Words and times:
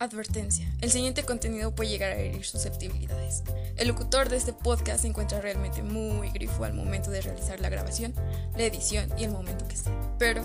Advertencia. 0.00 0.72
El 0.80 0.92
siguiente 0.92 1.24
contenido 1.24 1.74
puede 1.74 1.90
llegar 1.90 2.12
a 2.12 2.16
herir 2.16 2.44
susceptibilidades. 2.44 3.42
El 3.76 3.88
locutor 3.88 4.28
de 4.28 4.36
este 4.36 4.52
podcast 4.52 5.00
se 5.02 5.08
encuentra 5.08 5.40
realmente 5.40 5.82
muy 5.82 6.30
grifo 6.30 6.64
al 6.64 6.72
momento 6.74 7.10
de 7.10 7.20
realizar 7.20 7.58
la 7.60 7.68
grabación, 7.68 8.14
la 8.56 8.62
edición 8.64 9.10
y 9.18 9.24
el 9.24 9.32
momento 9.32 9.66
que 9.66 9.74
esté. 9.74 9.90
Pero 10.18 10.44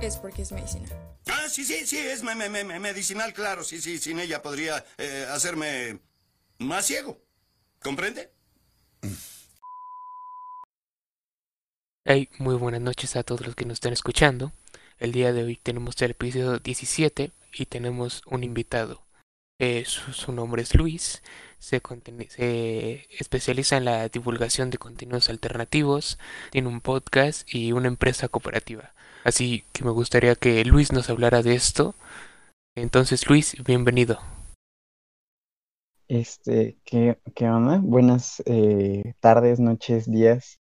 es 0.00 0.16
porque 0.16 0.40
es 0.42 0.52
medicinal. 0.52 0.90
Ah, 1.26 1.48
sí, 1.50 1.64
sí, 1.64 1.86
sí, 1.86 1.98
es 1.98 2.22
me- 2.22 2.34
me- 2.34 2.48
me- 2.48 2.78
medicinal, 2.80 3.34
claro. 3.34 3.62
Sí, 3.62 3.78
sí, 3.80 3.98
sin 3.98 4.18
ella 4.18 4.40
podría 4.42 4.82
eh, 4.96 5.26
hacerme 5.30 6.00
más 6.58 6.86
ciego. 6.86 7.20
¿Comprende? 7.82 8.32
Hey, 12.04 12.28
muy 12.38 12.54
buenas 12.54 12.80
noches 12.80 13.16
a 13.16 13.22
todos 13.22 13.46
los 13.46 13.54
que 13.54 13.64
nos 13.66 13.74
están 13.74 13.92
escuchando. 13.92 14.52
El 14.98 15.12
día 15.12 15.32
de 15.32 15.42
hoy 15.44 15.56
tenemos 15.56 16.00
el 16.02 16.12
episodio 16.12 16.58
17 16.58 17.32
y 17.52 17.66
tenemos 17.66 18.22
un 18.26 18.44
invitado. 18.44 19.02
Eh, 19.58 19.84
su, 19.84 20.32
nombre 20.32 20.62
es 20.62 20.74
Luis, 20.74 21.22
se, 21.58 21.82
especializa 23.18 23.76
en 23.76 23.84
la 23.84 24.08
divulgación 24.08 24.70
de 24.70 24.78
contenidos 24.78 25.28
alternativos, 25.28 26.18
tiene 26.50 26.68
un 26.68 26.80
podcast 26.80 27.46
y 27.52 27.72
una 27.72 27.88
empresa 27.88 28.28
cooperativa. 28.28 28.94
Así 29.22 29.64
que 29.72 29.84
me 29.84 29.90
gustaría 29.90 30.34
que 30.34 30.64
Luis 30.64 30.92
nos 30.92 31.10
hablara 31.10 31.42
de 31.42 31.54
esto. 31.54 31.94
Entonces, 32.74 33.28
Luis, 33.28 33.54
bienvenido. 33.62 34.18
Este, 36.08 36.78
¿qué, 36.84 37.18
qué 37.34 37.50
onda? 37.50 37.78
Buenas 37.82 38.42
eh, 38.46 39.12
tardes, 39.20 39.60
noches, 39.60 40.10
días 40.10 40.58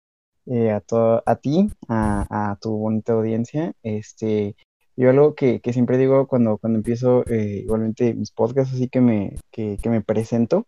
eh, 0.47 0.71
a 0.71 0.83
a 1.25 1.37
ti, 1.37 1.71
a, 1.89 2.53
a 2.53 2.57
tu 2.57 2.77
bonita 2.77 3.15
audiencia. 3.15 3.73
Este, 3.83 4.55
yo 4.97 5.11
algo 5.11 5.35
que, 5.35 5.61
que 5.61 5.73
siempre 5.73 5.99
digo 5.99 6.27
cuando, 6.27 6.59
cuando 6.59 6.79
empiezo 6.79 7.25
eh, 7.27 7.61
igualmente 7.65 8.15
mis 8.15 8.31
podcasts, 8.31 8.75
así 8.75 8.89
que 8.89 9.01
me, 9.01 9.37
que, 9.51 9.79
me 9.87 10.03
presento, 10.03 10.67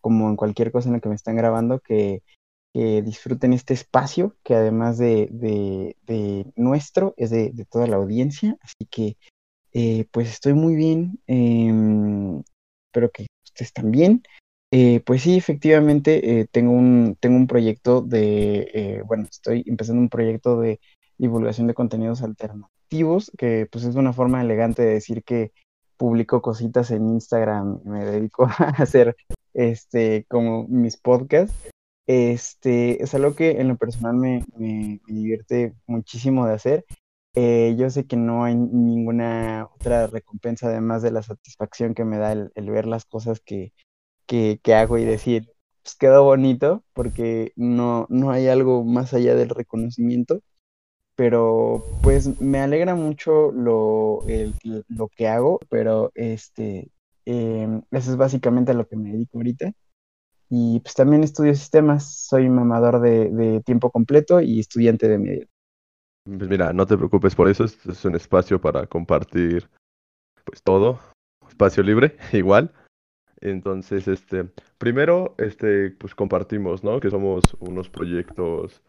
como 0.00 0.28
en 0.28 0.36
cualquier 0.36 0.70
cosa 0.72 0.88
en 0.88 0.94
la 0.94 1.00
que 1.00 1.08
me 1.08 1.14
están 1.14 1.36
grabando, 1.36 1.80
que, 1.80 2.22
que 2.72 3.02
disfruten 3.02 3.52
este 3.52 3.74
espacio, 3.74 4.36
que 4.42 4.54
además 4.54 4.98
de, 4.98 5.28
de, 5.32 6.46
nuestro, 6.56 7.14
es 7.16 7.30
de, 7.30 7.50
de 7.50 7.64
toda 7.64 7.86
la 7.86 7.96
audiencia. 7.96 8.56
Así 8.62 8.86
que, 8.90 9.16
eh, 9.72 10.06
pues 10.12 10.28
estoy 10.30 10.54
muy 10.54 10.76
bien. 10.76 11.18
em, 11.26 12.42
espero 12.94 13.10
que 13.10 13.26
ustedes 13.44 13.72
también. 13.72 14.22
Eh, 14.76 15.00
pues 15.06 15.22
sí, 15.22 15.36
efectivamente, 15.36 16.40
eh, 16.40 16.46
tengo 16.50 16.72
un, 16.72 17.16
tengo 17.20 17.36
un 17.36 17.46
proyecto 17.46 18.00
de, 18.02 18.70
eh, 18.74 19.02
bueno, 19.06 19.24
estoy 19.30 19.62
empezando 19.66 20.02
un 20.02 20.08
proyecto 20.08 20.60
de 20.60 20.80
divulgación 21.16 21.68
de 21.68 21.74
contenidos 21.74 22.22
alternativos, 22.22 22.72
que 23.36 23.66
pues 23.70 23.84
es 23.84 23.94
una 23.96 24.12
forma 24.12 24.40
elegante 24.40 24.82
de 24.82 24.94
decir 24.94 25.22
que 25.24 25.52
publico 25.96 26.42
cositas 26.42 26.90
en 26.90 27.08
Instagram 27.08 27.80
me 27.84 28.04
dedico 28.04 28.44
a 28.58 28.68
hacer, 28.78 29.16
este, 29.54 30.26
como 30.28 30.66
mis 30.68 30.96
podcasts. 30.96 31.54
Este, 32.06 33.02
es 33.02 33.14
algo 33.14 33.34
que 33.34 33.60
en 33.60 33.68
lo 33.68 33.76
personal 33.76 34.14
me, 34.14 34.44
me, 34.56 35.00
me 35.06 35.14
divierte 35.14 35.74
muchísimo 35.86 36.46
de 36.46 36.54
hacer. 36.54 36.84
Eh, 37.34 37.74
yo 37.78 37.90
sé 37.90 38.06
que 38.06 38.16
no 38.16 38.44
hay 38.44 38.54
ninguna 38.54 39.68
otra 39.74 40.06
recompensa 40.06 40.68
además 40.68 41.02
de 41.02 41.10
la 41.10 41.22
satisfacción 41.22 41.94
que 41.94 42.04
me 42.04 42.18
da 42.18 42.32
el, 42.32 42.52
el 42.54 42.70
ver 42.70 42.86
las 42.86 43.04
cosas 43.06 43.40
que, 43.40 43.72
que, 44.26 44.60
que 44.62 44.74
hago 44.74 44.98
y 44.98 45.04
decir, 45.04 45.50
pues 45.82 45.96
quedó 45.96 46.24
bonito, 46.24 46.84
porque 46.92 47.52
no, 47.56 48.06
no 48.08 48.30
hay 48.30 48.48
algo 48.48 48.84
más 48.84 49.14
allá 49.14 49.34
del 49.34 49.50
reconocimiento, 49.50 50.40
pero 51.16 51.86
pues 52.00 52.40
me 52.40 52.60
alegra 52.60 52.94
mucho 52.94 53.52
lo, 53.52 54.24
el- 54.26 54.54
lo 54.88 55.08
que 55.08 55.28
hago, 55.28 55.60
pero 55.68 56.10
este, 56.14 56.90
em, 57.24 57.82
eso 57.90 58.10
es 58.10 58.16
básicamente 58.16 58.72
a 58.72 58.74
lo 58.74 58.86
que 58.86 58.96
me 58.96 59.12
dedico 59.12 59.38
ahorita. 59.38 59.72
Y 60.50 60.80
pues 60.80 60.94
también 60.94 61.24
estudio 61.24 61.54
sistemas, 61.54 62.26
soy 62.26 62.48
mamador 62.48 63.00
de, 63.00 63.62
tiempo 63.64 63.90
completo 63.90 64.40
y 64.40 64.60
estudiante 64.60 65.08
de 65.08 65.18
medio. 65.18 65.46
Pues 66.24 66.48
mira, 66.48 66.72
no 66.72 66.86
te 66.86 66.96
preocupes 66.96 67.34
por 67.34 67.48
eso, 67.48 67.64
este 67.64 67.92
es 67.92 68.04
un 68.04 68.14
espacio 68.14 68.60
para 68.60 68.86
compartir 68.86 69.68
pues 70.44 70.62
todo, 70.62 71.00
espacio 71.48 71.82
libre, 71.82 72.16
igual. 72.32 72.72
Entonces, 73.40 74.08
este, 74.08 74.44
primero, 74.78 75.34
este, 75.38 75.90
pues 75.90 76.14
compartimos, 76.14 76.84
¿no? 76.84 77.00
Que 77.00 77.10
somos 77.10 77.42
unos 77.60 77.90
proyectos 77.90 78.82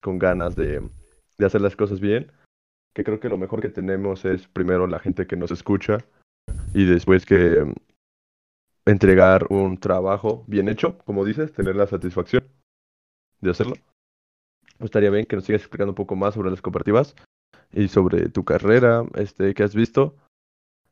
con 0.00 0.18
ganas 0.18 0.54
de, 0.54 0.88
de 1.38 1.46
hacer 1.46 1.60
las 1.60 1.76
cosas 1.76 2.00
bien. 2.00 2.30
Que 2.94 3.04
creo 3.04 3.20
que 3.20 3.28
lo 3.28 3.38
mejor 3.38 3.60
que 3.60 3.68
tenemos 3.68 4.24
es 4.24 4.48
primero 4.48 4.86
la 4.86 4.98
gente 4.98 5.26
que 5.26 5.36
nos 5.36 5.50
escucha 5.50 5.98
y 6.74 6.84
después 6.84 7.24
que 7.26 7.64
mm, 7.64 7.72
entregar 8.86 9.46
un 9.50 9.78
trabajo 9.78 10.44
bien 10.46 10.68
hecho, 10.68 10.98
como 10.98 11.24
dices, 11.24 11.52
tener 11.52 11.76
la 11.76 11.86
satisfacción 11.86 12.44
de 13.40 13.50
hacerlo. 13.50 13.74
Pues 14.78 14.88
estaría 14.88 15.10
bien 15.10 15.26
que 15.26 15.36
nos 15.36 15.44
sigas 15.44 15.62
explicando 15.62 15.92
un 15.92 15.96
poco 15.96 16.16
más 16.16 16.34
sobre 16.34 16.50
las 16.50 16.62
cooperativas 16.62 17.14
y 17.72 17.88
sobre 17.88 18.28
tu 18.28 18.44
carrera, 18.44 19.04
este, 19.14 19.54
que 19.54 19.62
has 19.62 19.74
visto. 19.74 20.16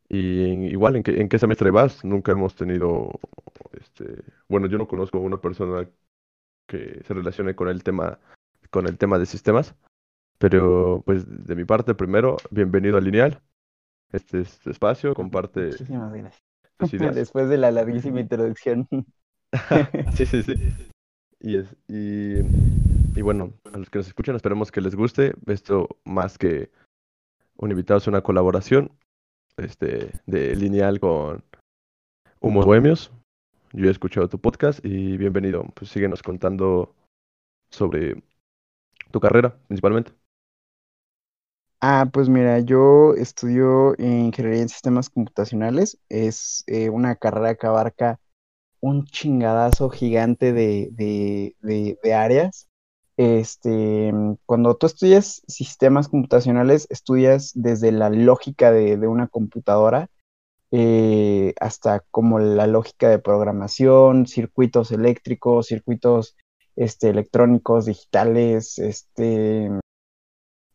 Y 0.09 0.69
igual, 0.69 0.97
¿en 0.97 1.03
qué, 1.03 1.21
en 1.21 1.29
qué 1.29 1.39
semestre 1.39 1.71
vas? 1.71 2.05
Nunca 2.05 2.33
hemos 2.33 2.55
tenido, 2.55 3.11
este, 3.73 4.23
bueno, 4.49 4.67
yo 4.67 4.79
no 4.79 4.87
conozco 4.87 5.19
a 5.19 5.23
una 5.23 5.41
persona 5.41 5.89
que 6.69 7.03
se 7.05 7.15
relacione 7.15 7.55
con 7.57 7.69
el 7.69 7.83
tema, 7.83 8.19
con 8.71 8.87
el 8.87 8.99
tema 8.99 9.19
de 9.19 9.27
sistemas. 9.27 9.75
Pero, 10.39 11.03
pues, 11.05 11.25
de 11.47 11.55
mi 11.55 11.65
parte, 11.65 11.95
primero, 11.95 12.37
bienvenido 12.51 12.99
a 12.99 13.01
Lineal. 13.01 13.41
Este 14.13 14.41
es 14.41 14.59
tu 14.59 14.71
espacio, 14.71 15.15
comparte 15.15 15.67
Muchísimas 15.67 16.13
gracias. 16.13 16.43
Después 17.15 17.49
de 17.49 17.57
la 17.57 17.71
larguísima 17.71 18.21
introducción. 18.21 18.87
Sí, 20.15 20.27
sí, 20.27 20.43
sí. 20.43 20.55
Y, 21.41 21.57
es, 21.57 21.67
y, 21.89 22.41
y 23.15 23.23
bueno, 23.23 23.55
a 23.73 23.79
los 23.79 23.89
que 23.89 23.99
nos 23.99 24.07
escuchan, 24.09 24.37
esperemos 24.37 24.71
que 24.71 24.83
les 24.83 24.95
guste. 24.95 25.35
Esto 25.47 25.89
más 26.05 26.37
que 26.37 26.71
un 27.57 27.71
invitado 27.71 27.99
es 27.99 28.07
una 28.07 28.21
colaboración 28.21 28.91
este, 29.57 30.11
de 30.27 30.57
Lineal 30.57 31.01
con 31.01 31.43
Humos 32.41 32.67
Bohemios. 32.67 33.13
Yo 33.73 33.87
he 33.89 33.91
escuchado 33.91 34.29
tu 34.29 34.39
podcast 34.39 34.85
y 34.85 35.17
bienvenido. 35.17 35.65
Pues 35.75 35.91
síguenos 35.91 36.23
contando 36.23 36.95
sobre 37.71 38.23
tu 39.11 39.21
carrera, 39.21 39.57
principalmente. 39.69 40.13
Ah, 41.81 42.09
pues 42.13 42.29
mira, 42.29 42.61
yo 42.61 43.15
estudio 43.15 43.95
ingeniería 43.99 44.63
en 44.63 44.69
sistemas 44.69 45.11
computacionales. 45.11 45.99
Es 46.09 46.65
eh, 46.67 46.89
una 46.91 47.17
carrera 47.17 47.55
que 47.55 47.67
abarca 47.67 48.19
un 48.81 49.05
chingadazo 49.07 49.91
gigante 49.91 50.53
de, 50.53 50.89
de, 50.93 51.57
de, 52.03 52.15
áreas. 52.15 52.69
Este, 53.17 54.13
cuando 54.47 54.77
tú 54.77 54.87
estudias 54.87 55.43
sistemas 55.49 56.09
computacionales, 56.09 56.87
estudias 56.91 57.53
desde 57.55 57.93
la 57.93 58.11
lógica 58.11 58.73
de, 58.73 58.97
de 58.97 59.07
una 59.07 59.29
computadora 59.29 60.11
eh, 60.73 61.55
hasta 61.61 62.01
como 62.11 62.39
la 62.39 62.67
lógica 62.67 63.09
de 63.09 63.19
programación, 63.19 64.27
circuitos 64.27 64.93
eléctricos, 64.93 65.67
circuitos 65.69 66.37
este, 66.77 67.11
electrónicos, 67.11 67.87
digitales, 67.87 68.79
este, 68.79 69.71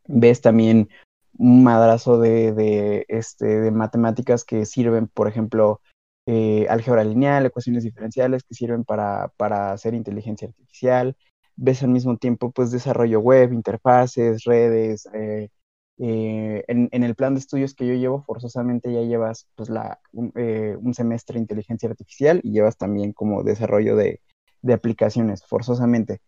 ves 0.08 0.42
también 0.42 0.90
un 1.38 1.64
madrazo 1.64 2.20
de, 2.20 2.54
de, 2.54 3.06
este, 3.08 3.46
de 3.46 3.72
matemáticas 3.72 4.44
que 4.44 4.66
sirven, 4.66 5.08
por 5.08 5.28
ejemplo, 5.28 5.82
eh, 6.28 6.68
álgebra 6.70 7.04
lineal, 7.04 7.46
ecuaciones 7.46 7.84
diferenciales 7.84 8.44
que 8.44 8.54
sirven 8.56 8.84
para, 8.84 9.30
para 9.38 9.72
hacer 9.72 9.94
inteligencia 9.94 10.48
artificial. 10.48 11.16
Ves 11.56 11.84
al 11.84 11.90
mismo 11.90 12.18
tiempo, 12.18 12.52
pues, 12.52 12.72
desarrollo 12.72 13.20
web, 13.20 13.54
interfaces, 13.54 14.44
redes. 14.44 15.08
eh, 15.14 15.50
eh, 16.04 16.64
en, 16.68 16.90
en, 16.92 17.04
el 17.04 17.14
plan 17.14 17.36
de 17.36 17.40
estudios 17.40 17.76
que 17.76 17.86
yo 17.86 17.94
llevo, 17.94 18.24
forzosamente 18.24 18.92
ya 18.92 19.02
llevas 19.02 19.48
pues, 19.56 19.70
la, 19.70 20.00
un, 20.12 20.32
eh, 20.36 20.76
un 20.82 20.96
semestre 20.96 21.36
de 21.36 21.42
inteligencia 21.42 21.90
artificial 21.90 22.40
y 22.44 22.54
llevas 22.54 22.76
también 22.78 23.14
como 23.14 23.44
desarrollo 23.44 23.96
de, 23.96 24.20
de 24.64 24.74
aplicaciones, 24.74 25.46
forzosamente. 25.46 26.20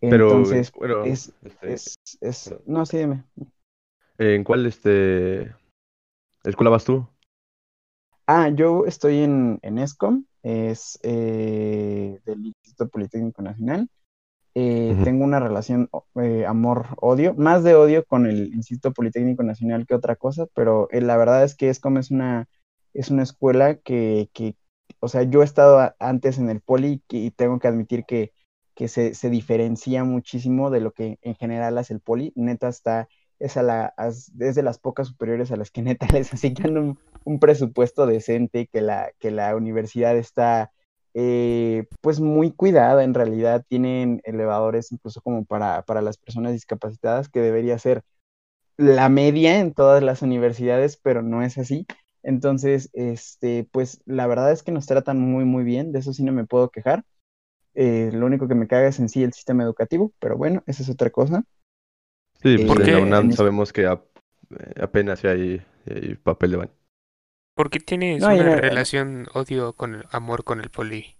Pero, 0.00 0.28
Entonces, 0.28 0.70
bueno, 0.72 1.04
es, 1.04 1.32
este, 1.42 1.72
es, 1.72 1.98
es, 2.20 2.54
no, 2.66 2.86
sí, 2.86 2.98
dime. 2.98 3.24
¿En 4.18 4.44
cuál 4.44 4.66
este 4.66 5.54
escuela 6.44 6.70
vas 6.70 6.84
tú? 6.84 7.06
Ah, 8.26 8.48
yo 8.50 8.84
estoy 8.86 9.22
en, 9.22 9.58
en 9.62 9.78
ESCOM, 9.78 10.24
es 10.42 10.98
eh, 11.02 12.20
del 12.24 12.46
Instituto 12.46 12.88
Politécnico 12.88 13.42
Nacional. 13.42 13.88
Eh. 14.54 14.96
Tengo 15.04 15.24
una 15.24 15.40
relación 15.40 15.88
eh, 16.20 16.44
amor-odio, 16.46 17.34
más 17.34 17.62
de 17.64 17.74
odio 17.74 18.04
con 18.04 18.26
el 18.26 18.52
Instituto 18.54 18.92
Politécnico 18.92 19.42
Nacional 19.42 19.86
que 19.86 19.94
otra 19.94 20.16
cosa, 20.16 20.46
pero 20.54 20.88
la 20.90 21.16
verdad 21.16 21.44
es 21.44 21.54
que 21.54 21.68
ESCOM 21.68 21.98
es 21.98 22.10
una, 22.10 22.48
es 22.92 23.10
una 23.10 23.22
escuela 23.22 23.76
que, 23.76 24.30
que, 24.32 24.56
o 25.00 25.08
sea, 25.08 25.22
yo 25.22 25.42
he 25.42 25.44
estado 25.44 25.94
antes 25.98 26.38
en 26.38 26.50
el 26.50 26.60
Poli 26.60 27.02
y 27.08 27.30
tengo 27.30 27.58
que 27.60 27.68
admitir 27.68 28.04
que, 28.04 28.32
que 28.78 28.86
se, 28.86 29.12
se 29.14 29.28
diferencia 29.28 30.04
muchísimo 30.04 30.70
de 30.70 30.78
lo 30.80 30.92
que 30.92 31.18
en 31.22 31.34
general 31.34 31.76
hace 31.78 31.94
el 31.94 32.00
Poli. 32.00 32.32
Neta 32.36 32.68
está, 32.68 33.08
es, 33.40 33.56
a 33.56 33.64
la, 33.64 33.92
es 33.98 34.30
de 34.36 34.62
las 34.62 34.78
pocas 34.78 35.08
superiores 35.08 35.50
a 35.50 35.56
las 35.56 35.72
que 35.72 35.82
neta 35.82 36.06
les 36.12 36.32
asignan 36.32 36.78
un, 36.78 36.98
un 37.24 37.40
presupuesto 37.40 38.06
decente, 38.06 38.68
que 38.68 38.80
la, 38.80 39.10
que 39.18 39.32
la 39.32 39.56
universidad 39.56 40.16
está 40.16 40.70
eh, 41.12 41.88
pues 42.02 42.20
muy 42.20 42.52
cuidada 42.52 43.02
en 43.02 43.14
realidad, 43.14 43.64
tienen 43.68 44.20
elevadores 44.22 44.92
incluso 44.92 45.22
como 45.22 45.44
para, 45.44 45.82
para 45.82 46.00
las 46.00 46.16
personas 46.16 46.52
discapacitadas, 46.52 47.28
que 47.28 47.40
debería 47.40 47.80
ser 47.80 48.04
la 48.76 49.08
media 49.08 49.58
en 49.58 49.74
todas 49.74 50.04
las 50.04 50.22
universidades, 50.22 50.96
pero 50.96 51.22
no 51.22 51.42
es 51.42 51.58
así. 51.58 51.84
Entonces, 52.22 52.90
este, 52.92 53.68
pues 53.72 54.02
la 54.06 54.28
verdad 54.28 54.52
es 54.52 54.62
que 54.62 54.70
nos 54.70 54.86
tratan 54.86 55.18
muy, 55.18 55.44
muy 55.44 55.64
bien, 55.64 55.90
de 55.90 55.98
eso 55.98 56.12
sí 56.12 56.22
no 56.22 56.30
me 56.32 56.46
puedo 56.46 56.70
quejar. 56.70 57.04
Eh, 57.80 58.10
lo 58.12 58.26
único 58.26 58.48
que 58.48 58.56
me 58.56 58.66
caga 58.68 58.88
es 58.88 58.98
en 59.00 59.08
sí 59.08 59.22
el 59.24 59.32
sistema 59.32 59.62
educativo, 59.64 60.12
pero 60.20 60.36
bueno, 60.36 60.62
esa 60.66 60.82
es 60.82 60.90
otra 60.90 61.10
cosa. 61.10 61.44
Sí, 62.42 62.58
Eh, 62.58 62.60
pues 62.60 62.80
en 62.80 62.92
la 62.92 63.00
UNAM 63.00 63.30
en 63.30 63.32
sabemos 63.32 63.72
que 63.72 63.86
ap- 63.86 64.06
eh, 64.58 64.74
apenas 64.82 65.24
hay, 65.24 65.62
hay 65.86 66.14
papel 66.16 66.50
de 66.52 66.56
baño. 66.56 66.72
¿Por 67.54 67.70
qué 67.70 67.80
tienes 67.80 68.22
No, 68.22 68.30
una 68.30 68.44
no- 68.44 68.54
relación 68.56 69.26
odio 69.34 69.74
con 69.74 69.94
el 69.96 70.06
amor 70.10 70.44
con 70.44 70.60
el 70.60 70.70
poli? 70.70 71.16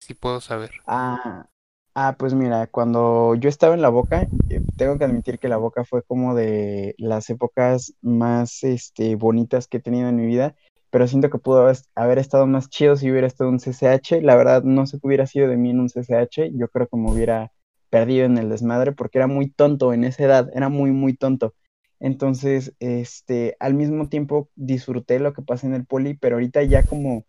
Si 0.00 0.14
puedo 0.14 0.40
saber. 0.40 0.72
Ah, 0.86 1.46
ah, 1.94 2.16
pues 2.18 2.34
mira, 2.34 2.66
cuando 2.68 3.34
yo 3.34 3.48
estaba 3.48 3.74
en 3.74 3.82
la 3.82 3.88
Boca, 3.88 4.28
tengo 4.76 4.98
que 4.98 5.04
admitir 5.04 5.38
que 5.38 5.48
la 5.48 5.56
Boca 5.56 5.84
fue 5.84 6.02
como 6.02 6.34
de 6.34 6.94
las 6.98 7.28
épocas 7.30 7.94
más 8.02 8.62
este, 8.64 9.16
bonitas 9.16 9.66
que 9.68 9.78
he 9.78 9.80
tenido 9.80 10.08
en 10.08 10.16
mi 10.16 10.26
vida, 10.26 10.54
pero 10.96 11.08
siento 11.08 11.28
que 11.28 11.36
pudo 11.36 11.70
haber, 11.94 12.18
estado 12.18 12.46
más 12.46 12.70
chido 12.70 12.96
si 12.96 13.10
hubiera 13.10 13.26
estado 13.26 13.50
un 13.50 13.58
CCH. 13.58 14.22
La 14.22 14.34
verdad, 14.34 14.62
no 14.62 14.86
sé 14.86 14.98
qué 14.98 15.06
hubiera 15.06 15.26
sido 15.26 15.46
de 15.46 15.58
mí 15.58 15.68
en 15.68 15.80
un 15.80 15.90
CCH. 15.90 16.52
Yo 16.54 16.68
creo 16.68 16.88
que 16.88 16.96
me 16.96 17.10
hubiera 17.10 17.52
perdido 17.90 18.24
en 18.24 18.38
el 18.38 18.48
desmadre 18.48 18.92
porque 18.92 19.18
era 19.18 19.26
muy 19.26 19.50
tonto 19.50 19.92
en 19.92 20.04
esa 20.04 20.24
edad, 20.24 20.50
era 20.54 20.70
muy, 20.70 20.92
muy 20.92 21.14
tonto. 21.14 21.54
Entonces, 22.00 22.74
este, 22.80 23.58
al 23.60 23.74
mismo 23.74 24.08
tiempo 24.08 24.48
disfruté 24.54 25.18
lo 25.18 25.34
que 25.34 25.42
pasa 25.42 25.66
en 25.66 25.74
el 25.74 25.84
poli, 25.84 26.14
pero 26.14 26.36
ahorita 26.36 26.62
ya 26.62 26.82
como 26.82 27.26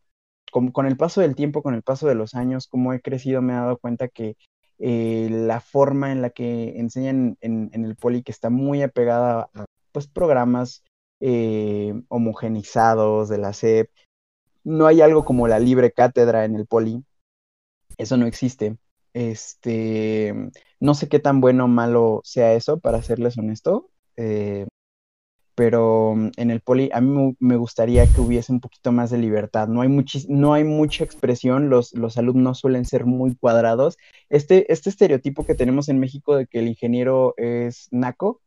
con, 0.49 0.71
con 0.71 0.85
el 0.85 0.95
paso 0.95 1.19
del 1.19 1.35
tiempo, 1.35 1.61
con 1.61 1.73
el 1.75 1.83
paso 1.83 2.07
de 2.07 2.15
los 2.15 2.35
años, 2.35 2.67
como 2.69 2.93
he 2.93 3.01
crecido, 3.01 3.41
me 3.41 3.51
he 3.51 3.57
dado 3.57 3.79
cuenta 3.79 4.07
que 4.07 4.37
eh, 4.79 5.27
la 5.29 5.59
forma 5.59 6.13
en 6.13 6.21
la 6.21 6.29
que 6.29 6.79
enseñan 6.79 7.37
en, 7.41 7.69
en 7.73 7.83
el 7.83 7.97
poli, 7.97 8.23
que 8.23 8.31
está 8.31 8.49
muy 8.49 8.81
apegada 8.81 9.49
a 9.53 9.65
pues, 9.91 10.07
programas 10.07 10.83
eh, 11.19 11.93
homogenizados 12.09 13.29
de 13.29 13.37
la 13.39 13.49
SEP, 13.51 13.91
no 14.63 14.87
hay 14.87 15.01
algo 15.01 15.25
como 15.25 15.47
la 15.47 15.59
libre 15.59 15.91
cátedra 15.93 16.45
en 16.45 16.55
el 16.55 16.67
poli, 16.67 17.03
eso 17.97 18.17
no 18.17 18.25
existe. 18.27 18.77
Este, 19.13 20.33
no 20.79 20.93
sé 20.93 21.09
qué 21.09 21.19
tan 21.19 21.41
bueno 21.41 21.65
o 21.65 21.67
malo 21.67 22.21
sea 22.23 22.53
eso, 22.53 22.79
para 22.79 23.01
serles 23.03 23.37
honesto. 23.37 23.89
eh, 24.17 24.67
pero 25.55 26.15
mm, 26.15 26.31
en 26.37 26.51
el 26.51 26.61
poli 26.61 26.89
a 26.93 27.01
mí 27.01 27.35
me 27.39 27.57
gustaría 27.57 28.05
que 28.07 28.21
hubiese 28.21 28.51
un 28.53 28.59
poquito 28.61 28.91
más 28.91 29.09
de 29.11 29.17
libertad. 29.19 29.67
No 29.67 29.81
hay, 29.81 29.89
muchis- 29.89 30.27
no 30.29 30.53
hay 30.53 30.63
mucha 30.63 31.03
expresión, 31.03 31.69
los, 31.69 31.93
los 31.93 32.17
alumnos 32.17 32.59
suelen 32.59 32.85
ser 32.85 33.05
muy 33.05 33.35
cuadrados. 33.35 33.97
Este, 34.29 34.71
este 34.71 34.89
estereotipo 34.89 35.45
que 35.45 35.55
tenemos 35.55 35.89
en 35.89 35.99
México 35.99 36.35
de 36.37 36.47
que 36.47 36.59
el 36.59 36.67
ingeniero 36.69 37.33
es 37.37 37.87
naco, 37.91 38.41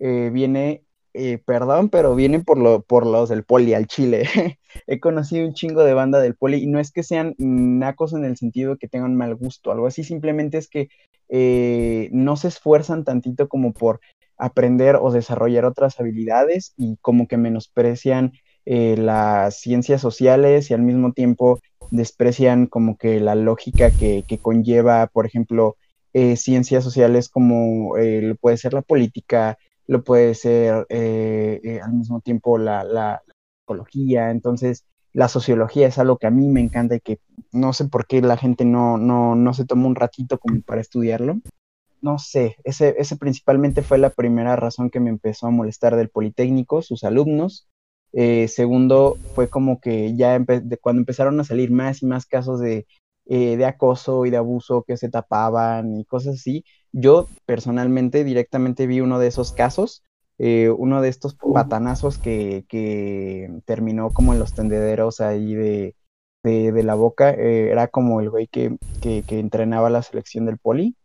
eh, 0.00 0.30
viene, 0.32 0.84
eh, 1.16 1.38
perdón, 1.44 1.88
pero 1.88 2.14
viene 2.14 2.40
por, 2.40 2.58
lo, 2.58 2.82
por 2.82 3.06
los 3.06 3.28
del 3.28 3.44
poli 3.44 3.74
al 3.74 3.86
Chile. 3.86 4.28
He 4.86 5.00
conocido 5.00 5.46
un 5.46 5.54
chingo 5.54 5.82
de 5.84 5.94
banda 5.94 6.20
del 6.20 6.34
poli 6.34 6.58
y 6.58 6.66
no 6.66 6.78
es 6.78 6.92
que 6.92 7.02
sean 7.02 7.34
nacos 7.38 8.12
en 8.12 8.24
el 8.24 8.36
sentido 8.36 8.76
que 8.76 8.88
tengan 8.88 9.16
mal 9.16 9.34
gusto, 9.34 9.72
algo 9.72 9.86
así, 9.86 10.04
simplemente 10.04 10.58
es 10.58 10.68
que 10.68 10.88
eh, 11.28 12.08
no 12.12 12.36
se 12.36 12.48
esfuerzan 12.48 13.04
tantito 13.04 13.48
como 13.48 13.72
por 13.72 14.00
aprender 14.36 14.96
o 14.96 15.10
desarrollar 15.10 15.64
otras 15.64 15.98
habilidades 15.98 16.74
y 16.76 16.96
como 17.00 17.26
que 17.26 17.38
menosprecian 17.38 18.32
eh, 18.66 18.96
las 18.98 19.58
ciencias 19.60 20.00
sociales 20.00 20.70
y 20.70 20.74
al 20.74 20.82
mismo 20.82 21.12
tiempo 21.12 21.60
desprecian 21.90 22.66
como 22.66 22.96
que 22.98 23.20
la 23.20 23.34
lógica 23.34 23.90
que, 23.90 24.24
que 24.26 24.38
conlleva, 24.38 25.06
por 25.06 25.26
ejemplo, 25.26 25.76
eh, 26.18 26.36
ciencias 26.36 26.82
sociales 26.82 27.28
como 27.28 27.98
eh, 27.98 28.34
puede 28.40 28.56
ser 28.56 28.72
la 28.72 28.80
política, 28.80 29.58
lo 29.86 30.04
puede 30.04 30.34
ser 30.34 30.86
eh, 30.88 31.60
eh, 31.62 31.80
al 31.80 31.92
mismo 31.94 32.20
tiempo 32.20 32.58
la, 32.58 32.84
la, 32.84 33.22
la 33.26 33.34
psicología, 33.60 34.30
entonces 34.30 34.84
la 35.12 35.28
sociología 35.28 35.86
es 35.86 35.98
algo 35.98 36.18
que 36.18 36.26
a 36.26 36.30
mí 36.30 36.48
me 36.48 36.60
encanta 36.60 36.96
y 36.96 37.00
que 37.00 37.20
no 37.52 37.72
sé 37.72 37.86
por 37.86 38.06
qué 38.06 38.20
la 38.20 38.36
gente 38.36 38.64
no, 38.64 38.98
no, 38.98 39.34
no 39.34 39.54
se 39.54 39.64
toma 39.64 39.86
un 39.86 39.94
ratito 39.94 40.38
como 40.38 40.60
para 40.62 40.80
estudiarlo 40.80 41.38
no 42.06 42.18
sé, 42.18 42.56
ese, 42.64 42.94
ese 42.98 43.16
principalmente 43.16 43.82
fue 43.82 43.98
la 43.98 44.10
primera 44.10 44.56
razón 44.56 44.90
que 44.90 45.00
me 45.00 45.10
empezó 45.10 45.46
a 45.46 45.50
molestar 45.50 45.96
del 45.96 46.08
Politécnico, 46.08 46.82
sus 46.82 47.04
alumnos. 47.04 47.68
Eh, 48.12 48.48
segundo, 48.48 49.18
fue 49.34 49.48
como 49.48 49.80
que 49.80 50.14
ya 50.16 50.38
cuando 50.80 51.00
empezaron 51.00 51.40
a 51.40 51.44
salir 51.44 51.70
más 51.70 52.02
y 52.02 52.06
más 52.06 52.26
casos 52.26 52.60
de, 52.60 52.86
eh, 53.26 53.56
de 53.56 53.64
acoso 53.64 54.24
y 54.26 54.30
de 54.30 54.36
abuso 54.36 54.84
que 54.86 54.96
se 54.96 55.08
tapaban 55.08 55.98
y 55.98 56.04
cosas 56.04 56.36
así, 56.36 56.64
yo 56.96 57.28
personalmente 57.44 58.24
directamente 58.24 58.86
vi 58.86 59.00
uno 59.00 59.18
de 59.18 59.26
esos 59.26 59.52
casos, 59.52 60.02
eh, 60.38 60.70
uno 60.70 61.02
de 61.02 61.10
estos 61.10 61.34
patanazos 61.34 62.16
que, 62.16 62.64
que 62.68 63.50
terminó 63.66 64.10
como 64.12 64.32
en 64.32 64.38
los 64.38 64.54
tendederos 64.54 65.20
ahí 65.20 65.54
de, 65.54 65.94
de, 66.42 66.72
de 66.72 66.82
la 66.82 66.94
boca, 66.94 67.30
eh, 67.30 67.70
era 67.70 67.88
como 67.88 68.20
el 68.22 68.30
güey 68.30 68.46
que, 68.46 68.78
que, 69.02 69.22
que 69.26 69.38
entrenaba 69.38 69.90
la 69.90 70.02
selección 70.02 70.46
del 70.46 70.56
poli 70.56 70.96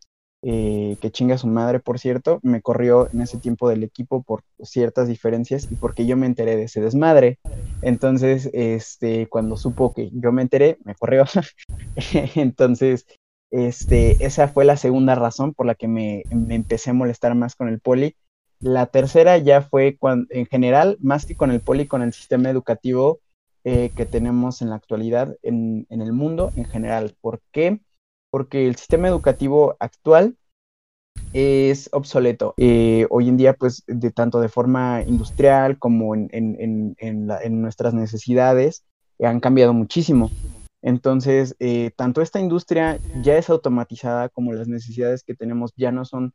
eh, 0.44 0.98
que 1.00 1.12
chinga 1.12 1.38
su 1.38 1.46
madre, 1.46 1.80
por 1.80 2.00
cierto, 2.00 2.40
me 2.42 2.64
corrió 2.64 3.08
en 3.14 3.22
ese 3.22 3.38
tiempo 3.38 3.70
del 3.70 3.84
equipo 3.84 4.24
por 4.24 4.44
ciertas 4.64 5.08
diferencias 5.08 5.72
y 5.72 5.76
porque 5.76 6.08
yo 6.08 6.18
me 6.18 6.26
enteré 6.26 6.56
de 6.56 6.64
ese 6.64 6.82
desmadre. 6.82 7.38
Entonces, 7.84 8.50
este, 8.54 9.28
cuando 9.28 9.56
supo 9.56 9.94
que 9.94 10.10
yo 10.12 10.32
me 10.32 10.42
enteré, 10.42 10.80
me 10.84 10.96
corrió. 10.96 11.26
Entonces, 12.36 13.06
este, 13.52 14.24
esa 14.26 14.48
fue 14.48 14.66
la 14.66 14.78
segunda 14.78 15.16
razón 15.16 15.54
por 15.54 15.66
la 15.66 15.76
que 15.76 15.88
me, 15.88 16.24
me, 16.32 16.56
empecé 16.56 16.90
a 16.90 16.94
molestar 16.94 17.36
más 17.36 17.56
con 17.56 17.68
el 17.70 17.80
poli. 17.80 18.16
La 18.60 18.88
tercera 18.88 19.38
ya 19.38 19.62
fue 19.62 19.98
cuando, 19.98 20.28
en 20.32 20.46
general, 20.46 20.98
más 21.02 21.26
que 21.26 21.36
con 21.36 21.52
el 21.52 21.62
poli, 21.62 21.88
con 21.88 22.02
el 22.02 22.14
sistema 22.14 22.50
educativo 22.50 23.20
eh, 23.64 23.92
que 23.96 24.06
tenemos 24.06 24.62
en 24.62 24.70
la 24.70 24.76
actualidad 24.76 25.36
en, 25.44 25.86
en 25.90 26.02
el 26.02 26.14
mundo 26.14 26.52
en 26.56 26.66
general. 26.66 27.16
¿Por 27.22 27.42
qué? 27.52 27.82
porque 28.32 28.66
el 28.66 28.78
sistema 28.78 29.10
educativo 29.10 29.76
actual 29.80 30.36
es 31.34 31.90
obsoleto. 31.92 32.54
Eh, 32.58 33.06
hoy 33.10 33.28
en 33.28 33.38
día, 33.38 33.54
pues, 33.54 33.84
de 33.86 34.12
tanto 34.12 34.40
de 34.40 34.50
forma 34.50 35.04
industrial 35.06 35.78
como 35.78 36.16
en, 36.16 36.30
en, 36.32 36.56
en, 36.60 36.96
en 36.98 37.28
la, 37.28 37.42
nuestras 37.50 37.94
necesidades, 37.94 38.84
han 39.22 39.40
cambiado 39.40 39.74
muchísimo. 39.74 40.32
Entonces, 40.82 41.56
eh, 41.60 41.92
tanto 41.96 42.22
esta 42.22 42.40
industria 42.40 43.00
ya 43.22 43.38
es 43.38 43.50
automatizada 43.50 44.30
como 44.30 44.54
las 44.54 44.68
necesidades 44.68 45.24
que 45.24 45.36
tenemos 45.36 45.72
ya 45.76 45.92
no 45.92 46.06
son, 46.06 46.34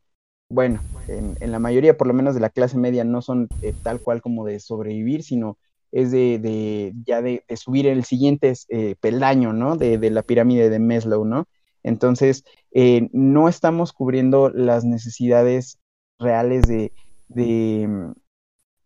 bueno, 0.49 0.83
en, 1.07 1.35
la 1.39 1.59
mayoría, 1.59 1.97
por 1.97 2.07
lo 2.07 2.13
menos 2.13 2.35
de 2.35 2.41
la 2.41 2.49
clase 2.49 2.77
media, 2.77 3.03
no 3.03 3.21
son 3.21 3.49
eh, 3.61 3.73
tal 3.81 4.01
cual 4.01 4.21
como 4.21 4.45
de 4.45 4.59
sobrevivir, 4.59 5.23
sino 5.23 5.57
es 5.91 6.11
de, 6.11 6.39
de 6.39 6.93
ya 7.05 7.21
de, 7.21 7.43
subir 7.55 7.87
el 7.87 8.03
siguiente 8.03 8.53
eh, 8.69 8.95
peldaño, 8.99 9.53
¿no? 9.53 9.77
De, 9.77 9.97
la 10.09 10.23
pirámide 10.23 10.69
de 10.69 10.79
Maslow, 10.79 11.25
¿no? 11.25 11.45
Entonces, 11.83 12.43
eh, 12.71 13.09
no 13.13 13.47
estamos 13.47 13.93
cubriendo 13.93 14.49
las 14.49 14.83
necesidades 14.83 15.79
reales 16.19 16.67
de, 16.67 16.91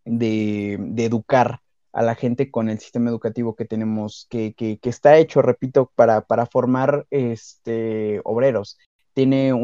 educar 0.05 1.60
a 1.93 2.01
la 2.03 2.15
gente 2.15 2.51
con 2.51 2.69
el 2.69 2.79
sistema 2.79 3.09
educativo 3.09 3.55
que 3.55 3.65
tenemos, 3.65 4.27
que, 4.29 4.53
que, 4.53 4.77
que 4.79 4.89
está 4.89 5.17
hecho, 5.17 5.41
repito, 5.41 5.91
para, 5.95 6.21
para 6.21 6.45
formar 6.45 7.05
este, 7.09 8.21
obreros. 8.23 8.77
Tiene 9.13 9.53
un, 9.53 9.61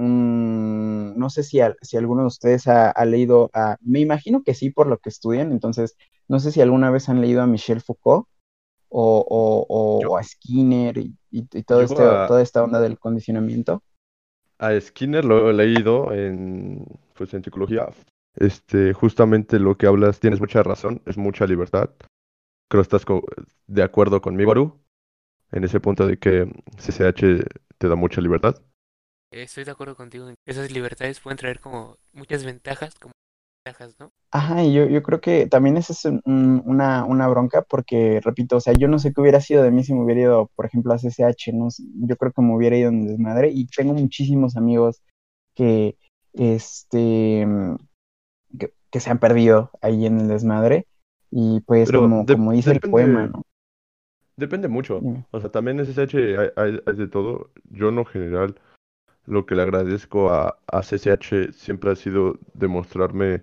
un 0.00 1.18
no 1.18 1.30
sé 1.30 1.44
si, 1.44 1.60
a, 1.60 1.76
si 1.82 1.96
alguno 1.96 2.22
de 2.22 2.28
ustedes 2.28 2.66
ha, 2.66 2.90
ha, 2.90 3.04
leído, 3.04 3.50
a, 3.54 3.76
me 3.80 4.00
imagino 4.00 4.42
que 4.42 4.54
sí 4.54 4.70
por 4.70 4.88
lo 4.88 4.98
que 4.98 5.08
estudian, 5.08 5.52
entonces, 5.52 5.96
no 6.26 6.40
sé 6.40 6.50
si 6.50 6.60
alguna 6.60 6.90
vez 6.90 7.08
han 7.08 7.20
leído 7.20 7.42
a 7.42 7.46
Michel 7.46 7.80
Foucault 7.80 8.26
o, 8.88 9.24
o, 9.28 9.66
o, 9.68 10.08
o 10.08 10.16
a 10.16 10.22
Skinner 10.22 10.98
y, 10.98 11.14
y, 11.30 11.46
y 11.52 11.62
todo 11.62 11.82
este, 11.82 12.02
a, 12.02 12.26
toda 12.26 12.42
esta 12.42 12.64
onda 12.64 12.80
del 12.80 12.98
condicionamiento. 12.98 13.82
A 14.58 14.78
Skinner 14.80 15.24
lo 15.24 15.50
he 15.50 15.54
leído 15.54 16.12
en, 16.12 16.84
pues, 17.14 17.32
en 17.34 17.44
psicología. 17.44 17.88
Este, 18.38 18.92
justamente 18.92 19.58
lo 19.58 19.76
que 19.76 19.86
hablas, 19.86 20.20
tienes 20.20 20.40
mucha 20.40 20.62
razón, 20.62 21.02
es 21.06 21.18
mucha 21.18 21.46
libertad. 21.46 21.90
Creo 22.70 22.82
que 22.82 22.96
estás 22.96 23.04
de 23.66 23.82
acuerdo 23.82 24.20
conmigo, 24.20 24.52
Aru, 24.52 24.80
en 25.50 25.64
ese 25.64 25.80
punto 25.80 26.06
de 26.06 26.18
que 26.18 26.46
CCH 26.76 27.44
te 27.78 27.88
da 27.88 27.96
mucha 27.96 28.20
libertad. 28.20 28.56
Estoy 29.32 29.64
de 29.64 29.72
acuerdo 29.72 29.96
contigo. 29.96 30.30
Esas 30.46 30.70
libertades 30.70 31.20
pueden 31.20 31.36
traer 31.36 31.60
como 31.60 31.96
muchas 32.12 32.44
ventajas, 32.44 32.94
como 32.98 33.12
ventajas, 33.64 33.96
¿no? 33.98 34.12
Ajá, 34.30 34.62
y 34.62 34.72
yo, 34.72 34.86
yo 34.86 35.02
creo 35.02 35.20
que 35.20 35.46
también 35.46 35.76
esa 35.76 35.92
es 35.92 36.04
un, 36.04 36.62
una, 36.64 37.04
una 37.04 37.26
bronca 37.28 37.62
porque, 37.62 38.20
repito, 38.22 38.56
o 38.56 38.60
sea, 38.60 38.72
yo 38.74 38.86
no 38.86 38.98
sé 38.98 39.12
qué 39.12 39.20
hubiera 39.20 39.40
sido 39.40 39.62
de 39.62 39.70
mí 39.70 39.82
si 39.82 39.94
me 39.94 40.04
hubiera 40.04 40.20
ido, 40.20 40.50
por 40.54 40.66
ejemplo, 40.66 40.92
a 40.92 40.98
CCH, 40.98 41.52
¿no? 41.54 41.68
Yo 42.06 42.16
creo 42.16 42.32
que 42.32 42.42
me 42.42 42.54
hubiera 42.54 42.76
ido 42.76 42.90
en 42.90 43.06
desmadre 43.06 43.50
y 43.50 43.66
tengo 43.66 43.94
muchísimos 43.94 44.56
amigos 44.56 45.02
que, 45.54 45.96
este, 46.34 47.46
que, 48.90 49.00
se 49.00 49.10
han 49.10 49.18
perdido 49.18 49.70
ahí 49.80 50.06
en 50.06 50.20
el 50.20 50.28
desmadre. 50.28 50.86
Y 51.30 51.60
pues 51.60 51.90
Pero 51.90 52.02
como, 52.02 52.24
de- 52.24 52.34
como 52.34 52.52
dice 52.52 52.72
el 52.72 52.80
poema, 52.80 53.20
depende, 53.22 53.38
¿no? 53.38 53.42
depende 54.36 54.68
mucho. 54.68 55.00
O 55.30 55.40
sea, 55.40 55.50
también 55.50 55.78
en 55.78 55.86
SSH 55.86 56.38
hay, 56.38 56.48
hay- 56.56 56.80
hay 56.86 56.96
de 56.96 57.08
todo. 57.08 57.50
Yo 57.70 57.88
en 57.90 57.96
lo 57.96 58.04
general 58.04 58.58
lo 59.26 59.44
que 59.44 59.54
le 59.54 59.62
agradezco 59.62 60.30
a, 60.30 60.58
a 60.66 60.82
CCH 60.82 61.52
siempre 61.52 61.90
ha 61.90 61.96
sido 61.96 62.38
demostrarme 62.54 63.42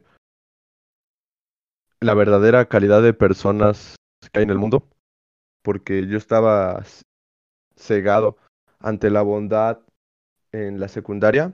la 1.99 2.13
verdadera 2.13 2.65
calidad 2.65 3.01
de 3.01 3.13
personas 3.13 3.95
que 4.31 4.39
hay 4.39 4.43
en 4.43 4.49
el 4.49 4.57
mundo. 4.57 4.87
Porque 5.61 6.07
yo 6.07 6.17
estaba 6.17 6.83
cegado 7.75 8.37
ante 8.79 9.09
la 9.09 9.21
bondad 9.21 9.79
en 10.51 10.79
la 10.79 10.87
secundaria 10.87 11.53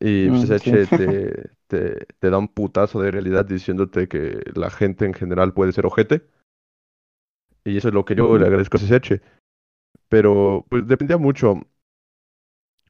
y 0.00 0.28
Mm, 0.30 0.36
sí. 0.36 0.46
CCH 0.46 0.86
te, 0.96 1.50
te, 1.68 2.06
te 2.18 2.30
da 2.30 2.38
un 2.38 2.48
putazo 2.48 3.00
de 3.00 3.10
realidad 3.10 3.44
diciéndote 3.44 4.08
que 4.08 4.42
la 4.54 4.70
gente 4.70 5.04
en 5.04 5.14
general 5.14 5.52
puede 5.52 5.72
ser 5.72 5.86
ojete. 5.86 6.26
Y 7.64 7.76
eso 7.76 7.88
es 7.88 7.94
lo 7.94 8.04
que 8.04 8.14
yo 8.14 8.36
le 8.38 8.46
agradezco 8.46 8.78
a 8.78 8.80
CCH. 8.80 9.22
Pero 10.08 10.64
pues 10.68 10.86
dependía 10.86 11.18
mucho. 11.18 11.60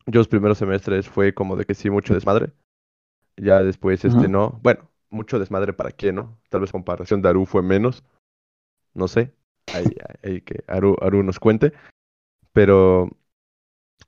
Yo 0.07 0.21
los 0.21 0.29
primeros 0.29 0.59
semestres 0.59 1.09
fue 1.09 1.35
como 1.35 1.57
de 1.57 1.65
que 1.65 1.75
sí, 1.75 1.91
mucho 1.91 2.15
desmadre. 2.15 2.53
Ya 3.37 3.63
después, 3.63 4.05
este, 4.05 4.29
no. 4.29 4.59
Bueno, 4.63 4.89
mucho 5.11 5.39
desmadre 5.39 5.73
para 5.73 5.91
quién, 5.91 6.17
¿no? 6.17 6.39
Tal 6.49 6.61
vez 6.61 6.73
comparación 6.73 7.21
de 7.21 7.29
Aru 7.29 7.45
fue 7.45 7.63
menos. 7.63 8.05
No 8.95 9.09
sé. 9.09 9.35
Ahí 9.75 9.87
ahí 10.23 10.41
que 10.41 10.65
Aru, 10.67 10.97
Aru 11.01 11.23
nos 11.23 11.39
cuente. 11.39 11.73
Pero 12.53 13.11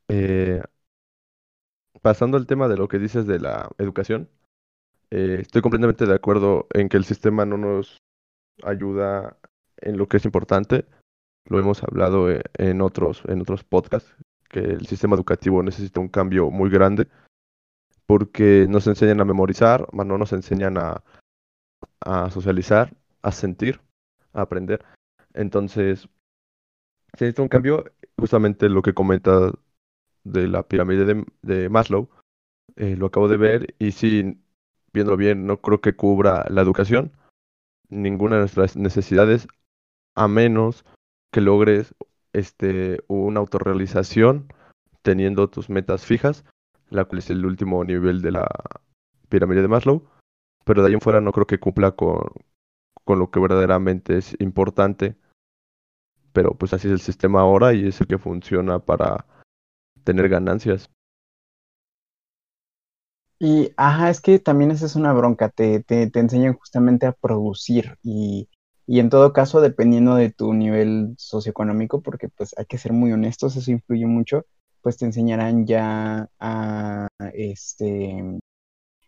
eh, 0.09 0.63
pasando 2.01 2.37
al 2.37 2.47
tema 2.47 2.69
de 2.69 2.77
lo 2.77 2.89
que 2.89 2.99
dices 2.99 3.27
de 3.27 3.41
la 3.41 3.69
educación, 3.79 4.29
eh, 5.11 5.39
estoy 5.41 5.63
completamente 5.63 6.07
de 6.07 6.15
acuerdo 6.15 6.67
en 6.73 6.89
que 6.89 6.97
el 6.97 7.05
sistema 7.05 7.45
no 7.45 7.57
nos 7.57 7.99
ayuda 8.63 9.37
en 9.79 9.97
lo 9.97 10.09
que 10.09 10.19
es 10.19 10.25
importante. 10.25 10.87
Lo 11.47 11.59
hemos 11.59 11.83
hablado 11.83 12.31
eh, 12.31 12.43
en 12.55 12.81
otros, 12.81 13.23
en 13.27 13.41
otros 13.41 13.65
podcasts, 13.65 14.15
que 14.49 14.61
el 14.61 14.87
sistema 14.87 15.17
educativo 15.17 15.63
necesita 15.63 16.01
un 16.01 16.09
cambio 16.09 16.51
muy 16.51 16.71
grande 16.71 17.09
porque 18.07 18.67
nos 18.69 18.87
enseñan 18.89 19.21
a 19.21 19.25
memorizar, 19.25 19.87
más 19.93 20.07
no 20.07 20.19
nos 20.19 20.33
enseñan 20.33 20.77
a, 20.79 21.03
socializar, 22.31 22.93
a 23.23 23.31
sentir, 23.31 23.81
a 24.33 24.43
aprender. 24.43 24.85
Entonces, 25.33 26.09
se 27.17 27.25
necesita 27.25 27.43
un 27.43 27.49
cambio, 27.49 27.85
justamente 28.19 28.69
lo 28.69 28.83
que 28.83 28.95
comenta 28.95 29.53
de 30.25 30.49
la 30.49 30.65
pirámide 30.65 31.05
de, 31.05 31.25
de 31.43 31.69
Maslow, 31.69 32.09
eh, 32.75 32.97
lo 32.97 33.07
acabo 33.07 33.29
de 33.29 33.37
ver 33.37 33.75
y 33.79 33.93
sí, 33.93 34.41
viéndolo 34.93 35.17
bien, 35.17 35.47
no 35.47 35.61
creo 35.61 35.81
que 35.81 35.95
cubra 35.95 36.47
la 36.49 36.63
educación, 36.63 37.13
ninguna 37.89 38.37
de 38.37 38.43
nuestras 38.43 38.77
necesidades, 38.77 39.49
a 40.15 40.29
menos 40.29 40.85
que 41.33 41.41
logres 41.41 41.95
este, 42.33 43.03
una 43.09 43.41
autorrealización 43.41 44.53
teniendo 45.03 45.49
tus 45.49 45.71
metas 45.71 46.05
fijas, 46.05 46.45
la 46.91 47.05
cual 47.05 47.21
es 47.21 47.31
el 47.31 47.45
último 47.45 47.85
nivel 47.85 48.23
de 48.23 48.33
la 48.33 48.49
pirámide 49.29 49.63
de 49.63 49.69
Maslow, 49.69 50.05
pero 50.65 50.83
de 50.83 50.89
ahí 50.89 50.95
en 50.95 51.01
fuera 51.01 51.21
no 51.21 51.33
creo 51.33 51.47
que 51.47 51.61
cumpla 51.61 51.93
con, 51.93 52.21
con 53.05 53.19
lo 53.19 53.31
que 53.31 53.41
verdaderamente 53.41 54.19
es 54.19 54.37
importante, 54.41 55.17
pero 56.33 56.55
pues 56.55 56.73
así 56.75 56.89
es 56.89 56.93
el 56.93 57.01
sistema 57.01 57.41
ahora 57.41 57.73
y 57.73 57.87
es 57.87 58.01
el 58.01 58.07
que 58.07 58.19
funciona 58.19 58.79
para 58.79 59.27
tener 60.05 60.29
ganancias. 60.29 60.91
Y, 63.41 63.73
ajá, 63.77 64.11
es 64.11 64.21
que 64.21 64.39
también 64.39 64.71
esa 64.71 64.85
es 64.87 64.97
una 64.97 65.15
bronca, 65.15 65.49
te, 65.49 65.83
te, 65.83 66.11
te 66.11 66.21
enseñan 66.21 66.53
justamente 66.55 67.07
a 67.07 67.13
producir 67.13 67.97
y, 68.03 68.51
y 68.87 69.01
en 69.01 69.09
todo 69.09 69.33
caso, 69.33 69.63
dependiendo 69.63 70.15
de 70.15 70.31
tu 70.31 70.53
nivel 70.53 71.15
socioeconómico, 71.17 72.03
porque 72.03 72.29
pues 72.29 72.55
hay 72.59 72.67
que 72.67 72.77
ser 72.77 72.93
muy 72.93 73.13
honestos, 73.13 73.57
eso 73.57 73.71
influye 73.71 74.05
mucho, 74.05 74.45
pues 74.83 74.99
te 74.99 75.07
enseñarán 75.07 75.67
ya 75.67 76.29
a, 76.39 77.09
este, 77.33 78.41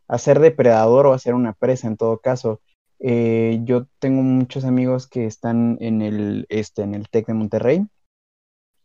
a 0.09 0.19
ser 0.19 0.41
depredador 0.41 1.07
o 1.07 1.13
a 1.13 1.19
ser 1.19 1.35
una 1.35 1.53
presa 1.53 1.89
en 1.89 1.99
todo 1.99 2.19
caso. 2.19 2.63
Eh, 3.01 3.61
yo 3.65 3.87
tengo 3.99 4.23
muchos 4.23 4.65
amigos 4.65 5.09
que 5.09 5.27
están 5.27 5.77
en 5.81 6.01
el, 6.01 6.47
este, 6.49 6.83
en 6.83 6.95
el 6.95 7.09
TEC 7.11 7.27
de 7.27 7.35
Monterrey 7.35 7.87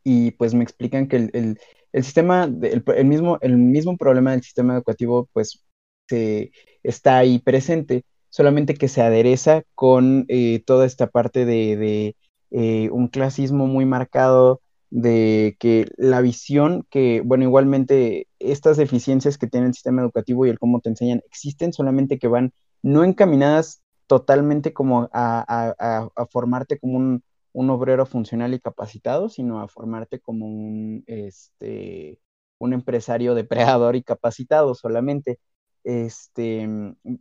y 0.08 0.32
pues 0.32 0.54
me 0.54 0.64
explican 0.64 1.08
que 1.08 1.18
el, 1.18 1.30
el- 1.34 1.60
el 1.94 2.04
sistema, 2.04 2.44
el, 2.46 3.06
mismo, 3.06 3.38
el 3.42 3.58
mismo 3.58 3.98
problema 3.98 4.32
del 4.32 4.44
sistema 4.44 4.74
educativo 4.76 5.30
pues 5.34 5.64
se, 6.10 6.52
está 6.84 7.18
ahí 7.18 7.40
presente, 7.40 8.04
solamente 8.30 8.76
que 8.76 8.88
se 8.88 9.02
adereza 9.02 9.64
con 9.76 10.26
eh, 10.28 10.62
toda 10.66 10.86
esta 10.86 11.08
parte 11.08 11.46
de, 11.46 11.78
de, 11.78 12.16
eh, 12.52 12.90
un 12.92 13.08
clasismo 13.08 13.68
muy 13.68 13.86
marcado, 13.86 14.62
de 14.90 15.58
que 15.60 15.88
la 15.98 16.22
visión 16.22 16.86
que, 16.90 17.22
bueno, 17.26 17.44
igualmente 17.44 18.28
estas 18.40 18.78
deficiencias 18.78 19.38
que 19.38 19.48
tiene 19.48 19.68
el 19.68 19.74
sistema 19.74 20.02
educativo 20.02 20.46
y 20.46 20.50
el 20.50 20.60
cómo 20.60 20.80
te 20.80 20.90
enseñan 20.90 21.22
existen, 21.26 21.74
solamente 21.74 22.20
que 22.20 22.28
van 22.30 22.54
no 22.84 23.04
encaminadas 23.04 23.82
totalmente 24.08 24.72
como 24.74 25.10
a- 25.12 25.46
a- 25.80 26.10
a 26.16 26.26
formarte 26.28 26.80
como 26.80 26.98
un 26.98 27.24
un 27.58 27.70
obrero 27.72 28.06
funcional 28.06 28.54
y 28.54 28.60
capacitado, 28.60 29.30
sino 29.30 29.62
a 29.62 29.68
formarte 29.68 30.20
como 30.20 30.48
un, 30.48 31.04
este, 31.08 32.20
un 32.60 32.74
empresario 32.74 33.36
depredador 33.36 33.96
y 33.96 34.04
capacitado 34.04 34.76
solamente. 34.76 35.40
Este, 35.84 36.68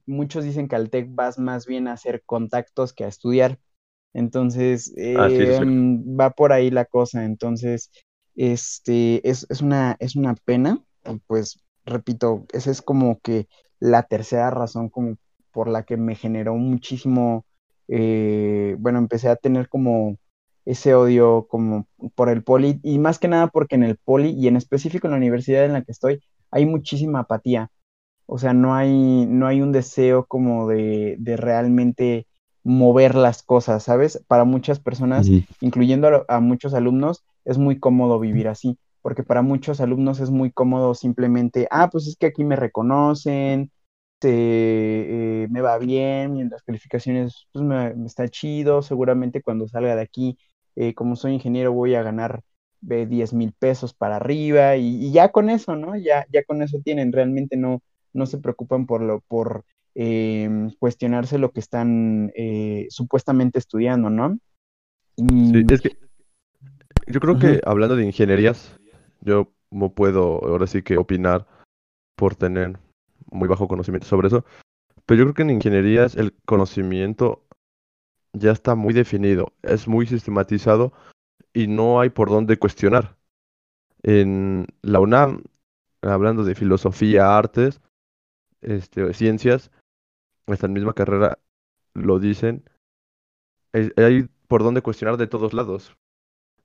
muchos 0.06 0.44
dicen 0.44 0.68
que 0.68 0.76
al 0.76 0.90
TEC 0.90 1.08
vas 1.14 1.38
más 1.38 1.66
bien 1.66 1.88
a 1.88 1.92
hacer 1.94 2.22
contactos 2.26 2.92
que 2.92 3.04
a 3.04 3.08
estudiar. 3.08 3.58
Entonces, 4.14 4.92
Ah, 5.14 5.30
sí, 5.30 5.46
sí. 5.52 5.64
mm, 5.64 6.18
va 6.20 6.30
por 6.30 6.52
ahí 6.52 6.70
la 6.70 6.84
cosa. 6.86 7.24
Entonces, 7.24 7.90
este, 8.34 9.28
es, 9.28 9.46
es 9.50 9.60
una, 9.62 9.96
es 10.00 10.16
una 10.16 10.34
pena. 10.34 10.82
Y 11.04 11.18
pues, 11.26 11.62
repito, 11.84 12.46
esa 12.52 12.70
es 12.70 12.82
como 12.82 13.20
que 13.20 13.48
la 13.80 14.04
tercera 14.04 14.50
razón 14.50 14.88
como 14.90 15.16
por 15.52 15.68
la 15.68 15.84
que 15.84 15.96
me 15.96 16.14
generó 16.16 16.54
muchísimo, 16.56 17.46
eh, 17.88 18.76
bueno, 18.78 18.98
empecé 18.98 19.28
a 19.28 19.36
tener 19.36 19.68
como 19.68 20.16
ese 20.66 20.94
odio 20.94 21.46
como 21.48 21.86
por 22.14 22.28
el 22.28 22.42
poli 22.44 22.80
y 22.82 22.98
más 22.98 23.18
que 23.18 23.28
nada 23.28 23.46
porque 23.46 23.76
en 23.76 23.84
el 23.84 23.96
poli 23.96 24.30
y 24.30 24.48
en 24.48 24.56
específico 24.56 25.06
en 25.06 25.12
la 25.12 25.16
universidad 25.16 25.64
en 25.64 25.72
la 25.72 25.82
que 25.82 25.92
estoy 25.92 26.20
hay 26.50 26.66
muchísima 26.66 27.20
apatía. 27.20 27.70
O 28.26 28.38
sea, 28.38 28.52
no 28.52 28.74
hay, 28.74 29.26
no 29.26 29.46
hay 29.46 29.62
un 29.62 29.72
deseo 29.72 30.26
como 30.26 30.68
de, 30.68 31.16
de 31.18 31.36
realmente 31.36 32.26
mover 32.64 33.14
las 33.14 33.44
cosas, 33.44 33.84
¿sabes? 33.84 34.24
Para 34.26 34.42
muchas 34.44 34.80
personas, 34.80 35.28
incluyendo 35.60 36.24
a, 36.26 36.40
muchos 36.40 36.74
alumnos, 36.74 37.24
es 37.44 37.58
muy 37.58 37.78
cómodo 37.78 38.18
vivir 38.18 38.48
así, 38.48 38.76
porque 39.02 39.22
para 39.22 39.42
muchos 39.42 39.80
alumnos 39.80 40.18
es 40.18 40.30
muy 40.30 40.50
cómodo 40.50 40.94
simplemente, 40.96 41.68
ah, 41.70 41.88
pues 41.90 42.08
es 42.08 42.16
que 42.16 42.26
aquí 42.26 42.42
me 42.42 42.56
reconocen, 42.56 43.70
te, 44.18 45.44
eh, 45.44 45.48
me 45.48 45.60
va 45.60 45.78
bien, 45.78 46.36
y 46.36 46.40
en 46.40 46.48
las 46.48 46.62
calificaciones 46.64 47.46
pues 47.52 47.64
me, 47.64 47.94
me 47.94 48.06
está 48.06 48.28
chido, 48.28 48.82
seguramente 48.82 49.42
cuando 49.42 49.68
salga 49.68 49.94
de 49.94 50.02
aquí, 50.02 50.36
eh, 50.76 50.94
como 50.94 51.16
soy 51.16 51.32
ingeniero, 51.32 51.72
voy 51.72 51.94
a 51.94 52.02
ganar 52.02 52.42
de 52.80 53.06
10 53.06 53.32
mil 53.32 53.52
pesos 53.52 53.94
para 53.94 54.16
arriba 54.16 54.76
y, 54.76 55.06
y 55.06 55.12
ya 55.12 55.30
con 55.30 55.50
eso, 55.50 55.74
¿no? 55.76 55.96
Ya, 55.96 56.26
ya 56.32 56.44
con 56.44 56.62
eso 56.62 56.78
tienen, 56.84 57.12
realmente 57.12 57.56
no, 57.56 57.82
no 58.12 58.26
se 58.26 58.38
preocupan 58.38 58.86
por 58.86 59.02
lo, 59.02 59.20
por 59.20 59.64
eh, 59.94 60.68
cuestionarse 60.78 61.38
lo 61.38 61.52
que 61.52 61.60
están 61.60 62.30
eh, 62.36 62.86
supuestamente 62.90 63.58
estudiando, 63.58 64.10
¿no? 64.10 64.38
Sí, 65.16 65.64
es 65.70 65.80
que 65.80 65.96
yo 67.06 67.20
creo 67.20 67.38
que 67.38 67.60
hablando 67.64 67.96
de 67.96 68.04
ingenierías, 68.04 68.76
yo 69.22 69.52
no 69.70 69.90
puedo 69.90 70.44
ahora 70.44 70.66
sí 70.66 70.82
que 70.82 70.98
opinar 70.98 71.46
por 72.14 72.34
tener 72.34 72.78
muy 73.30 73.48
bajo 73.48 73.68
conocimiento 73.68 74.06
sobre 74.06 74.28
eso, 74.28 74.44
pero 75.06 75.18
yo 75.18 75.24
creo 75.24 75.34
que 75.34 75.42
en 75.42 75.50
ingenierías 75.50 76.16
el 76.16 76.34
conocimiento 76.44 77.45
ya 78.38 78.52
está 78.52 78.74
muy 78.74 78.92
definido, 78.92 79.52
es 79.62 79.88
muy 79.88 80.06
sistematizado 80.06 80.92
y 81.52 81.66
no 81.66 82.00
hay 82.00 82.10
por 82.10 82.28
dónde 82.28 82.58
cuestionar. 82.58 83.16
En 84.02 84.66
la 84.82 85.00
UNAM, 85.00 85.42
hablando 86.02 86.44
de 86.44 86.54
filosofía, 86.54 87.36
artes, 87.36 87.80
este, 88.60 89.12
ciencias, 89.14 89.70
esta 90.46 90.68
misma 90.68 90.92
carrera 90.92 91.38
lo 91.94 92.18
dicen, 92.18 92.64
hay, 93.72 94.28
por 94.48 94.62
dónde 94.62 94.82
cuestionar 94.82 95.16
de 95.16 95.26
todos 95.26 95.52
lados. 95.54 95.96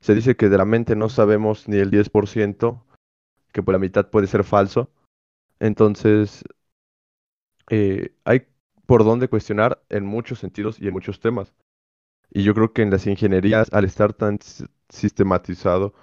Se 0.01 0.15
dice 0.15 0.35
que 0.35 0.49
de 0.49 0.57
la 0.57 0.65
mente 0.65 0.95
no 0.95 1.09
sabemos 1.09 1.67
ni 1.67 1.77
el 1.77 1.91
10%, 1.91 2.83
que 3.51 3.63
por 3.63 3.73
la 3.73 3.79
mitad 3.79 4.09
puede 4.09 4.27
ser 4.27 4.43
falso. 4.43 4.91
Entonces, 5.59 6.43
eh, 7.69 8.13
hay 8.25 8.47
por 8.91 9.05
dónde 9.05 9.29
cuestionar 9.29 9.81
en 9.87 10.05
muchos 10.05 10.39
sentidos 10.39 10.77
y 10.77 10.85
en 10.85 10.91
muchos 10.91 11.21
temas. 11.21 11.53
Y 12.29 12.43
yo 12.43 12.53
creo 12.53 12.73
que 12.73 12.81
en 12.81 12.89
las 12.89 13.07
ingenierías, 13.07 13.71
al 13.71 13.85
estar 13.85 14.11
tan 14.11 14.37
sistematizado 14.89 15.93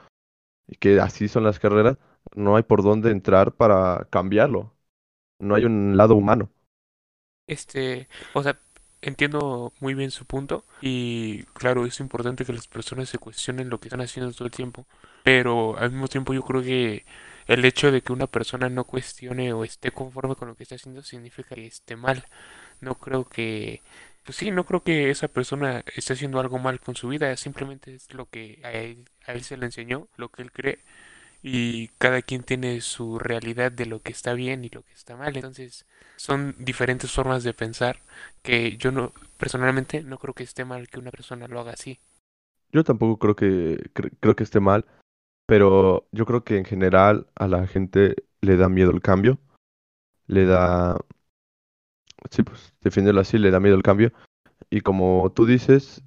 y 0.66 0.76
que 0.76 0.99
así 0.99 1.28
son 1.28 1.45
las 1.45 1.59
carreras, 1.59 1.99
no 2.35 2.57
hay 2.57 2.62
por 2.62 2.83
dónde 2.83 3.11
entrar 3.11 3.52
para 3.52 4.07
cambiarlo. 4.09 4.73
No 5.38 5.54
hay 5.54 5.66
un 5.66 5.99
lado 5.99 6.14
humano. 6.14 6.50
Este, 7.47 8.09
o 8.33 8.42
sea, 8.42 8.59
entiendo 9.02 9.75
muy 9.80 9.92
bien 9.92 10.11
su 10.11 10.25
punto 10.25 10.64
y 10.80 11.42
claro, 11.52 11.85
es 11.85 12.00
importante 12.00 12.47
que 12.47 12.54
las 12.54 12.68
personas 12.68 13.11
se 13.11 13.18
cuestionen 13.18 13.68
lo 13.68 13.80
que 13.80 13.88
están 13.88 14.00
haciendo 14.00 14.33
todo 14.33 14.47
el 14.47 14.50
tiempo, 14.50 14.87
pero 15.25 15.76
al 15.76 15.90
mismo 15.90 16.09
tiempo 16.09 16.33
yo 16.33 16.40
creo 16.42 16.62
que 16.62 17.04
el 17.49 17.64
hecho 17.64 17.90
de 17.90 18.02
que 18.02 18.12
una 18.12 18.26
persona 18.26 18.68
no 18.68 18.85
cuestione 18.85 19.52
o 19.52 19.64
esté 19.64 19.90
conforme 19.90 20.37
con 20.37 20.49
lo 20.49 20.54
que 20.54 20.62
está 20.62 20.76
haciendo 20.76 21.02
significa 21.02 21.54
que 21.54 21.66
esté 21.66 21.97
mal. 21.97 22.25
No 22.80 22.94
creo 22.97 23.25
que, 23.25 23.82
pues 24.25 24.37
sí, 24.37 24.50
no 24.50 24.64
creo 24.64 24.82
que 24.82 25.11
esa 25.11 25.28
persona 25.28 25.85
esté 25.94 26.12
haciendo 26.14 26.40
algo 26.40 26.58
mal 26.58 26.80
con 26.80 26.97
su 26.97 27.08
vida, 27.08 27.37
simplemente 27.37 27.94
es 27.94 28.12
lo 28.14 28.26
que 28.26 28.61
a 28.64 28.73
él, 28.73 29.04
a 29.26 29.32
él 29.32 29.42
se 29.42 29.56
le 29.56 29.66
enseñó, 29.66 30.08
lo 30.16 30.28
que 30.30 30.42
él 30.42 30.52
cree 30.52 30.78
y 31.42 31.88
cada 31.99 32.23
quien 32.23 32.42
tiene 32.42 32.80
su 32.80 33.18
realidad 33.18 33.70
de 33.70 33.87
lo 33.87 34.00
que 34.00 34.12
está 34.12 34.35
bien 34.35 34.64
y 34.64 34.70
lo 34.70 34.82
que 34.82 34.92
está 34.92 35.16
mal. 35.16 35.37
Entonces, 35.37 35.87
son 36.16 36.54
diferentes 36.58 37.12
formas 37.12 37.44
de 37.44 37.54
pensar 37.54 38.00
que 38.42 38.76
yo 38.76 38.90
no, 38.90 39.12
personalmente, 39.37 40.02
no 40.02 40.18
creo 40.18 40.35
que 40.35 40.42
esté 40.42 40.64
mal 40.64 40.88
que 40.88 40.99
una 40.99 41.11
persona 41.11 41.47
lo 41.47 41.61
haga 41.61 41.73
así. 41.73 42.00
Yo 42.73 42.85
tampoco 42.85 43.18
creo 43.18 43.37
que 43.37 43.90
creo 44.20 44.37
que 44.37 44.44
esté 44.44 44.61
mal, 44.61 44.85
pero 45.47 46.06
yo 46.12 46.26
creo 46.26 46.44
que 46.44 46.58
en 46.58 46.64
general 46.64 47.28
a 47.35 47.49
la 47.49 47.66
gente 47.66 48.16
le 48.40 48.56
da 48.56 48.68
miedo 48.68 48.90
el 48.90 49.00
cambio, 49.00 49.38
le 50.26 50.44
da, 50.44 50.99
sí, 52.30 52.42
pues 52.42 52.75
defenderlo 52.80 53.20
así, 53.20 53.38
le 53.38 53.50
da 53.50 53.61
miedo 53.61 53.76
el 53.76 53.82
cambio. 53.82 54.12
Y 54.70 54.80
como 54.80 55.32
tú 55.35 55.47
dices, 55.47 56.02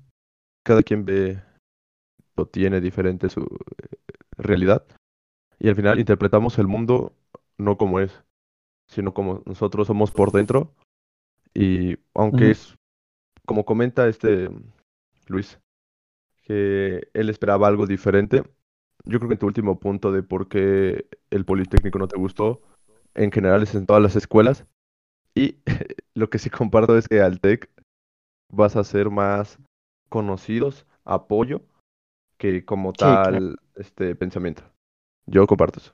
cada 0.64 0.84
quien 0.84 1.06
ve 1.06 1.42
o 2.36 2.46
tiene 2.46 2.82
diferente 2.82 3.30
su 3.30 3.42
eh, 3.42 3.98
realidad 4.38 4.86
y 5.62 5.70
al 5.70 5.76
final 5.76 6.00
interpretamos 6.00 6.58
el 6.58 6.68
mundo 6.68 7.14
no 7.60 7.78
como 7.78 8.00
es, 8.00 8.24
sino 8.88 9.14
como 9.14 9.44
nosotros 9.46 9.86
somos 9.86 10.10
por 10.10 10.32
dentro. 10.32 10.74
Y 11.54 11.98
aunque 12.16 12.50
es, 12.50 12.76
como 13.46 13.64
comenta 13.64 14.08
este 14.08 14.50
Luis, 15.28 15.60
que 16.42 17.08
él 17.14 17.30
esperaba 17.30 17.68
algo 17.68 17.86
diferente, 17.86 18.44
yo 19.06 19.20
creo 19.20 19.30
que 19.30 19.36
en 19.36 19.40
tu 19.40 19.46
último 19.46 19.80
punto 19.80 20.12
de 20.12 20.24
por 20.24 20.48
qué 20.48 21.06
el 21.30 21.46
Politécnico 21.46 22.00
no 22.00 22.08
te 22.08 22.18
gustó, 22.18 22.64
en 23.14 23.32
general 23.32 23.62
es 23.62 23.76
en 23.76 23.86
todas 23.86 24.02
las 24.02 24.16
escuelas. 24.16 24.66
Y 25.36 25.58
lo 26.16 26.30
que 26.30 26.40
sí 26.40 26.50
comparto 26.50 26.98
es 26.98 27.08
que 27.08 27.22
al 27.22 27.40
TEC 27.40 27.70
vas 28.52 28.76
a 28.76 28.84
ser 28.84 29.10
más 29.10 29.60
conocidos, 30.10 30.86
apoyo, 31.06 31.62
que 32.38 32.66
como 32.66 32.94
tal 32.94 33.58
este 33.76 34.16
pensamiento. 34.16 34.64
Yo 35.26 35.48
comparto 35.48 35.80
eso. 35.80 35.94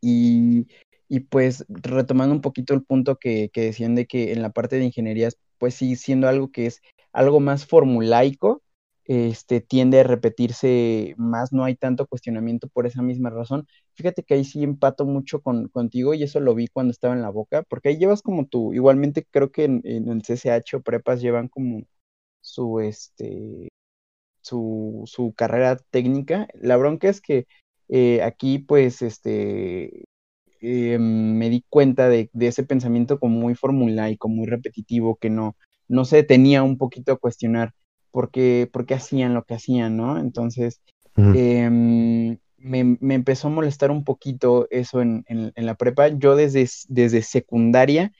Y, 0.00 0.66
y 1.08 1.20
pues 1.20 1.64
retomando 1.68 2.34
un 2.34 2.40
poquito 2.40 2.74
el 2.74 2.82
punto 2.82 3.16
que, 3.16 3.50
que 3.52 3.62
decían 3.62 3.94
de 3.94 4.06
que 4.06 4.32
en 4.32 4.42
la 4.42 4.50
parte 4.50 4.76
de 4.76 4.84
ingenierías, 4.84 5.38
pues 5.58 5.74
sí, 5.74 5.96
siendo 5.96 6.28
algo 6.28 6.50
que 6.50 6.66
es 6.66 6.82
algo 7.12 7.40
más 7.40 7.64
formulaico, 7.66 8.62
este, 9.06 9.60
tiende 9.60 10.00
a 10.00 10.04
repetirse 10.04 11.14
más, 11.16 11.52
no 11.52 11.64
hay 11.64 11.76
tanto 11.76 12.06
cuestionamiento 12.06 12.68
por 12.68 12.86
esa 12.86 13.02
misma 13.02 13.30
razón. 13.30 13.66
Fíjate 13.94 14.22
que 14.22 14.34
ahí 14.34 14.44
sí 14.44 14.62
empato 14.62 15.04
mucho 15.06 15.40
con, 15.40 15.68
contigo 15.68 16.14
y 16.14 16.22
eso 16.22 16.40
lo 16.40 16.54
vi 16.54 16.68
cuando 16.68 16.90
estaba 16.90 17.14
en 17.14 17.22
la 17.22 17.30
boca, 17.30 17.62
porque 17.62 17.90
ahí 17.90 17.96
llevas 17.98 18.22
como 18.22 18.46
tú, 18.46 18.74
igualmente 18.74 19.26
creo 19.30 19.50
que 19.52 19.64
en, 19.64 19.80
en 19.84 20.08
el 20.08 20.22
CCH 20.22 20.74
o 20.76 20.82
prepas 20.82 21.20
llevan 21.20 21.48
como 21.48 21.82
su, 22.40 22.80
este, 22.80 23.68
su, 24.44 25.02
su 25.06 25.32
carrera 25.34 25.76
técnica. 25.90 26.48
La 26.54 26.76
bronca 26.76 27.08
es 27.08 27.20
que 27.20 27.46
eh, 27.88 28.22
aquí 28.22 28.58
pues 28.58 29.02
este, 29.02 30.04
eh, 30.60 30.98
me 30.98 31.50
di 31.50 31.64
cuenta 31.68 32.08
de, 32.08 32.30
ese 32.40 32.64
pensamiento 32.64 33.18
como 33.18 33.38
muy 33.38 33.54
formulaico, 33.54 34.28
muy 34.28 34.46
repetitivo, 34.46 35.16
que 35.16 35.30
no, 35.30 35.56
no 35.88 36.04
se 36.04 36.16
detenía 36.16 36.62
un 36.62 36.78
poquito 36.78 37.12
a 37.12 37.18
cuestionar 37.18 37.72
por 38.10 38.30
qué, 38.30 38.68
por 38.72 38.86
qué 38.86 38.94
hacían 38.94 39.34
lo 39.34 39.44
que 39.44 39.54
hacían, 39.54 39.96
¿no? 39.96 40.18
Entonces, 40.18 40.80
me, 42.64 42.96
me, 43.00 43.14
empezó 43.14 43.48
a 43.48 43.50
molestar 43.50 43.90
un 43.90 44.04
poquito 44.04 44.66
eso 44.70 45.02
en, 45.02 45.24
en, 45.28 45.66
la 45.66 45.74
prepa. 45.74 46.08
Yo 46.08 46.34
desde, 46.34 46.66
desde 46.88 47.20
secundaria 47.20 48.12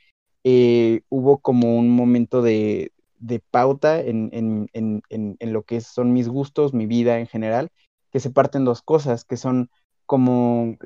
eh, 0.45 1.01
hubo 1.09 1.39
como 1.39 1.79
un 1.79 1.89
momento 1.89 2.43
de, 2.43 2.93
de 3.19 3.41
pauta 3.51 4.01
en, 4.01 4.31
en, 4.73 5.53
lo 5.53 5.63
que 5.63 5.81
son 5.81 6.13
mis 6.13 6.29
gustos, 6.29 6.75
mi 6.75 6.85
vida 6.85 7.19
en 7.19 7.27
general, 7.27 7.71
que 8.13 8.21
se 8.21 8.31
parten 8.31 8.67
dos 8.67 8.83
cosas, 8.83 9.25
que 9.25 9.39
son 9.39 9.71
como 10.05 10.77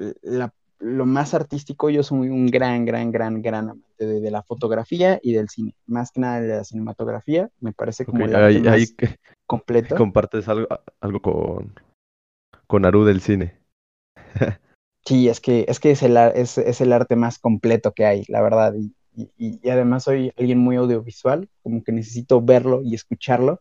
lo 0.78 1.06
más 1.06 1.35
artístico, 1.35 1.90
yo 1.90 2.04
soy 2.04 2.28
un 2.28 2.46
gran, 2.46 2.85
gran, 2.85 3.11
gran, 3.11 3.42
gran 3.42 3.70
amante 3.70 4.06
de, 4.06 4.30
la 4.30 4.44
fotografía 4.44 5.18
y 5.20 5.33
del 5.33 5.48
cine, 5.48 5.74
más 5.87 6.12
que 6.12 6.20
nada 6.20 6.40
de 6.40 6.48
la 6.48 6.62
cinematografía, 6.62 7.50
me 7.59 7.72
parece 7.72 8.04
como 8.04 8.24
el 8.24 8.37
arte 8.37 8.61
más 8.61 8.94
completo. 9.46 9.96
Compartes 9.96 10.46
algo, 10.46 10.68
algo 11.00 11.20
con, 11.20 11.72
con 12.68 12.85
Aru 12.85 13.04
del 13.04 13.20
cine. 13.20 13.59
sí, 15.04 15.28
es 15.28 15.40
que, 15.40 15.64
es, 15.66 15.81
que 15.81 15.90
es, 15.90 16.04
el, 16.04 16.16
es, 16.16 16.57
es, 16.59 16.81
el 16.81 16.92
arte 16.92 17.16
más 17.16 17.40
completo 17.40 17.92
que 17.92 18.07
hay, 18.07 18.24
la 18.28 18.40
verdad, 18.40 18.74
y, 18.74 18.94
y, 19.16 19.59
y 19.61 19.68
además 19.68 20.04
soy 20.04 20.33
alguien 20.37 20.59
muy 20.59 20.76
audiovisual, 20.76 21.48
como 21.64 21.83
que 21.83 21.90
necesito 21.90 22.40
verlo 22.40 22.83
y 22.85 22.94
escucharlo, 22.94 23.61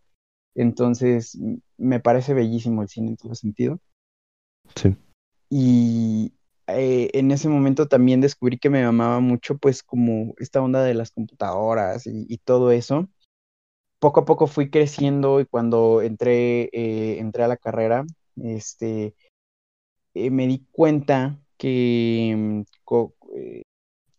entonces, 0.58 1.38
me 1.76 2.00
parece 2.00 2.34
bellísimo 2.34 2.82
el 2.82 2.88
cine 2.88 3.10
en 3.10 3.16
todo 3.16 3.36
sentido. 3.36 3.78
Sí. 4.74 4.96
Y 5.48 6.32
eh, 6.66 7.10
en 7.14 7.30
ese 7.30 7.48
momento 7.48 7.86
también 7.86 8.20
descubrí 8.20 8.58
que 8.58 8.68
me 8.68 8.82
amaba 8.82 9.20
mucho, 9.20 9.56
pues, 9.56 9.84
como 9.84 10.34
esta 10.38 10.60
onda 10.60 10.82
de 10.82 10.94
las 10.94 11.12
computadoras 11.12 12.08
y, 12.08 12.38
todo 12.38 12.72
eso. 12.72 13.08
Poco 14.00 14.20
a 14.20 14.24
poco 14.24 14.48
fui 14.48 14.68
creciendo 14.68 15.40
y 15.40 15.46
cuando 15.46 16.02
entré, 16.02 16.70
eh, 16.72 17.20
entré 17.20 17.44
a 17.44 17.48
la 17.48 17.56
carrera, 17.56 18.04
este, 18.44 19.14
eh, 20.14 20.30
me 20.30 20.46
di 20.46 20.66
cuenta 20.72 21.38
que, 21.56 22.64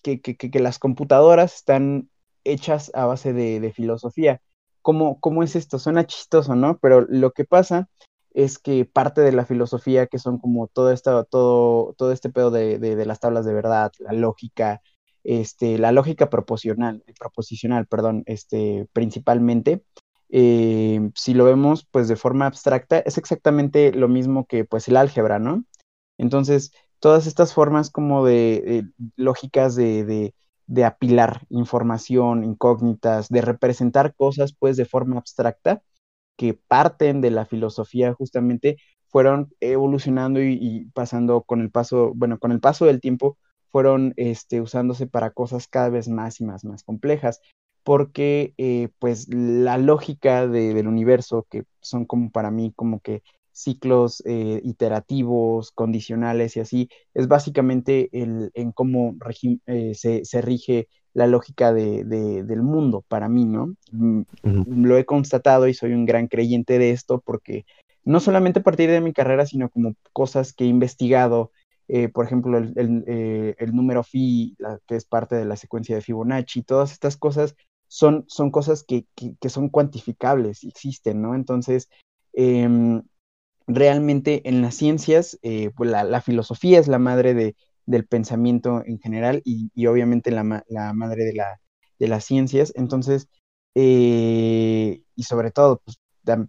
que, 0.04 0.22
que, 0.22 0.60
las 0.60 0.80
computadoras 0.80 1.56
están 1.56 2.10
hechas 2.44 2.92
a 2.94 3.06
base 3.06 3.34
de 3.34 3.72
filosofía 3.74 4.42
¿Cómo, 4.82 5.20
¿Cómo 5.20 5.44
es 5.44 5.56
esto? 5.56 5.80
Suena 5.80 6.08
chistoso, 6.08 6.56
¿no? 6.56 6.78
Pero 6.80 7.02
lo 7.02 7.32
que 7.32 7.46
pasa 7.46 7.90
es 8.32 8.60
que 8.60 8.86
parte 8.86 9.22
de 9.22 9.32
la 9.32 9.46
filosofía, 9.46 10.08
que 10.08 10.20
son 10.20 10.40
como 10.40 10.68
todo, 10.68 10.92
esto, 10.92 11.26
todo, 11.26 11.94
todo 11.98 12.12
este 12.12 12.30
pedo 12.30 12.52
de, 12.52 12.80
de, 12.80 13.06
las 13.06 13.20
tablas 13.20 13.46
de 13.46 13.54
verdad, 13.54 13.92
la 14.00 14.14
lógica, 14.14 14.82
este, 15.24 15.78
la 15.78 15.92
lógica 15.92 16.30
proposicional, 16.30 17.04
proposicional, 17.20 17.88
perdón, 17.88 18.24
este, 18.26 18.88
principalmente, 18.94 19.84
eh, 20.30 21.12
si 21.16 21.34
lo 21.34 21.46
vemos 21.46 21.86
pues 21.92 22.08
de 22.08 22.16
forma 22.16 22.46
abstracta, 22.46 23.00
es 23.00 23.18
exactamente 23.18 23.92
lo 23.94 24.08
mismo 24.08 24.46
que 24.46 24.66
pues 24.66 24.88
el 24.88 24.98
álgebra, 24.98 25.40
¿no? 25.40 25.66
Entonces, 26.18 26.72
todas 27.00 27.28
estas 27.28 27.54
formas 27.54 27.90
como 27.90 28.26
de, 28.26 28.86
lógicas 29.16 29.76
de, 29.76 30.34
de 30.68 30.86
apilar 30.86 31.46
información, 31.50 32.44
incógnitas, 32.44 33.30
de 33.30 33.42
representar 33.42 34.14
cosas 34.16 34.54
pues 34.54 34.78
de 34.78 34.86
forma 34.86 35.18
abstracta 35.18 35.82
que 36.38 36.54
parten 36.54 37.22
de 37.22 37.32
la 37.32 37.46
filosofía 37.46 38.14
justamente 38.14 38.78
fueron 39.10 39.52
evolucionando 39.60 40.42
y, 40.42 40.90
pasando 40.94 41.42
con 41.42 41.62
el 41.62 41.72
paso, 41.72 42.14
bueno, 42.16 42.40
con 42.40 42.52
el 42.52 42.60
paso 42.60 42.86
del 42.86 43.02
tiempo 43.02 43.38
fueron 43.68 44.14
este, 44.16 44.62
usándose 44.62 45.08
para 45.08 45.32
cosas 45.32 45.68
cada 45.68 45.90
vez 45.90 46.08
más 46.08 46.40
y 46.40 46.46
más, 46.46 46.64
más 46.64 46.84
complejas, 46.84 47.42
porque 47.90 48.54
eh, 48.60 48.90
pues 49.00 49.28
la 49.34 49.80
lógica 49.80 50.46
del 50.46 50.88
universo, 50.88 51.48
que 51.50 51.64
son 51.82 52.06
como 52.06 52.30
para 52.30 52.52
mí 52.52 52.72
como 52.76 53.00
que 53.00 53.24
ciclos 53.52 54.22
eh, 54.28 54.62
iterativos, 54.64 55.72
condicionales 55.72 56.56
y 56.56 56.60
así, 56.60 56.90
es 57.16 57.28
básicamente 57.28 58.10
el, 58.12 58.52
en 58.54 58.74
cómo 58.74 59.16
eh, 59.66 59.96
se, 59.96 60.42
rige 60.44 60.88
la 61.16 61.26
lógica 61.26 61.74
de, 61.74 62.04
del 62.04 62.62
mundo 62.62 63.04
para 63.08 63.28
mí, 63.28 63.46
¿no? 63.46 63.74
Mm, 63.92 64.22
lo 64.84 64.96
he 64.96 65.06
constatado 65.06 65.68
y 65.68 65.74
soy 65.74 65.94
un 65.94 66.06
gran 66.06 66.28
creyente 66.28 66.78
de 66.78 66.92
esto 66.92 67.24
porque 67.26 67.66
no 68.06 68.20
solamente 68.20 68.60
a 68.60 68.64
partir 68.64 68.92
de 68.92 69.02
mi 69.02 69.14
carrera, 69.14 69.48
sino 69.48 69.68
como 69.68 69.96
cosas 70.14 70.54
que 70.54 70.66
he 70.66 70.68
investigado, 70.68 71.52
eh, 71.88 72.08
por 72.08 72.24
ejemplo, 72.24 72.60
el, 72.60 73.74
número 73.74 74.04
phi, 74.04 74.56
que 74.86 74.96
es 74.96 75.06
parte 75.06 75.36
de 75.36 75.46
la 75.46 75.56
secuencia 75.56 75.96
de 75.96 76.04
Fibonacci, 76.04 76.62
todas 76.62 76.92
estas 76.92 77.18
cosas 77.18 77.56
son, 77.90 78.26
son 78.28 78.52
cosas 78.52 78.84
que, 78.84 79.06
que, 79.16 79.50
son 79.50 79.70
cuantificables, 79.70 80.64
existen, 80.64 81.22
¿no? 81.22 81.36
Entonces, 81.36 81.90
em, 82.34 83.02
realmente 83.68 84.48
en 84.48 84.62
las 84.62 84.76
ciencias, 84.76 85.40
eh, 85.42 85.72
pues 85.76 85.90
la, 85.90 86.22
filosofía 86.22 86.80
es 86.80 86.88
la 86.88 87.00
madre 87.00 87.34
de, 87.34 87.56
del 87.86 88.06
pensamiento 88.06 88.84
en 88.86 89.00
general 89.00 89.42
y, 89.44 89.86
obviamente 89.88 90.32
la, 90.32 90.44
madre 90.44 91.26
de, 91.26 91.34
la, 91.34 91.60
de, 91.98 92.08
las 92.08 92.26
ciencias. 92.26 92.72
Entonces, 92.76 93.28
eh, 93.76 95.02
y 95.16 95.24
sobre 95.24 95.52
todo, 95.52 95.82
pues, 95.84 95.98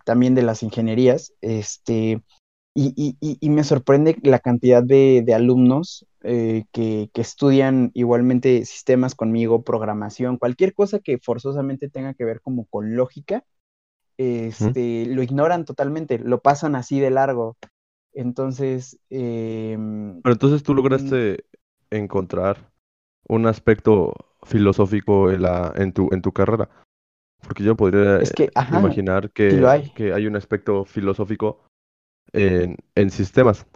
también 0.05 0.35
de 0.35 0.42
las 0.42 0.62
ingenierías, 0.62 1.33
este, 1.40 2.22
y, 2.74 3.16
y, 3.20 3.38
y, 3.40 3.50
me 3.50 3.64
sorprende 3.64 4.16
la 4.22 4.38
cantidad 4.38 4.83
de, 4.83 5.22
de 5.24 5.35
alumnos 5.35 6.06
eh, 6.22 6.64
que, 6.72 7.11
que, 7.12 7.20
estudian 7.20 7.90
igualmente 7.94 8.64
sistemas 8.64 9.16
conmigo, 9.16 9.64
programación, 9.64 10.38
cualquier 10.38 10.72
cosa 10.72 11.00
que 11.00 11.18
forzosamente 11.18 11.88
tenga 11.90 12.14
que 12.14 12.24
ver 12.24 12.40
como 12.40 12.66
con 12.66 12.94
lógica, 12.94 13.44
este, 14.16 15.06
lo 15.06 15.22
ignoran 15.22 15.64
totalmente, 15.64 16.18
lo 16.18 16.42
pasan 16.42 16.76
así 16.76 17.00
de 17.00 17.11
largo. 17.11 17.56
Entonces... 18.12 18.98
Eh, 19.09 19.76
Pero 20.22 20.33
entonces 20.33 20.62
tú 20.62 20.74
lograste 20.74 21.44
encontrar 21.90 22.70
un 23.28 23.46
aspecto 23.46 24.14
filosófico 24.42 25.30
en, 25.30 25.42
la, 25.42 25.72
en, 25.74 25.92
tu, 25.92 26.09
en 26.12 26.20
tu 26.20 26.33
carrera. 26.33 26.68
Porque 27.40 27.64
yo 27.64 27.76
podría 27.76 28.18
es 28.18 28.33
que, 28.33 28.50
imaginar 28.70 29.30
que 29.30 29.66
hay. 29.66 29.90
que 29.90 30.12
hay 30.12 30.26
un 30.26 30.37
aspecto 30.37 30.85
filosófico 30.85 31.64
en, 32.33 32.77
en 32.95 33.11
sistemas. 33.11 33.66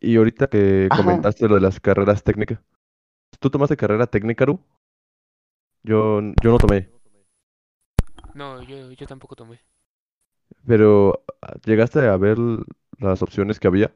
Y 0.00 0.16
ahorita 0.16 0.48
que 0.48 0.88
comentaste 0.94 1.48
lo 1.48 1.56
de 1.56 1.60
las 1.60 1.80
carreras 1.80 2.22
técnicas, 2.22 2.60
¿tú 3.38 3.50
tomaste 3.50 3.76
carrera 3.76 4.06
técnica, 4.06 4.44
Ru? 4.46 4.60
Yo, 5.82 6.20
yo 6.42 6.50
no 6.50 6.58
tomé. 6.58 6.88
No, 8.34 8.62
yo, 8.62 8.92
yo 8.92 9.06
tampoco 9.06 9.34
tomé. 9.34 9.60
Pero, 10.66 11.24
¿llegaste 11.64 12.00
a 12.00 12.16
ver 12.16 12.38
las 12.98 13.22
opciones 13.22 13.58
que 13.58 13.68
había? 13.68 13.92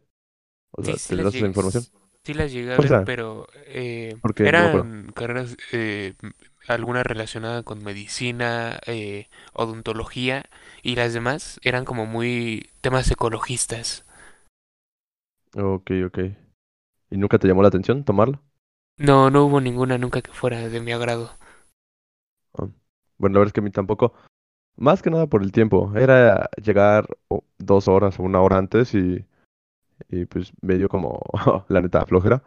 O 0.72 0.82
sea, 0.82 0.96
sí, 0.96 1.16
¿te 1.16 1.22
esa 1.22 1.38
información? 1.38 1.84
Sí 2.24 2.32
las 2.32 2.52
llegué 2.52 2.72
a 2.72 2.78
ver, 2.78 3.04
pero 3.04 3.46
eh, 3.66 4.16
eran 4.38 5.12
carreras, 5.12 5.56
eh, 5.72 6.14
alguna 6.66 7.02
relacionada 7.02 7.62
con 7.62 7.82
medicina, 7.84 8.78
eh, 8.86 9.28
odontología, 9.52 10.44
y 10.82 10.96
las 10.96 11.12
demás 11.12 11.60
eran 11.62 11.84
como 11.84 12.06
muy 12.06 12.70
temas 12.80 13.10
ecologistas. 13.10 14.04
Ok, 15.56 15.90
ok. 16.06 16.18
¿Y 17.10 17.16
nunca 17.16 17.38
te 17.38 17.46
llamó 17.46 17.62
la 17.62 17.68
atención 17.68 18.04
tomarlo? 18.04 18.40
No, 18.98 19.30
no 19.30 19.44
hubo 19.44 19.60
ninguna 19.60 19.98
nunca 19.98 20.22
que 20.22 20.32
fuera 20.32 20.68
de 20.68 20.80
mi 20.80 20.92
agrado. 20.92 21.30
Ah, 22.54 22.68
bueno, 23.18 23.34
la 23.34 23.38
verdad 23.40 23.48
es 23.48 23.52
que 23.52 23.60
a 23.60 23.62
mí 23.62 23.70
tampoco. 23.70 24.14
Más 24.76 25.02
que 25.02 25.10
nada 25.10 25.26
por 25.28 25.42
el 25.42 25.52
tiempo. 25.52 25.92
Era 25.96 26.50
llegar 26.62 27.06
dos 27.58 27.88
horas 27.88 28.18
o 28.18 28.22
una 28.22 28.40
hora 28.40 28.58
antes 28.58 28.94
y, 28.94 29.24
y 30.08 30.24
pues 30.26 30.52
me 30.60 30.76
dio 30.76 30.88
como 30.88 31.20
la 31.68 31.80
neta 31.80 32.04
flojera. 32.06 32.42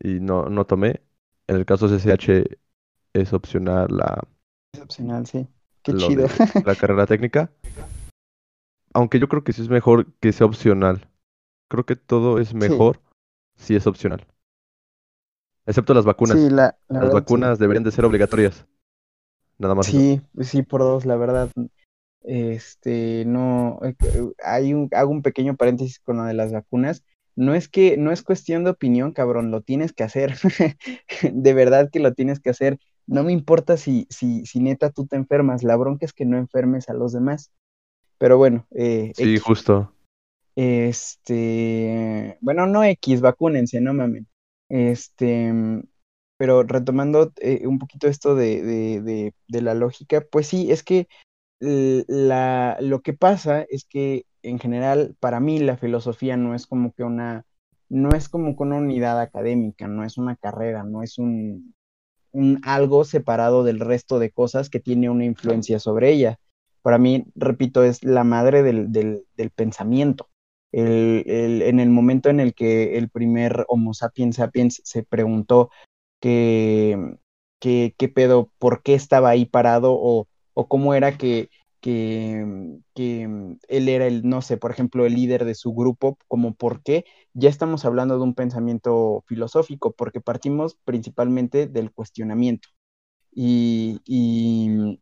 Y 0.00 0.20
no, 0.20 0.46
no 0.48 0.66
tomé. 0.66 1.02
En 1.46 1.56
el 1.56 1.66
caso 1.66 1.88
de 1.88 1.98
CCH 1.98 2.58
es 3.20 3.32
opcional 3.32 3.88
la... 3.90 4.22
Es 4.72 4.80
opcional, 4.80 5.26
sí. 5.26 5.46
Qué 5.82 5.94
chido. 5.94 6.26
la 6.64 6.74
carrera 6.76 7.06
técnica. 7.06 7.50
Aunque 8.92 9.18
yo 9.18 9.28
creo 9.28 9.44
que 9.44 9.52
sí 9.52 9.62
es 9.62 9.68
mejor 9.68 10.12
que 10.20 10.32
sea 10.32 10.46
opcional. 10.46 11.08
Creo 11.68 11.84
que 11.84 11.96
todo 11.96 12.38
es 12.38 12.54
mejor 12.54 13.00
si 13.56 13.76
es 13.76 13.86
opcional. 13.86 14.26
Excepto 15.66 15.92
las 15.92 16.06
vacunas. 16.06 16.38
Sí, 16.38 16.48
la, 16.48 16.78
las 16.88 17.12
vacunas 17.12 17.58
deberían 17.58 17.84
de 17.84 17.90
ser 17.90 18.04
obligatorias. 18.06 18.66
Nada 19.58 19.74
más. 19.74 19.86
Sí, 19.86 20.22
sí, 20.40 20.62
por 20.62 20.80
dos, 20.80 21.04
la 21.04 21.16
verdad. 21.16 21.50
Este, 22.22 23.24
no, 23.26 23.78
eh, 23.82 23.94
hay 24.42 24.72
un, 24.72 24.88
hago 24.92 25.10
un 25.10 25.22
pequeño 25.22 25.56
paréntesis 25.56 26.00
con 26.00 26.16
lo 26.16 26.24
de 26.24 26.34
las 26.34 26.52
vacunas. 26.52 27.04
No 27.36 27.54
es 27.54 27.68
que, 27.68 27.96
no 27.96 28.10
es 28.12 28.22
cuestión 28.22 28.64
de 28.64 28.70
opinión, 28.70 29.12
cabrón, 29.12 29.50
lo 29.50 29.60
tienes 29.60 29.92
que 29.92 30.04
hacer. 30.04 30.36
de 31.32 31.54
verdad 31.54 31.90
que 31.90 32.00
lo 32.00 32.14
tienes 32.14 32.40
que 32.40 32.50
hacer. 32.50 32.78
No 33.08 33.24
me 33.24 33.32
importa 33.32 33.76
si, 33.76 34.06
si, 34.10 34.44
si 34.44 34.60
neta 34.60 34.90
tú 34.90 35.06
te 35.06 35.16
enfermas, 35.16 35.62
la 35.62 35.76
bronca 35.76 36.04
es 36.04 36.12
que 36.12 36.26
no 36.26 36.36
enfermes 36.36 36.88
a 36.88 36.92
los 36.92 37.12
demás. 37.12 37.50
Pero 38.18 38.36
bueno, 38.36 38.66
eh, 38.72 39.12
sí, 39.14 39.38
justo. 39.38 39.92
Este, 40.54 42.36
bueno, 42.40 42.66
no 42.66 42.84
X, 42.84 43.20
vacúnense, 43.20 43.80
no 43.80 43.94
mamen. 43.94 44.26
Este, 44.68 45.52
pero 46.36 46.64
retomando 46.64 47.32
eh, 47.40 47.66
un 47.66 47.78
poquito 47.78 48.08
esto 48.08 48.34
de, 48.34 48.62
de, 48.62 49.32
de, 49.48 49.62
la 49.62 49.74
lógica, 49.74 50.20
pues 50.30 50.48
sí, 50.48 50.70
es 50.70 50.82
que 50.82 51.08
la, 51.60 52.76
lo 52.80 53.00
que 53.00 53.14
pasa 53.14 53.62
es 53.62 53.84
que 53.84 54.26
en 54.42 54.58
general, 54.58 55.16
para 55.18 55.40
mí 55.40 55.58
la 55.58 55.76
filosofía 55.76 56.36
no 56.36 56.54
es 56.54 56.66
como 56.66 56.92
que 56.92 57.04
una, 57.04 57.46
no 57.88 58.10
es 58.10 58.28
como 58.28 58.56
que 58.56 58.62
una 58.62 58.76
unidad 58.76 59.20
académica, 59.20 59.88
no 59.88 60.04
es 60.04 60.18
una 60.18 60.36
carrera, 60.36 60.84
no 60.84 61.02
es 61.02 61.18
un, 61.18 61.74
un 62.38 62.60
algo 62.62 63.04
separado 63.04 63.64
del 63.64 63.80
resto 63.80 64.18
de 64.20 64.30
cosas 64.30 64.70
que 64.70 64.80
tiene 64.80 65.10
una 65.10 65.24
influencia 65.24 65.80
sobre 65.80 66.12
ella. 66.12 66.38
Para 66.82 66.98
mí, 66.98 67.26
repito, 67.34 67.82
es 67.82 68.04
la 68.04 68.22
madre 68.22 68.62
del, 68.62 68.92
del, 68.92 69.50
pensamiento 69.50 70.28
el, 70.72 71.62
en 71.62 71.80
el 71.80 71.90
momento 71.90 72.28
en 72.30 72.40
el 72.40 72.54
que 72.54 72.98
el 72.98 73.08
primer 73.08 73.64
Homo 73.68 73.94
sapiens 73.94 74.36
sapiens 74.36 74.80
se 74.84 75.02
preguntó 75.02 75.70
qué, 76.20 77.16
qué, 77.58 77.94
qué 77.96 78.08
pedo, 78.08 78.52
por 78.58 78.82
qué 78.82 78.94
estaba 78.94 79.30
ahí 79.30 79.46
parado 79.46 79.94
o, 79.94 80.28
o 80.54 80.68
cómo 80.68 80.94
era 80.94 81.16
que, 81.16 81.50
que, 81.80 82.80
que, 82.94 83.56
él 83.68 83.88
era 83.88 84.06
el, 84.06 84.28
no 84.28 84.42
sé, 84.42 84.56
por 84.56 84.70
ejemplo, 84.70 85.06
el 85.06 85.14
líder 85.14 85.44
de 85.44 85.54
su 85.54 85.72
grupo, 85.72 86.18
como 86.28 86.54
por 86.54 86.82
qué, 86.82 87.04
ya 87.34 87.48
estamos 87.48 87.84
hablando 87.84 88.16
de 88.16 88.24
un 88.24 88.34
pensamiento 88.34 89.24
filosófico, 89.26 89.92
porque 89.94 90.20
partimos 90.20 90.76
principalmente 90.84 91.66
del 91.66 91.92
cuestionamiento. 91.92 92.68
Y, 93.32 94.00
y, 94.06 95.00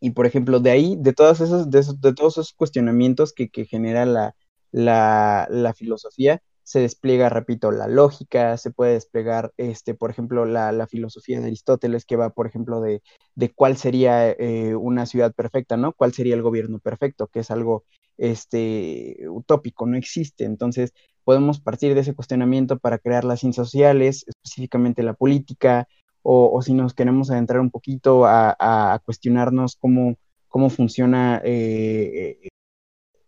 y 0.00 0.10
por 0.12 0.26
ejemplo, 0.26 0.60
de 0.60 0.70
ahí, 0.70 0.96
de, 0.98 1.12
todas 1.12 1.40
esas, 1.40 1.70
de, 1.70 1.82
de 2.00 2.14
todos 2.14 2.34
esos 2.34 2.52
cuestionamientos 2.54 3.32
que, 3.32 3.50
que 3.50 3.66
genera 3.66 4.06
la, 4.06 4.34
la, 4.72 5.46
la 5.50 5.74
filosofía, 5.74 6.42
se 6.70 6.78
despliega, 6.78 7.28
repito, 7.28 7.72
la 7.72 7.88
lógica, 7.88 8.56
se 8.56 8.70
puede 8.70 8.92
desplegar, 8.92 9.52
este, 9.56 9.94
por 9.94 10.08
ejemplo, 10.08 10.44
la, 10.44 10.70
la 10.70 10.86
filosofía 10.86 11.40
de 11.40 11.46
Aristóteles, 11.46 12.04
que 12.04 12.14
va, 12.14 12.30
por 12.30 12.46
ejemplo, 12.46 12.80
de, 12.80 13.02
de 13.34 13.52
cuál 13.52 13.76
sería 13.76 14.30
eh, 14.30 14.76
una 14.76 15.04
ciudad 15.06 15.34
perfecta, 15.34 15.76
¿no? 15.76 15.92
¿Cuál 15.92 16.12
sería 16.12 16.36
el 16.36 16.42
gobierno 16.42 16.78
perfecto? 16.78 17.26
Que 17.26 17.40
es 17.40 17.50
algo 17.50 17.82
este, 18.18 19.16
utópico, 19.28 19.84
no 19.84 19.96
existe. 19.96 20.44
Entonces, 20.44 20.92
podemos 21.24 21.58
partir 21.60 21.92
de 21.96 22.02
ese 22.02 22.14
cuestionamiento 22.14 22.78
para 22.78 22.98
crear 22.98 23.24
las 23.24 23.40
ciencias 23.40 23.66
sociales, 23.66 24.24
específicamente 24.28 25.02
la 25.02 25.14
política, 25.14 25.88
o, 26.22 26.52
o 26.56 26.62
si 26.62 26.72
nos 26.72 26.94
queremos 26.94 27.32
adentrar 27.32 27.58
un 27.58 27.72
poquito 27.72 28.26
a, 28.26 28.54
a 28.60 29.00
cuestionarnos 29.00 29.74
cómo, 29.74 30.18
cómo 30.46 30.70
funciona 30.70 31.42
eh, 31.44 32.38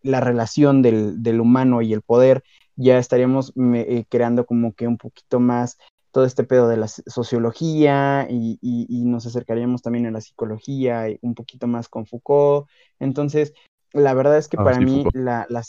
la 0.02 0.20
relación 0.20 0.80
del, 0.80 1.24
del, 1.24 1.40
humano 1.40 1.82
y 1.82 1.92
el 1.92 2.02
poder, 2.02 2.44
ya 2.76 2.98
estaríamos 2.98 3.52
eh, 3.56 4.04
creando 4.08 4.46
como 4.46 4.74
que 4.74 4.86
un 4.86 4.98
poquito 4.98 5.40
más 5.40 5.78
todo 6.12 6.24
este 6.26 6.44
pedo 6.44 6.68
de 6.68 6.76
la 6.76 6.88
sociología 6.88 8.26
y, 8.28 8.58
y, 8.60 9.04
nos 9.06 9.26
acercaríamos 9.26 9.80
también 9.80 10.06
a 10.06 10.10
la 10.10 10.20
psicología, 10.20 11.08
y 11.08 11.18
un 11.22 11.34
poquito 11.34 11.66
más 11.66 11.88
con 11.88 12.04
Foucault. 12.04 12.68
Entonces, 13.00 13.54
la 13.94 14.12
verdad 14.12 14.36
es 14.36 14.48
que 14.48 14.58
ah, 14.60 14.64
para 14.64 14.78
mí 14.78 15.04
la, 15.14 15.46
la, 15.48 15.62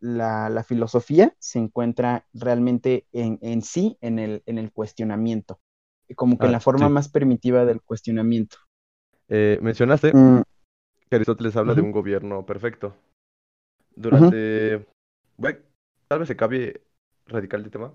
la, 0.00 0.50
la, 0.50 0.64
filosofía 0.64 1.34
se 1.38 1.58
encuentra 1.58 2.26
realmente 2.34 3.06
en, 3.12 3.38
en, 3.40 3.62
sí 3.62 3.96
en 4.02 4.18
el, 4.18 4.42
en 4.44 4.58
el 4.58 4.72
cuestionamiento, 4.72 5.58
como 6.16 6.38
que 6.38 6.44
en 6.44 6.50
ah, 6.50 6.52
la 6.52 6.60
forma 6.60 6.90
más 6.90 7.08
primitiva 7.08 7.64
del 7.64 7.80
cuestionamiento. 7.80 8.58
Eh, 9.28 9.58
mencionaste 9.62 10.12
mm. 10.14 10.42
que 11.08 11.16
Aristóteles 11.16 11.56
habla 11.56 11.74
de 11.74 11.80
un 11.80 11.92
gobierno 11.92 12.44
perfecto. 12.44 12.94
Durante. 13.94 14.86
Bueno, 15.38 15.58
tal 16.12 16.18
vez 16.18 16.28
se 16.28 16.36
cambie 16.36 16.82
radical 17.24 17.62
de 17.62 17.70
tema. 17.70 17.94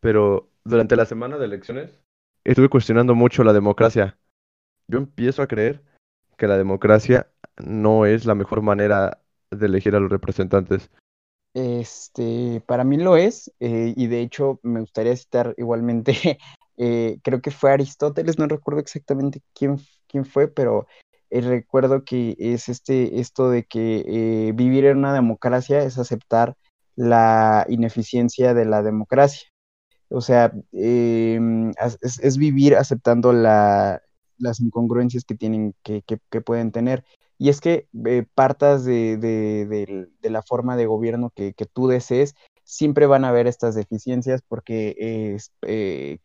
Pero 0.00 0.50
durante 0.64 0.96
la 0.96 1.06
semana 1.06 1.38
de 1.38 1.46
elecciones 1.46 1.98
estuve 2.44 2.68
cuestionando 2.68 3.14
mucho 3.14 3.42
la 3.42 3.54
democracia. 3.54 4.18
Yo 4.86 4.98
empiezo 4.98 5.40
a 5.40 5.46
creer 5.46 5.82
que 6.36 6.46
la 6.46 6.58
democracia 6.58 7.30
no 7.56 8.04
es 8.04 8.26
la 8.26 8.34
mejor 8.34 8.60
manera 8.60 9.22
de 9.50 9.64
elegir 9.64 9.96
a 9.96 10.00
los 10.00 10.10
representantes. 10.10 10.90
Este, 11.54 12.62
para 12.66 12.84
mí 12.84 12.98
lo 12.98 13.16
es, 13.16 13.50
eh, 13.60 13.94
y 13.96 14.08
de 14.08 14.20
hecho 14.20 14.60
me 14.62 14.80
gustaría 14.80 15.16
citar 15.16 15.54
igualmente, 15.56 16.12
eh, 16.76 17.18
creo 17.24 17.40
que 17.40 17.50
fue 17.50 17.72
Aristóteles, 17.72 18.38
no 18.38 18.46
recuerdo 18.46 18.80
exactamente 18.80 19.40
quién, 19.54 19.78
quién 20.06 20.26
fue, 20.26 20.48
pero 20.48 20.86
eh, 21.30 21.40
recuerdo 21.40 22.04
que 22.04 22.36
es 22.38 22.68
este, 22.68 23.20
esto 23.20 23.48
de 23.48 23.64
que 23.64 24.04
eh, 24.06 24.52
vivir 24.52 24.84
en 24.84 24.98
una 24.98 25.14
democracia 25.14 25.82
es 25.82 25.96
aceptar 25.96 26.54
la 26.98 27.64
ineficiencia 27.68 28.54
de 28.54 28.64
la 28.64 28.82
democracia. 28.82 29.48
O 30.10 30.20
sea, 30.20 30.52
em, 30.72 31.70
es, 32.00 32.38
vivir 32.38 32.74
aceptando 32.74 33.32
la, 33.32 34.02
las 34.38 34.60
incongruencias 34.60 35.24
que 35.24 35.36
tienen, 35.36 35.74
que, 35.84 36.02
que, 36.02 36.40
pueden 36.40 36.72
tener. 36.72 37.04
Y 37.38 37.50
es 37.50 37.60
que 37.60 37.86
eh, 38.06 38.26
partas 38.34 38.84
de, 38.84 40.08
la 40.22 40.42
forma 40.42 40.76
de 40.76 40.86
gobierno 40.86 41.30
que, 41.30 41.52
que, 41.54 41.66
tú 41.66 41.86
desees, 41.86 42.34
siempre 42.64 43.06
van 43.06 43.24
a 43.24 43.28
haber 43.28 43.46
estas 43.46 43.76
deficiencias 43.76 44.42
porque 44.42 44.96
es, 44.98 45.52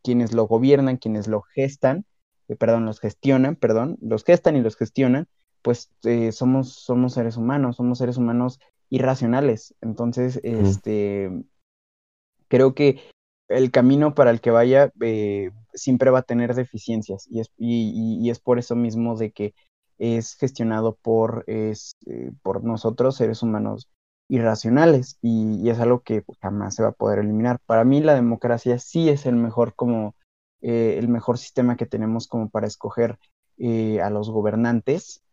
quienes 0.02 0.34
lo 0.34 0.48
gobiernan, 0.48 0.98
quienes 0.98 1.28
lo 1.28 1.42
gestan, 1.42 2.06
perdón, 2.58 2.86
los 2.86 3.00
gestionan, 3.00 3.56
perdón, 3.56 3.98
los 4.02 4.24
gestan 4.24 4.56
y 4.56 4.62
los 4.62 4.76
gestionan, 4.76 5.28
pues 5.62 5.92
eh, 6.04 6.32
somos, 6.32 6.74
somos 6.74 7.14
seres 7.14 7.38
humanos, 7.38 7.78
somos 7.78 8.00
seres 8.00 8.18
humanos 8.18 8.60
irracionales. 8.94 9.74
Entonces, 9.82 10.40
este, 10.44 11.32
creo 12.48 12.76
que 12.76 13.02
el 13.50 13.72
camino 13.72 14.14
para 14.14 14.30
el 14.30 14.40
que 14.40 14.52
vaya 14.52 14.92
eh, 15.02 15.50
siempre 15.74 16.12
va 16.12 16.20
a 16.20 16.24
tener 16.24 16.54
deficiencias 16.54 17.28
y 17.28 17.40
es, 17.40 17.50
y, 17.58 18.30
es, 18.30 18.40
por 18.40 18.60
eso 18.60 18.76
mismo 18.76 19.18
de 19.18 19.32
que 19.32 19.56
es 19.98 20.36
gestionado 20.36 20.96
por, 21.02 21.44
es, 21.48 21.96
eh, 22.06 22.32
por 22.44 22.64
nosotros, 22.64 23.16
seres 23.16 23.42
humanos 23.42 23.90
irracionales, 24.30 25.18
y, 25.24 25.68
es 25.68 25.80
algo 25.80 26.02
que 26.02 26.24
jamás 26.40 26.76
se 26.76 26.84
va 26.84 26.90
a 26.90 26.94
poder 26.94 27.18
eliminar. 27.18 27.60
Para 27.66 27.86
mí 27.86 28.00
la 28.00 28.14
democracia 28.14 28.78
sí 28.78 29.10
es 29.10 29.26
el 29.26 29.38
mejor 29.38 29.74
como 29.74 30.14
eh, 30.62 30.98
el 31.00 31.08
mejor 31.08 31.40
sistema 31.40 31.78
que 31.78 31.88
tenemos 31.88 32.28
como 32.28 32.50
para 32.50 32.68
escoger 32.68 33.18
a 33.60 34.10
los 34.12 34.30
gobernantes. 34.30 35.24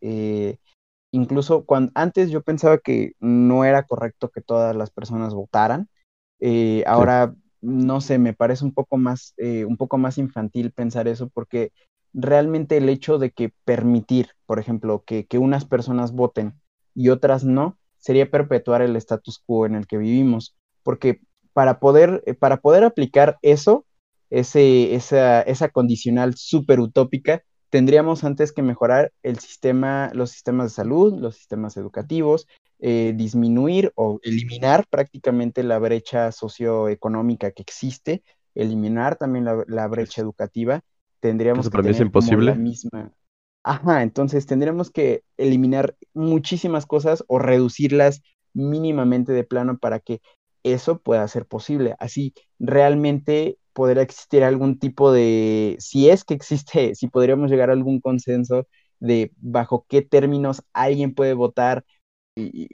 Incluso 1.11 1.65
cuando 1.65 1.91
antes 1.95 2.29
yo 2.31 2.41
pensaba 2.41 2.77
que 2.77 3.13
no 3.19 3.65
era 3.65 3.83
correcto 3.83 4.29
que 4.29 4.41
todas 4.41 4.75
las 4.75 4.89
personas 4.89 5.33
votaran. 5.33 5.89
ahora 6.85 7.35
no 7.61 8.01
sé, 8.01 8.17
me 8.17 8.33
parece 8.33 8.65
un 8.65 8.73
poco 8.73 8.97
más, 8.97 9.33
eh, 9.37 9.65
un 9.65 9.77
poco 9.77 9.97
más 9.97 10.17
infantil 10.17 10.71
pensar 10.71 11.07
eso, 11.07 11.29
porque 11.29 11.71
realmente 12.13 12.77
el 12.77 12.89
hecho 12.89 13.19
de 13.19 13.31
que 13.31 13.53
permitir, 13.63 14.29
por 14.45 14.59
ejemplo, 14.59 15.03
que, 15.05 15.27
unas 15.37 15.65
personas 15.65 16.11
voten 16.11 16.55
y 16.95 17.09
otras 17.09 17.43
no, 17.45 17.77
sería 17.97 18.29
perpetuar 18.29 18.81
el 18.81 18.95
status 18.95 19.41
quo 19.45 19.65
en 19.65 19.75
el 19.75 19.87
que 19.87 19.97
vivimos, 19.97 20.55
porque 20.83 21.21
para 21.53 21.79
poder, 21.79 22.23
eh, 22.25 22.33
para 22.33 22.57
poder 22.57 22.83
aplicar 22.83 23.37
eso, 23.43 23.85
ese, 24.29 24.95
esa, 24.95 25.41
esa 25.41 25.69
condicional 25.69 26.35
súper 26.35 26.79
utópica, 26.79 27.43
tendríamos 27.71 28.23
antes 28.25 28.51
que 28.51 28.61
mejorar 28.61 29.11
el 29.23 29.39
sistema, 29.39 30.11
los 30.13 30.29
sistemas 30.29 30.67
de 30.67 30.75
salud, 30.75 31.17
los 31.17 31.37
sistemas 31.37 31.77
educativos, 31.77 32.47
eh, 32.79 33.13
disminuir 33.15 33.93
o 33.95 34.19
eliminar 34.23 34.85
prácticamente 34.89 35.63
la 35.63 35.79
brecha 35.79 36.31
socioeconómica 36.33 37.51
que 37.51 37.63
existe, 37.63 38.23
eliminar 38.55 39.15
también 39.15 39.45
la, 39.45 39.87
brecha 39.87 40.21
educativa, 40.21 40.81
tendríamos 41.21 41.69
que 41.69 41.81
tener 41.81 42.01
imposible. 42.01 42.51
la 42.51 42.55
misma. 42.55 43.13
Ajá, 43.63 44.03
entonces 44.03 44.45
tendríamos 44.45 44.91
que 44.91 45.23
eliminar 45.37 45.95
muchísimas 46.13 46.85
cosas 46.85 47.23
o 47.27 47.39
reducirlas 47.39 48.21
mínimamente 48.53 49.31
de 49.31 49.45
plano 49.45 49.77
para 49.77 49.99
que 49.99 50.19
eso 50.63 50.99
pueda 50.99 51.25
ser 51.29 51.45
posible. 51.45 51.95
Así 51.99 52.33
realmente 52.59 53.57
podrá 53.73 54.01
existir 54.01 54.43
algún 54.43 54.79
tipo 54.79 55.11
de, 55.11 55.77
si 55.79 56.09
es 56.09 56.23
que 56.23 56.33
existe, 56.33 56.95
si 56.95 57.07
podríamos 57.07 57.51
llegar 57.51 57.69
a 57.69 57.73
algún 57.73 57.99
consenso 58.01 58.67
de 58.99 59.31
bajo 59.37 59.85
qué 59.89 60.01
términos 60.01 60.63
alguien 60.73 61.13
puede 61.15 61.33
votar 61.33 61.83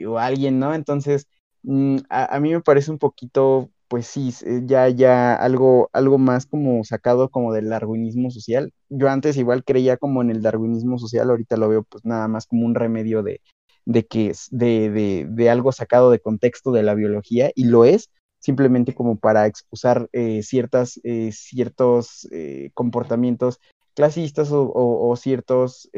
o 0.07 0.17
alguien, 0.19 0.59
¿no? 0.59 0.73
Entonces, 0.73 1.27
mm, 1.63 1.97
a, 2.09 2.39
mí 2.39 2.51
me 2.51 2.61
parece 2.61 2.91
un 2.91 2.99
poquito, 2.99 3.69
pues 3.87 4.07
sí, 4.07 4.33
eh, 4.45 4.61
ya, 4.65 4.89
ya 4.89 5.35
algo, 5.35 5.89
algo 5.93 6.17
más 6.17 6.45
como 6.45 6.83
sacado 6.83 7.29
como 7.29 7.53
del 7.53 7.69
darwinismo 7.69 8.29
social. 8.31 8.73
Yo 8.89 9.09
antes 9.09 9.37
igual 9.37 9.63
creía 9.63 9.97
como 9.97 10.21
en 10.21 10.29
el 10.31 10.41
darwinismo 10.41 10.99
social, 10.99 11.29
ahorita 11.29 11.57
lo 11.57 11.69
veo 11.69 11.83
pues 11.83 12.05
nada 12.05 12.27
más 12.27 12.45
como 12.47 12.65
un 12.65 12.75
remedio 12.75 13.23
de, 13.23 13.41
de 13.85 14.05
que 14.05 14.33
de, 14.51 14.89
de, 14.89 15.27
de 15.29 15.49
algo 15.49 15.71
sacado 15.71 16.11
de 16.11 16.19
contexto 16.19 16.71
de 16.71 16.83
la 16.83 16.93
biología, 16.93 17.51
y 17.55 17.65
lo 17.65 17.85
es, 17.85 18.09
simplemente 18.39 18.93
como 18.93 19.17
para 19.17 19.45
excusar 19.47 20.09
eh, 20.13 20.43
ciertas, 20.43 20.99
eh, 21.03 21.31
ciertos 21.31 22.27
comportamientos 22.73 23.59
clasistas 23.93 24.51
o, 24.51 24.71
o, 24.73 25.15
ciertos, 25.15 25.89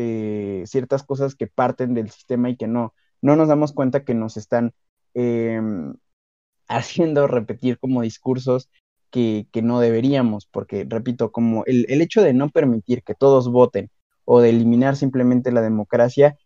ciertas 0.65 1.03
cosas 1.03 1.35
que 1.35 1.47
parten 1.47 1.93
del 1.93 2.09
sistema 2.09 2.49
y 2.49 2.55
que 2.55 2.67
no, 2.67 2.93
no 3.21 3.35
nos 3.35 3.47
damos 3.49 3.73
cuenta 3.73 4.03
que 4.03 4.13
nos 4.13 4.37
están 4.37 4.73
em, 5.13 5.93
haciendo 6.67 7.27
repetir 7.27 7.79
como 7.79 8.01
discursos 8.01 8.69
que, 9.11 9.47
no 9.63 9.79
deberíamos, 9.79 10.45
porque, 10.45 10.85
repito, 10.87 11.31
como 11.31 11.63
el, 11.65 11.85
hecho 12.01 12.21
de 12.21 12.33
no 12.33 12.49
permitir 12.49 13.03
que 13.03 13.15
todos 13.15 13.51
voten 13.51 13.89
o 14.25 14.39
de 14.41 14.49
eliminar 14.49 14.95
simplemente 14.95 15.51
la 15.51 15.61
democracia, 15.61 16.37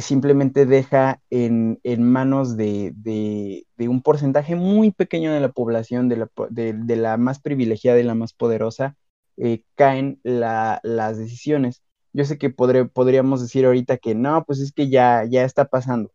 simplemente 0.00 0.66
deja 0.66 1.20
en, 1.30 1.78
manos 2.02 2.56
de, 2.56 3.64
un 3.78 4.02
porcentaje 4.02 4.54
muy 4.56 4.90
pequeño 4.90 5.32
de 5.32 5.40
la 5.40 5.50
población, 5.52 6.08
de 6.08 6.96
la, 6.96 7.16
más 7.16 7.40
privilegiada 7.40 8.00
y 8.00 8.04
la 8.04 8.14
más 8.14 8.32
poderosa, 8.32 8.96
eh, 9.36 9.64
caen 9.74 10.20
las 10.22 11.18
decisiones. 11.18 11.82
Yo 12.12 12.24
sé 12.24 12.38
que 12.38 12.50
podríamos 12.50 13.40
decir 13.40 13.66
ahorita 13.66 13.98
que 13.98 14.14
no, 14.14 14.44
pues 14.44 14.60
es 14.60 14.72
que 14.72 14.88
ya, 14.88 15.24
ya 15.24 15.44
está 15.44 15.66
pasando 15.66 16.10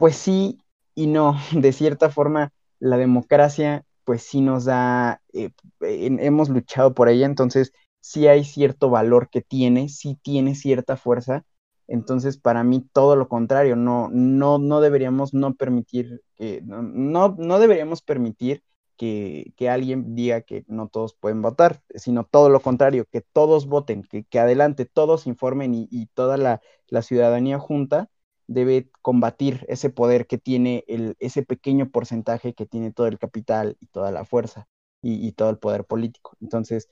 pues 0.00 0.16
sí 0.16 0.58
y 0.96 1.06
no. 1.06 1.36
De 1.52 1.72
cierta 1.72 2.10
forma, 2.10 2.52
la 2.80 2.96
democracia, 2.96 3.84
pues 4.04 4.22
sí 4.22 4.40
nos 4.40 4.64
da, 4.64 5.22
eh, 5.34 5.50
hemos 5.80 6.48
luchado 6.48 6.94
por 6.94 7.08
ella, 7.10 7.26
entonces 7.26 7.72
sí 8.00 8.26
hay 8.26 8.44
cierto 8.44 8.88
valor 8.90 9.28
que 9.30 9.42
tiene, 9.42 9.90
sí 9.90 10.18
tiene 10.22 10.54
cierta 10.56 10.96
fuerza. 10.96 11.44
Entonces, 11.90 12.38
para 12.38 12.62
mí, 12.62 12.88
todo 12.92 13.16
lo 13.16 13.28
contrario, 13.28 13.74
no, 13.74 14.08
no, 14.12 14.58
no 14.58 14.80
deberíamos 14.80 15.34
no 15.34 15.54
permitir 15.54 16.22
que, 16.36 16.62
no, 16.64 17.34
no 17.36 17.58
deberíamos 17.58 18.00
permitir 18.00 18.62
que, 18.96 19.68
alguien 19.68 20.14
diga 20.14 20.42
que 20.42 20.64
no 20.68 20.88
todos 20.88 21.14
pueden 21.14 21.42
votar, 21.42 21.82
sino 21.94 22.24
todo 22.24 22.48
lo 22.48 22.60
contrario, 22.60 23.06
que 23.10 23.22
todos 23.22 23.66
voten, 23.66 24.04
que, 24.04 24.38
adelante 24.38 24.84
todos 24.86 25.26
informen 25.26 25.74
y, 25.74 25.88
y 25.90 26.06
toda 26.06 26.36
la, 26.36 26.60
la, 26.88 27.02
ciudadanía 27.02 27.58
junta 27.58 28.08
debe 28.46 28.90
combatir 29.02 29.64
ese 29.68 29.90
poder 29.90 30.26
que 30.26 30.38
tiene 30.38 30.84
el, 30.86 31.16
ese 31.18 31.42
pequeño 31.42 31.90
porcentaje 31.90 32.54
que 32.54 32.66
tiene 32.66 32.92
todo 32.92 33.08
el 33.08 33.18
capital 33.18 33.76
y 33.80 33.86
toda 33.86 34.12
la 34.12 34.24
fuerza 34.24 34.68
y, 35.02 35.32
todo 35.32 35.50
el 35.50 35.58
poder 35.58 35.84
político. 35.84 36.36
Entonces, 36.40 36.88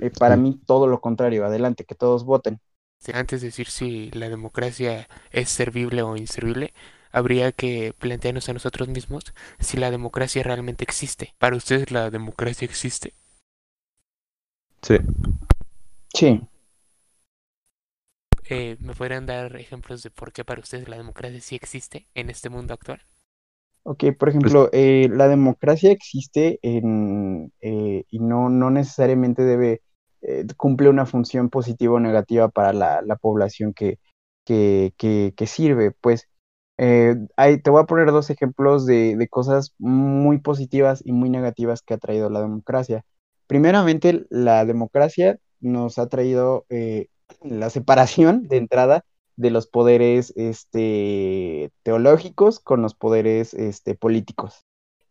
eh, 0.00 0.10
para 0.10 0.36
mí 0.36 0.60
todo 0.66 0.86
lo 0.86 1.00
contrario, 1.00 1.46
adelante, 1.46 1.84
que 1.84 1.94
todos 1.94 2.24
voten. 2.24 2.60
Antes 3.14 3.40
de 3.40 3.48
decir 3.48 3.68
si 3.68 4.10
la 4.10 4.28
democracia 4.28 5.08
es 5.30 5.48
servible 5.48 6.02
o 6.02 6.16
inservible, 6.16 6.74
habría 7.12 7.52
que 7.52 7.94
plantearnos 7.98 8.48
a 8.48 8.52
nosotros 8.52 8.88
mismos 8.88 9.32
si 9.60 9.76
la 9.76 9.90
democracia 9.90 10.42
realmente 10.42 10.84
existe. 10.84 11.34
¿Para 11.38 11.56
ustedes 11.56 11.90
la 11.90 12.10
democracia 12.10 12.66
existe? 12.66 13.14
Sí. 14.82 14.96
Sí. 16.14 16.40
Eh, 18.48 18.76
¿Me 18.80 18.94
podrían 18.94 19.26
dar 19.26 19.56
ejemplos 19.56 20.02
de 20.02 20.10
por 20.10 20.32
qué 20.32 20.44
para 20.44 20.60
ustedes 20.60 20.88
la 20.88 20.96
democracia 20.96 21.40
sí 21.40 21.56
existe 21.56 22.06
en 22.14 22.30
este 22.30 22.48
mundo 22.50 22.74
actual? 22.74 23.02
Ok, 23.88 24.04
por 24.18 24.30
pues 24.30 24.30
ejemplo, 24.30 24.68
eh, 24.72 25.08
la 25.12 25.28
democracia 25.28 25.92
existe 25.92 26.58
en, 26.62 27.52
eh, 27.60 28.04
y 28.10 28.18
no, 28.18 28.48
no 28.48 28.68
necesariamente 28.70 29.42
debe, 29.42 29.80
cumple 30.56 30.88
una 30.88 31.06
función 31.06 31.50
positiva 31.50 31.94
o 31.94 32.00
negativa 32.00 32.48
para 32.48 32.72
la, 32.72 33.16
población 33.16 33.72
que, 33.74 33.98
que, 34.44 34.92
que, 34.96 35.46
sirve. 35.46 35.92
Pues 35.92 36.28
hay, 36.78 37.62
te 37.62 37.70
voy 37.70 37.82
a 37.82 37.86
poner 37.86 38.12
dos 38.12 38.30
ejemplos 38.30 38.86
de, 38.86 39.16
de, 39.16 39.28
cosas 39.28 39.74
muy 39.78 40.38
positivas 40.38 41.02
y 41.04 41.12
muy 41.12 41.30
negativas 41.30 41.82
que 41.82 41.94
ha 41.94 41.98
traído 41.98 42.30
la 42.30 42.40
democracia. 42.40 43.04
Primeramente, 43.46 44.26
la 44.30 44.64
democracia 44.64 45.38
nos 45.60 45.98
ha 45.98 46.08
traído 46.08 46.66
la 47.42 47.70
separación 47.70 48.48
de 48.48 48.56
entrada 48.58 49.04
de 49.36 49.50
los 49.50 49.66
poderes 49.66 50.32
este, 50.36 51.70
teológicos 51.82 52.58
con 52.58 52.82
los 52.82 52.94
poderes 52.94 53.54
este, 53.54 53.94
políticos. 53.94 54.65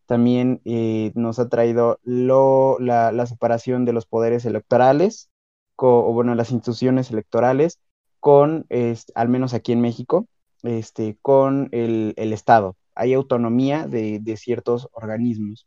También 0.06 0.60
eh, 0.64 1.12
nos 1.14 1.38
ha 1.38 1.48
traído 1.48 1.98
lo, 2.04 2.78
la, 2.78 3.26
separación 3.26 3.84
de 3.84 3.92
los 3.92 4.06
poderes 4.06 4.44
electorales, 4.44 5.30
o 5.76 6.12
bueno, 6.12 6.34
las 6.34 6.52
instituciones 6.52 7.10
electorales, 7.10 7.80
con, 8.20 8.66
al 9.14 9.28
menos 9.28 9.52
aquí 9.52 9.72
en 9.72 9.80
México, 9.80 10.26
este, 10.62 11.18
con 11.22 11.68
el, 11.72 12.14
Estado. 12.16 12.76
Hay 12.94 13.12
autonomía 13.14 13.86
de, 13.86 14.36
ciertos 14.36 14.88
organismos 14.92 15.66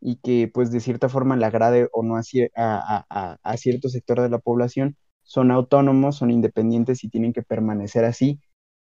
y 0.00 0.16
que 0.16 0.48
pues 0.52 0.70
de 0.70 0.80
cierta 0.80 1.08
forma 1.08 1.36
le 1.36 1.44
agrade 1.44 1.88
o 1.92 2.02
no 2.02 2.16
a, 2.16 2.22
a, 2.56 3.36
a 3.42 3.56
cierto 3.56 3.88
sector 3.88 4.20
de 4.20 4.30
la 4.30 4.38
población, 4.38 4.96
son 5.22 5.50
autónomos, 5.50 6.16
son 6.16 6.30
independientes 6.30 7.04
y 7.04 7.08
tienen 7.10 7.32
que 7.32 7.42
permanecer 7.42 8.04
así 8.04 8.40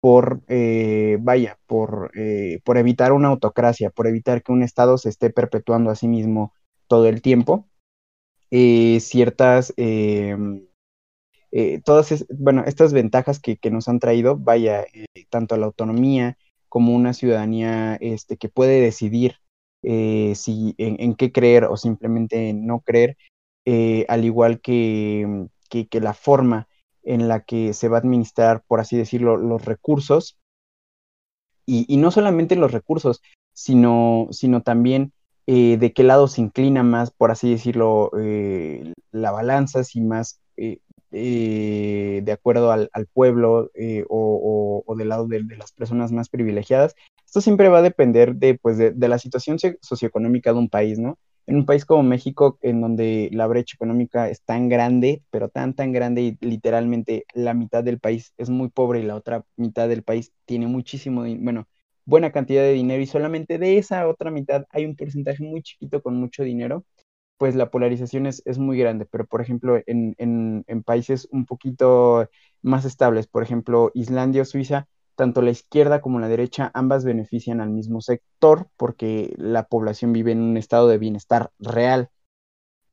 por, 0.02 0.42
eh, 0.48 1.18
vaya, 1.22 1.60
por, 1.68 2.12
eh, 2.16 2.60
por 2.66 2.78
evitar 2.78 3.14
una 3.14 3.30
autocracia, 3.30 3.92
por 3.92 4.08
evitar 4.08 4.42
que 4.42 4.52
un 4.52 4.64
Estado 4.64 4.98
se 4.98 5.10
esté 5.10 5.30
perpetuando 5.30 5.92
a 5.92 5.96
sí 5.96 6.08
mismo 6.08 6.54
todo 6.88 7.08
el 7.08 7.22
tiempo. 7.22 7.70
Eh, 8.50 9.00
ciertas, 9.00 9.74
todas, 11.86 12.26
bueno, 12.30 12.64
estas 12.66 12.92
ventajas 12.92 13.40
que, 13.40 13.58
nos 13.70 13.88
han 13.88 14.00
traído, 14.00 14.36
vaya, 14.36 14.86
tanto 15.30 15.56
la 15.56 15.68
autonomía 15.68 16.38
como 16.68 16.96
una 16.96 17.14
ciudadanía 17.14 17.96
este, 18.02 18.38
que 18.38 18.50
puede 18.50 18.82
decidir 18.82 19.36
si, 19.84 20.76
en, 20.78 21.16
qué 21.16 21.32
creer 21.32 21.66
o 21.66 21.78
simplemente 21.78 22.54
no 22.54 22.82
creer, 22.82 23.18
al 24.10 24.26
igual 24.26 24.60
que, 24.60 25.48
que, 25.70 26.02
la 26.02 26.14
forma 26.14 26.68
en 27.04 27.28
la 27.28 27.42
que 27.42 27.74
se 27.74 27.88
va 27.88 27.98
a 27.98 28.00
administrar, 28.00 28.64
por 28.68 28.80
así 28.80 28.98
decirlo, 28.98 29.38
los 29.38 29.66
recursos. 29.66 30.38
Y, 31.66 31.96
no 31.98 32.12
solamente 32.12 32.58
los 32.58 32.72
recursos, 32.72 33.22
sino, 33.54 34.28
sino 34.32 34.62
también 34.62 35.14
eh, 35.48 35.78
de 35.78 35.94
qué 35.94 36.04
lado 36.04 36.28
se 36.28 36.42
inclina 36.42 36.84
más, 36.84 37.12
por 37.12 37.32
así 37.32 37.50
decirlo, 37.50 38.12
eh, 38.20 38.94
la 39.12 39.32
balanza, 39.32 39.84
si 39.86 40.02
más 40.02 40.42
eh, 40.58 40.80
de 41.12 42.32
acuerdo 42.32 42.72
al, 42.72 42.90
pueblo 43.14 43.72
o, 44.10 44.96
del 44.98 45.10
lado 45.10 45.28
de, 45.28 45.44
las 45.58 45.72
personas 45.72 46.12
más 46.12 46.28
privilegiadas. 46.30 46.96
Esto 47.26 47.40
siempre 47.40 47.70
va 47.70 47.80
a 47.80 47.84
depender 47.84 48.36
de, 48.36 48.56
pues, 48.58 48.78
de 48.78 49.08
la 49.08 49.18
situación 49.18 49.58
socioeconómica 49.82 50.52
de 50.52 50.60
un 50.60 50.70
país, 50.70 51.00
¿no? 51.00 51.18
En 51.48 51.58
un 51.58 51.66
país 51.66 51.86
como 51.86 52.04
México, 52.04 52.58
en 52.62 52.82
donde 52.82 53.30
la 53.32 53.48
brecha 53.48 53.76
económica 53.76 54.30
es 54.30 54.42
tan 54.44 54.70
grande, 54.70 55.24
pero 55.32 55.50
tan, 55.50 55.74
tan 55.74 55.92
grande 55.92 56.22
y 56.22 56.38
literalmente 56.42 57.26
la 57.34 57.54
mitad 57.54 57.84
del 57.84 58.00
país 58.00 58.34
es 58.38 58.50
muy 58.50 58.70
pobre 58.70 59.00
y 59.00 59.04
la 59.04 59.16
otra 59.16 59.46
mitad 59.56 59.90
del 59.90 60.04
país 60.04 60.34
tiene 60.46 60.68
muchísimo, 60.68 61.24
bueno, 61.40 61.68
buena 62.06 62.32
cantidad 62.32 62.64
de 62.64 62.74
dinero 62.74 63.02
y 63.02 63.08
solamente 63.08 63.58
de 63.58 63.78
esa 63.78 64.08
otra 64.08 64.32
mitad 64.32 64.66
hay 64.72 64.86
un 64.86 64.96
porcentaje 64.96 65.44
muy 65.44 65.62
chiquito 65.62 66.02
con 66.02 66.16
mucho 66.16 66.44
dinero, 66.44 66.86
pues 67.38 67.56
la 67.56 67.72
polarización 67.72 68.28
es, 68.28 68.44
muy 68.60 68.78
grande. 68.78 69.06
Pero, 69.06 69.26
por 69.26 69.42
ejemplo, 69.42 69.82
en, 69.88 70.16
en 70.18 70.84
países 70.84 71.28
un 71.32 71.46
poquito 71.46 72.30
más 72.62 72.86
estables, 72.86 73.28
por 73.28 73.44
ejemplo, 73.44 73.92
Islandia 73.96 74.44
o 74.44 74.46
Suiza, 74.46 74.88
tanto 75.16 75.42
la 75.42 75.52
izquierda 75.52 76.02
como 76.02 76.20
la 76.20 76.28
derecha, 76.28 76.72
ambas 76.74 77.04
benefician 77.06 77.62
al 77.62 77.70
mismo 77.70 78.02
sector 78.02 78.68
porque 78.78 79.34
la 79.38 79.64
población 79.64 80.14
vive 80.14 80.32
en 80.32 80.42
un 80.42 80.58
estado 80.58 80.88
de 80.88 80.98
bienestar 80.98 81.52
real. 81.60 82.10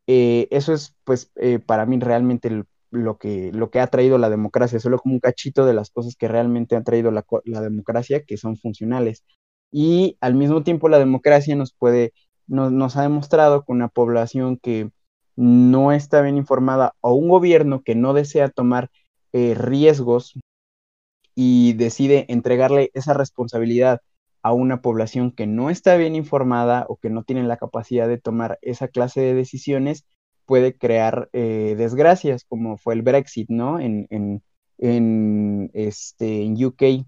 Eh, 0.07 0.49
eso 0.51 0.73
es, 0.73 0.97
pues, 1.05 1.31
eh, 1.37 1.59
para 1.59 1.87
mí 1.87 1.99
realmente 2.01 2.65
lo, 2.91 3.19
que, 3.19 3.53
lo 3.53 3.71
que 3.71 3.81
ha 3.81 3.87
traído 3.89 4.19
la 4.19 4.31
democracia, 4.31 4.81
solo 4.81 4.99
como 4.99 5.15
un 5.15 5.21
cachito 5.21 5.67
de 5.67 5.75
las 5.75 5.91
cosas 5.91 6.17
que 6.17 6.29
realmente 6.29 6.77
ha 6.77 6.83
traído 6.83 7.11
la, 7.11 7.25
democracia, 7.61 8.23
que 8.25 8.37
son 8.37 8.57
funcionales. 8.57 9.25
Y 9.71 10.17
al 10.21 10.35
mismo 10.35 10.63
tiempo 10.63 10.89
la 10.89 10.99
democracia 10.99 11.55
nos 11.57 11.75
puede, 11.75 12.13
nos 12.47 12.97
ha 12.97 13.03
demostrado 13.03 13.65
con 13.65 13.77
una 13.77 13.89
población 13.89 14.59
que 14.59 14.91
no 15.37 15.93
está 15.93 16.23
bien 16.23 16.37
informada 16.37 16.95
o 17.01 17.15
un 17.15 17.29
gobierno 17.29 17.83
que 17.83 17.95
no 17.95 18.15
desea 18.15 18.49
tomar 18.49 18.91
eh, 19.33 19.55
riesgos 19.55 20.35
y 21.41 21.75
decide 21.75 22.27
entregarle 22.31 22.91
esa 22.95 23.15
responsabilidad 23.15 24.01
a 24.43 24.53
una 24.53 24.83
población 24.83 25.31
que 25.31 25.47
no 25.47 25.71
está 25.71 25.97
bien 25.97 26.17
informada 26.17 26.85
o 26.89 26.97
que 26.97 27.11
no 27.11 27.23
tiene 27.23 27.45
la 27.45 27.59
capacidad 27.59 28.09
de 28.09 28.19
tomar 28.19 28.59
esa 28.61 28.89
clase 28.89 29.21
de 29.21 29.35
decisiones, 29.35 30.05
puede 30.47 30.77
crear 30.77 31.29
eh, 31.33 31.77
desgracias, 31.79 32.43
como 32.43 32.77
fue 32.77 32.95
el 32.95 33.03
Brexit, 33.03 33.51
¿no? 33.51 33.79
En, 33.79 34.09
en, 34.11 34.43
en, 34.79 35.71
este, 35.75 36.43
en 36.43 36.65
UK, 36.65 37.07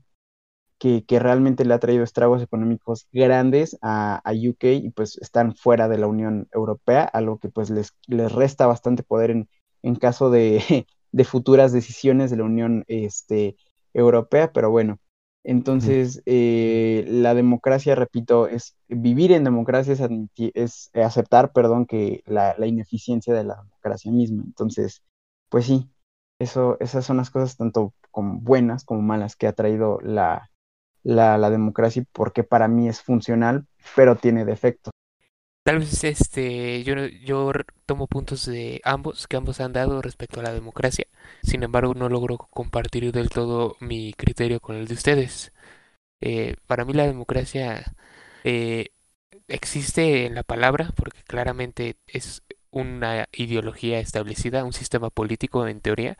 que, 0.78 1.04
que, 1.04 1.18
realmente 1.18 1.64
le 1.64 1.74
ha 1.74 1.80
traído 1.80 2.04
estragos 2.04 2.40
económicos 2.40 3.08
grandes 3.10 3.78
a, 3.82 4.20
a, 4.24 4.32
UK 4.32 4.64
y 4.80 4.90
pues 4.90 5.18
están 5.18 5.56
fuera 5.56 5.88
de 5.88 5.98
la 5.98 6.06
Unión 6.06 6.46
Europea, 6.52 7.02
algo 7.02 7.40
que 7.40 7.48
pues 7.48 7.68
les, 7.68 7.96
les 8.06 8.30
resta 8.30 8.68
bastante 8.68 9.02
poder 9.02 9.32
en, 9.32 9.48
en 9.82 9.96
caso 9.96 10.30
de, 10.30 10.86
de 11.10 11.24
futuras 11.24 11.72
decisiones 11.72 12.30
de 12.30 12.36
la 12.36 12.44
Unión 12.44 12.84
este, 12.86 13.56
europea, 13.94 14.52
pero 14.52 14.70
bueno. 14.70 14.98
Entonces, 15.42 16.22
eh, 16.26 17.04
la 17.08 17.34
democracia, 17.34 17.94
repito, 17.94 18.46
es 18.46 18.76
vivir 18.88 19.32
en 19.32 19.44
democracia 19.44 19.94
es, 19.94 20.00
es 20.54 20.90
aceptar, 20.94 21.52
perdón, 21.52 21.86
que 21.86 22.22
la, 22.26 22.54
ineficiencia 22.66 23.32
de 23.32 23.44
la 23.44 23.56
democracia 23.56 24.12
misma. 24.12 24.42
Entonces, 24.44 25.02
pues 25.48 25.64
sí, 25.66 25.90
eso, 26.38 26.76
esas 26.80 27.06
son 27.06 27.16
las 27.16 27.30
cosas 27.30 27.56
tanto 27.56 27.94
como 28.10 28.40
buenas 28.40 28.84
como 28.84 29.00
malas 29.02 29.36
que 29.36 29.46
ha 29.46 29.52
traído 29.54 29.98
la, 30.02 30.50
la, 31.02 31.38
la 31.38 31.50
democracia, 31.50 32.04
porque 32.12 32.44
para 32.44 32.68
mí 32.68 32.88
es 32.88 33.00
funcional, 33.02 33.66
pero 33.96 34.16
tiene 34.16 34.44
defectos. 34.44 34.92
Tal 35.62 35.78
vez 35.78 36.02
este, 36.04 36.82
yo, 36.84 36.94
yo 37.06 37.52
tomo 37.86 38.06
puntos 38.06 38.46
de 38.46 38.80
ambos 38.84 39.26
que 39.28 39.36
ambos 39.36 39.60
han 39.60 39.72
dado 39.72 40.00
respecto 40.02 40.40
a 40.40 40.42
la 40.42 40.52
democracia. 40.54 41.06
Sin 41.42 41.62
embargo, 41.62 41.94
no 41.94 42.08
logro 42.08 42.38
compartir 42.50 43.12
del 43.12 43.28
todo 43.30 43.76
mi 43.80 44.12
criterio 44.14 44.58
con 44.60 44.76
el 44.76 44.88
de 44.88 44.94
ustedes. 44.94 45.52
Eh, 46.20 46.56
para 46.66 46.84
mí 46.84 46.94
la 46.94 47.06
democracia 47.06 47.84
eh, 48.44 48.90
existe 49.48 50.26
en 50.26 50.34
la 50.36 50.44
palabra 50.44 50.90
porque 50.96 51.22
claramente 51.24 51.96
es 52.08 52.42
una 52.70 53.28
ideología 53.32 54.00
establecida, 54.00 54.64
un 54.64 54.72
sistema 54.74 55.10
político 55.10 55.66
en 55.68 55.80
teoría, 55.80 56.18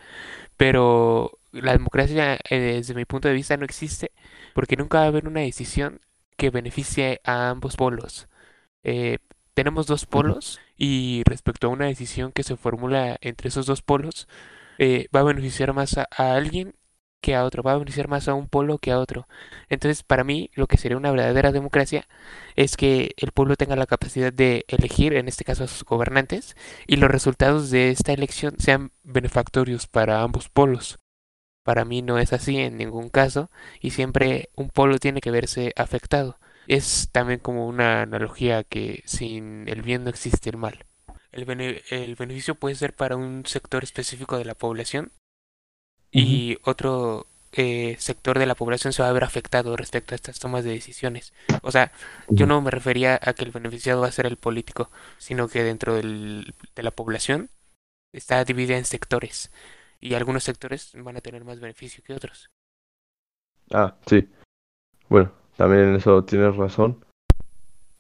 pero 0.56 1.38
la 1.52 1.72
democracia 1.72 2.38
eh, 2.50 2.58
desde 2.60 2.94
mi 2.94 3.04
punto 3.04 3.28
de 3.28 3.34
vista 3.34 3.56
no 3.56 3.64
existe 3.64 4.12
porque 4.54 4.76
nunca 4.76 4.98
va 5.00 5.04
a 5.04 5.08
haber 5.08 5.28
una 5.28 5.40
decisión 5.40 6.00
que 6.36 6.50
beneficie 6.50 7.20
a 7.24 7.50
ambos 7.50 7.76
polos. 7.76 8.28
Eh, 8.84 9.18
tenemos 9.54 9.86
dos 9.86 10.06
polos 10.06 10.60
y 10.76 11.22
respecto 11.26 11.66
a 11.66 11.70
una 11.70 11.86
decisión 11.86 12.32
que 12.32 12.42
se 12.42 12.56
formula 12.56 13.18
entre 13.20 13.48
esos 13.48 13.66
dos 13.66 13.82
polos, 13.82 14.28
eh, 14.78 15.08
va 15.14 15.20
a 15.20 15.24
beneficiar 15.24 15.72
más 15.74 15.98
a, 15.98 16.06
alguien 16.16 16.74
que 17.20 17.34
a 17.34 17.44
otro, 17.44 17.62
va 17.62 17.72
a 17.72 17.78
beneficiar 17.78 18.08
más 18.08 18.28
a 18.28 18.34
un 18.34 18.48
polo 18.48 18.78
que 18.78 18.92
a 18.92 18.98
otro. 18.98 19.28
Entonces, 19.68 20.02
para 20.02 20.24
mí, 20.24 20.50
lo 20.54 20.66
que 20.66 20.78
sería 20.78 20.96
una 20.96 21.10
verdadera 21.10 21.52
democracia 21.52 22.08
es 22.56 22.76
que 22.76 23.14
el 23.18 23.32
pueblo 23.32 23.56
tenga 23.56 23.76
la 23.76 23.86
capacidad 23.86 24.32
de 24.32 24.64
elegir, 24.68 25.14
en 25.14 25.28
este 25.28 25.44
caso 25.44 25.64
a 25.64 25.68
sus 25.68 25.84
gobernantes, 25.84 26.56
y 26.86 26.96
los 26.96 27.10
resultados 27.10 27.70
de 27.70 27.90
esta 27.90 28.12
elección 28.12 28.54
sean 28.58 28.92
benefactorios 29.02 29.86
para 29.86 30.22
ambos 30.22 30.48
polos. 30.48 30.98
Para 31.62 31.84
mí 31.84 32.02
no 32.02 32.18
es 32.18 32.32
así 32.32 32.58
en 32.58 32.78
ningún 32.78 33.10
caso, 33.10 33.50
y 33.80 33.90
siempre 33.90 34.50
un 34.56 34.70
polo 34.70 34.98
tiene 34.98 35.20
que 35.20 35.30
verse 35.30 35.72
afectado 35.76 36.38
es 36.66 37.08
también 37.12 37.40
como 37.40 37.66
una 37.66 38.02
analogía 38.02 38.64
que 38.64 39.02
sin 39.06 39.68
el 39.68 39.82
bien 39.82 40.04
no 40.04 40.10
existe 40.10 40.50
el 40.50 40.56
mal. 40.56 40.84
El, 41.32 41.44
beneficio 41.44 42.54
puede 42.56 42.74
ser 42.74 42.92
para 42.92 43.16
un 43.16 43.46
sector 43.46 43.84
específico 43.84 44.36
de 44.36 44.44
la 44.44 44.54
población 44.54 45.12
y 46.10 46.58
otro 46.64 47.26
eh, 47.52 47.96
sector 48.00 48.38
de 48.38 48.46
la 48.46 48.56
población 48.56 48.92
se 48.92 49.02
va 49.02 49.08
a 49.08 49.12
ver 49.12 49.22
afectado 49.22 49.76
respecto 49.76 50.14
a 50.14 50.16
estas 50.16 50.40
tomas 50.40 50.64
de 50.64 50.72
decisiones. 50.72 51.32
O 51.62 51.70
sea, 51.70 51.92
yo 52.28 52.46
no 52.46 52.60
me 52.60 52.72
refería 52.72 53.18
a 53.22 53.32
que 53.32 53.44
el 53.44 53.52
beneficiado 53.52 54.00
va 54.00 54.08
a 54.08 54.12
ser 54.12 54.26
el 54.26 54.36
político, 54.36 54.90
sino 55.18 55.48
que 55.48 55.62
dentro 55.62 55.94
del, 55.94 56.54
de 56.74 56.82
la 56.82 56.90
población 56.90 57.48
está 58.12 58.44
dividida 58.44 58.76
en 58.76 58.84
sectores 58.84 59.52
y 60.00 60.14
algunos 60.14 60.44
sectores 60.44 60.92
van 60.94 61.16
a 61.16 61.20
tener 61.20 61.44
más 61.44 61.60
beneficio 61.60 62.02
que 62.04 62.14
otros. 62.14 62.50
Ah, 63.70 63.96
sí. 64.06 64.28
Bueno, 65.08 65.32
también 65.60 65.90
en 65.90 65.96
eso 65.96 66.24
tienes 66.24 66.56
razón. 66.56 67.04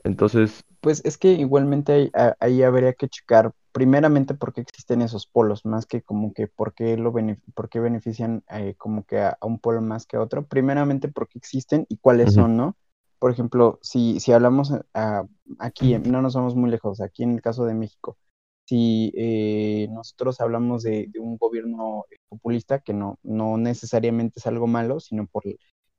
Entonces... 0.02 0.64
Pues 0.80 1.02
es 1.04 1.18
que 1.18 1.32
igualmente 1.32 2.10
ahí, 2.40 2.62
habría 2.62 2.94
que 2.94 3.06
checar 3.06 3.52
primeramente 3.72 4.32
por 4.32 4.54
qué 4.54 4.62
existen 4.62 5.02
esos 5.02 5.26
polos, 5.26 5.66
más 5.66 5.84
que 5.84 6.00
como 6.00 6.32
que 6.32 6.46
por 6.46 6.72
qué, 6.72 6.96
lo 6.96 7.12
por 7.54 7.68
qué 7.68 7.78
benefician 7.78 8.42
eh, 8.48 8.76
como 8.78 9.04
que 9.04 9.18
a, 9.18 9.36
un 9.42 9.58
polo 9.58 9.82
más 9.82 10.06
que 10.06 10.16
a 10.16 10.22
otro. 10.22 10.46
Primeramente 10.46 11.08
por 11.08 11.28
qué 11.28 11.38
existen 11.38 11.84
y 11.90 11.98
cuáles 11.98 12.32
son, 12.32 12.56
¿no? 12.56 12.76
Por 13.18 13.30
ejemplo, 13.30 13.78
si, 13.82 14.20
si 14.20 14.32
hablamos 14.32 14.72
eh, 14.72 15.22
aquí, 15.58 15.98
no 16.16 16.22
nos 16.22 16.34
vamos 16.34 16.56
muy 16.56 16.70
lejos, 16.70 17.02
aquí 17.02 17.24
en 17.24 17.34
el 17.34 17.42
caso 17.42 17.66
de 17.66 17.74
México, 17.74 18.16
si 18.64 19.12
eh, 19.14 19.86
nosotros 19.90 20.40
hablamos 20.40 20.82
de, 20.82 21.08
de, 21.12 21.20
un 21.20 21.36
gobierno 21.36 22.06
populista, 22.30 22.78
que 22.78 22.94
no, 22.94 23.18
no 23.22 23.58
necesariamente 23.58 24.40
es 24.40 24.46
algo 24.46 24.66
malo, 24.66 24.98
sino 24.98 25.26
por 25.26 25.44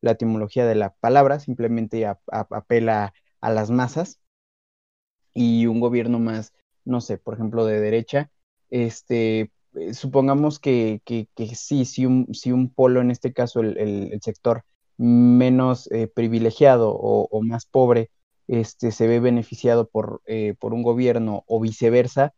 la 0.01 0.11
etimología 0.11 0.65
de 0.65 0.75
la 0.75 0.93
palabra, 0.95 1.39
simplemente 1.39 2.05
apela 2.05 3.13
a 3.39 3.51
las 3.51 3.71
masas. 3.71 4.19
Y 5.33 5.67
un 5.67 5.79
gobierno 5.79 6.19
más, 6.19 6.53
no 6.83 6.99
sé, 7.01 7.17
por 7.17 7.35
ejemplo, 7.35 7.65
de 7.65 7.79
derecha, 7.79 8.31
este, 8.69 9.51
eh, 9.75 9.93
supongamos 9.93 10.59
que, 10.59 11.01
que, 11.05 11.27
sí, 11.55 11.85
si 11.85 12.05
un, 12.05 12.27
un 12.47 12.69
polo, 12.73 13.01
en 13.01 13.11
este 13.11 13.33
caso 13.33 13.61
el, 13.61 14.19
sector 14.21 14.63
menos 14.97 15.89
eh, 15.91 16.07
privilegiado 16.07 16.93
o, 16.93 17.41
más 17.43 17.65
pobre, 17.65 18.09
este, 18.47 18.91
se 18.91 19.07
ve 19.07 19.19
beneficiado 19.19 19.87
por, 19.89 20.21
eh, 20.25 20.55
por 20.59 20.73
un 20.73 20.83
gobierno 20.83 21.43
o 21.47 21.59
viceversa, 21.59 22.33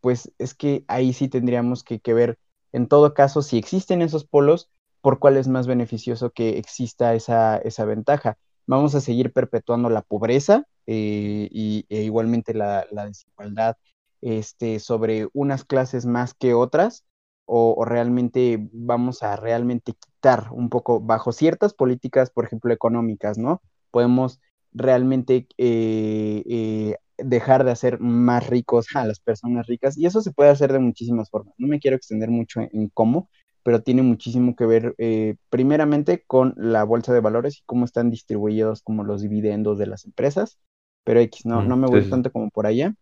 pues 0.00 0.32
es 0.38 0.54
que 0.54 0.84
ahí 0.88 1.12
sí 1.12 1.28
tendríamos 1.28 1.82
que, 1.82 1.98
que 2.00 2.14
ver, 2.14 2.38
en 2.72 2.86
todo 2.86 3.14
caso, 3.14 3.42
si 3.42 3.58
existen 3.58 4.00
esos 4.00 4.24
polos, 4.24 4.70
por 5.02 5.18
cuál 5.18 5.36
es 5.36 5.48
más 5.48 5.66
beneficioso 5.66 6.30
que 6.30 6.58
exista 6.58 7.14
esa, 7.14 7.58
esa 7.58 7.84
ventaja. 7.84 8.38
Vamos 8.66 8.94
a 8.94 9.00
seguir 9.00 9.32
perpetuando 9.32 9.90
la 9.90 10.02
pobreza 10.02 10.64
eh, 10.86 11.48
y, 11.50 11.84
e 11.90 12.02
igualmente 12.04 12.54
la, 12.54 12.86
desigualdad 13.06 13.76
este, 14.20 14.78
sobre 14.78 15.28
unas 15.34 15.64
clases 15.64 16.06
más 16.06 16.34
que 16.34 16.54
otras, 16.54 17.04
o, 17.44 17.84
realmente 17.84 18.68
vamos 18.72 19.22
a 19.22 19.36
realmente 19.36 19.92
quitar 19.94 20.48
un 20.52 20.70
poco 20.70 21.00
bajo 21.00 21.32
ciertas 21.32 21.74
políticas, 21.74 22.30
por 22.30 22.44
ejemplo, 22.44 22.72
económicas, 22.72 23.36
¿no? 23.36 23.60
Podemos 23.90 24.40
realmente 24.72 25.48
eh, 25.58 26.42
eh, 26.46 26.96
dejar 27.18 27.64
de 27.64 27.72
hacer 27.72 28.00
más 28.00 28.46
ricos 28.48 28.86
a 28.94 29.04
las 29.06 29.20
personas 29.20 29.66
ricas 29.66 29.98
y 29.98 30.06
eso 30.06 30.22
se 30.22 30.32
puede 30.32 30.50
hacer 30.50 30.72
de 30.72 30.78
muchísimas 30.78 31.30
formas. 31.30 31.54
No 31.58 31.66
me 31.66 31.80
quiero 31.80 31.96
extender 31.96 32.30
mucho 32.30 32.60
en, 32.60 32.88
cómo, 32.94 33.28
pero 33.62 33.82
tiene 33.82 34.02
muchísimo 34.02 34.56
que 34.56 34.66
ver 34.66 34.94
eh, 34.98 35.36
primeramente 35.50 36.24
con 36.26 36.54
la 36.56 36.84
bolsa 36.84 37.12
de 37.12 37.20
valores 37.20 37.58
y 37.58 37.62
cómo 37.66 37.84
están 37.84 38.10
distribuidos 38.10 38.82
como 38.82 39.04
los 39.04 39.22
dividendos 39.22 39.78
de 39.78 39.86
las 39.86 40.04
empresas, 40.04 40.58
pero 41.04 41.20
X, 41.20 41.46
no, 41.46 41.62
no 41.62 41.76
me 41.76 41.88
voy 41.88 42.08
tanto 42.08 42.30
como 42.30 42.50
por 42.50 42.66
allá. 42.66 42.94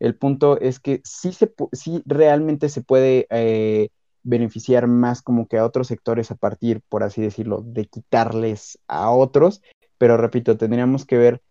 El 0.00 0.16
punto 0.16 0.60
es 0.60 0.80
que 0.80 1.00
sí, 1.04 1.32
se, 1.32 1.52
sí 1.72 2.02
realmente 2.04 2.68
se 2.68 2.82
puede 2.82 3.26
eh, 3.30 3.88
beneficiar 4.22 4.86
más 4.86 5.22
como 5.22 5.46
que 5.46 5.58
a 5.58 5.64
otros 5.64 5.86
sectores 5.86 6.30
a 6.30 6.34
partir, 6.34 6.82
por 6.88 7.02
así 7.02 7.22
decirlo, 7.22 7.62
de 7.64 7.86
quitarles 7.86 8.78
a 8.88 9.10
otros, 9.10 9.62
pero 9.98 10.16
repito, 10.16 10.56
tendríamos 10.56 11.06
que 11.06 11.16
ver 11.16 11.42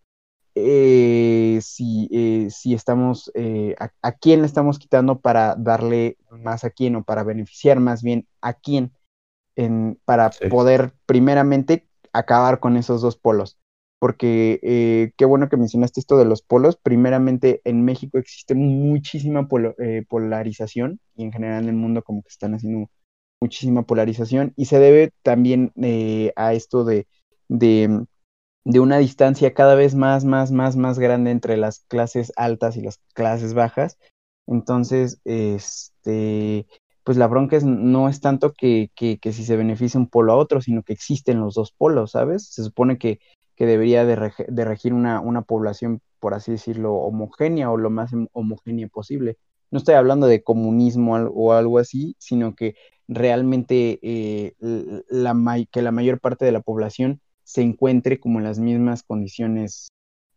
eh, 0.56 1.58
si, 1.62 2.08
eh, 2.12 2.48
si 2.50 2.74
estamos, 2.74 3.30
eh, 3.34 3.74
a, 3.78 4.12
quién 4.12 4.40
le 4.40 4.46
estamos 4.46 4.78
quitando 4.78 5.18
para 5.18 5.56
darle 5.56 6.16
más 6.30 6.62
a 6.64 6.70
quién 6.70 6.94
o 6.94 7.02
para 7.04 7.24
beneficiar 7.24 7.80
más 7.80 8.02
bien 8.02 8.28
a 8.40 8.54
quién, 8.54 8.92
en, 9.56 9.98
para 10.04 10.30
poder 10.50 10.92
primeramente 11.06 11.88
acabar 12.12 12.60
con 12.60 12.76
esos 12.76 13.02
dos 13.02 13.16
polos. 13.16 13.58
Porque 13.98 15.12
qué 15.16 15.24
bueno 15.24 15.48
que 15.48 15.56
mencionaste 15.56 15.98
esto 15.98 16.18
de 16.18 16.26
los 16.26 16.42
polos. 16.42 16.76
Primeramente, 16.76 17.62
en 17.64 17.84
México 17.86 18.18
existe 18.18 18.54
muchísima 18.54 19.48
polarización 20.08 21.00
y 21.16 21.24
en 21.24 21.32
general 21.32 21.62
en 21.62 21.70
el 21.70 21.76
mundo 21.76 22.02
como 22.02 22.22
que 22.22 22.28
están 22.28 22.54
haciendo 22.54 22.90
muchísima 23.40 23.84
polarización 23.84 24.52
y 24.56 24.66
se 24.66 24.78
debe 24.78 25.12
también 25.22 25.72
a 26.36 26.52
esto 26.52 26.84
de, 26.84 27.06
de 27.48 28.04
de 28.64 28.80
una 28.80 28.98
distancia 28.98 29.52
cada 29.54 29.74
vez 29.74 29.94
más, 29.94 30.24
más, 30.24 30.50
más, 30.50 30.76
más 30.76 30.98
grande 30.98 31.30
entre 31.30 31.56
las 31.56 31.80
clases 31.80 32.32
altas 32.36 32.76
y 32.76 32.80
las 32.80 32.98
clases 33.12 33.54
bajas. 33.54 33.98
Entonces, 34.46 35.20
este, 35.24 36.66
pues 37.04 37.18
la 37.18 37.26
bronca 37.26 37.56
es, 37.56 37.64
no 37.64 38.08
es 38.08 38.20
tanto 38.20 38.52
que, 38.52 38.90
que, 38.94 39.18
si 39.32 39.44
se 39.44 39.56
beneficia 39.56 40.00
un 40.00 40.08
polo 40.08 40.32
a 40.32 40.36
otro, 40.36 40.60
sino 40.62 40.82
que 40.82 40.94
existen 40.94 41.40
los 41.40 41.54
dos 41.54 41.72
polos, 41.72 42.12
¿sabes? 42.12 42.46
Se 42.46 42.64
supone 42.64 42.98
que, 42.98 43.20
que 43.54 43.66
debería 43.66 44.04
de, 44.06 44.16
regir 44.64 44.94
una, 44.94 45.20
una, 45.20 45.42
población, 45.42 46.00
por 46.18 46.34
así 46.34 46.52
decirlo, 46.52 46.94
homogénea 46.94 47.70
o 47.70 47.76
lo 47.76 47.90
más 47.90 48.12
homogénea 48.32 48.88
posible. 48.88 49.36
No 49.70 49.78
estoy 49.78 49.94
hablando 49.94 50.26
de 50.26 50.42
comunismo 50.42 51.16
o 51.16 51.52
algo 51.52 51.78
así, 51.78 52.16
sino 52.18 52.54
que 52.54 52.76
realmente 53.08 53.98
eh, 54.02 54.54
que 54.58 55.82
la 55.82 55.92
mayor 55.92 56.20
parte 56.20 56.44
de 56.44 56.52
la 56.52 56.60
población 56.60 57.20
se 57.44 57.62
encuentre 57.62 58.18
como 58.18 58.38
en 58.38 58.44
las 58.44 58.58
mismas 58.58 59.02
condiciones 59.02 59.88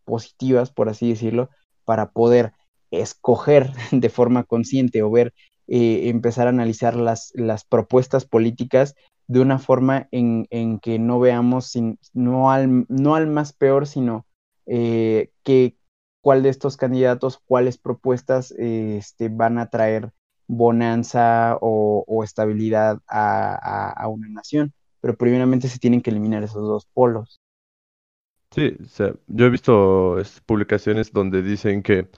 positivas, 0.04 0.70
por 0.70 0.88
así 0.88 1.08
decirlo, 1.10 1.50
para 1.84 2.10
poder 2.10 2.52
escoger 2.90 3.72
de 3.92 4.08
forma 4.08 4.44
consciente 4.44 5.02
o 5.02 5.10
ver, 5.10 5.34
eh, 5.66 6.08
empezar 6.08 6.46
a 6.46 6.50
analizar 6.50 6.96
las, 6.96 7.32
las 7.34 7.64
propuestas 7.64 8.24
políticas 8.24 8.94
de 9.26 9.40
una 9.40 9.58
forma 9.58 10.08
en, 10.10 10.46
que 10.80 10.98
no 10.98 11.20
veamos 11.20 11.66
sin, 11.66 11.98
no, 12.14 12.50
al, 12.50 12.86
no 12.88 13.14
al 13.14 13.26
más 13.26 13.52
peor, 13.52 13.86
sino 13.86 14.26
eh, 14.64 15.30
que 15.42 15.76
cuál 16.22 16.42
de 16.42 16.48
estos 16.48 16.76
candidatos, 16.76 17.38
cuáles 17.38 17.76
propuestas 17.78 18.52
este, 18.52 19.28
van 19.28 19.58
a 19.58 19.68
traer 19.68 20.12
bonanza 20.46 21.58
o, 21.60 22.24
estabilidad 22.24 22.98
a, 23.06 24.06
una 24.08 24.28
nación 24.28 24.72
pero 25.08 25.16
primeramente 25.16 25.68
se 25.68 25.78
tienen 25.78 26.02
que 26.02 26.10
eliminar 26.10 26.42
esos 26.42 26.68
dos 26.68 26.84
polos. 26.84 27.40
Sí, 28.50 28.76
o 28.78 28.84
sea, 28.84 29.14
yo 29.26 29.46
he 29.46 29.48
visto 29.48 30.18
publicaciones 30.44 31.14
donde 31.14 31.40
dicen 31.40 31.82
que, 31.82 32.10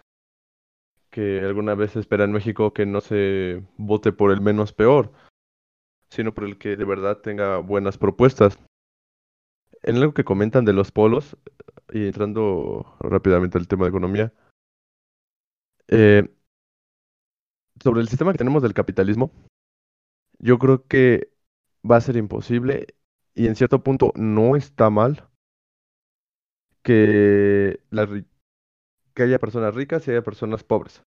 que 1.09 1.39
alguna 1.39 1.77
vez 1.77 1.95
espera 1.95 2.25
en 2.25 2.33
México 2.33 2.73
que 2.73 2.87
no 2.87 3.01
se 3.01 3.63
vote 3.77 4.11
por 4.11 4.33
el 4.33 4.41
menos 4.41 4.73
peor, 4.73 5.13
sino 6.09 6.35
por 6.35 6.43
el 6.43 6.59
que 6.59 6.77
de 6.77 6.85
verdad 6.85 7.19
tenga 7.19 7.59
buenas 7.59 7.97
propuestas. 7.97 8.59
En 9.83 9.95
algo 9.95 10.13
que 10.13 10.25
comentan 10.25 10.65
de 10.65 10.73
los 10.73 10.91
polos, 10.91 11.37
y 11.93 12.07
entrando 12.07 12.97
rápidamente 12.99 13.57
al 13.57 13.69
tema 13.69 13.85
de 13.85 13.91
economía, 13.91 14.33
eh, 15.87 16.29
sobre 17.81 18.01
el 18.01 18.09
sistema 18.09 18.33
que 18.33 18.39
tenemos 18.39 18.65
del 18.65 18.75
capitalismo, 18.75 19.31
yo 20.41 20.59
creo 20.59 20.89
que 20.89 21.31
va 21.89 21.97
a 21.97 22.01
ser 22.01 22.17
imposible 22.17 22.87
y 23.35 23.47
en 23.47 23.57
cierto 23.57 23.83
punto 23.83 24.13
no 24.17 24.57
está 24.57 24.91
mal 24.91 25.29
que, 26.83 27.81
haya 29.17 29.39
personas 29.39 29.75
ricas 29.75 30.07
y 30.07 30.11
haya 30.11 30.23
personas 30.23 30.65
pobres. 30.65 31.03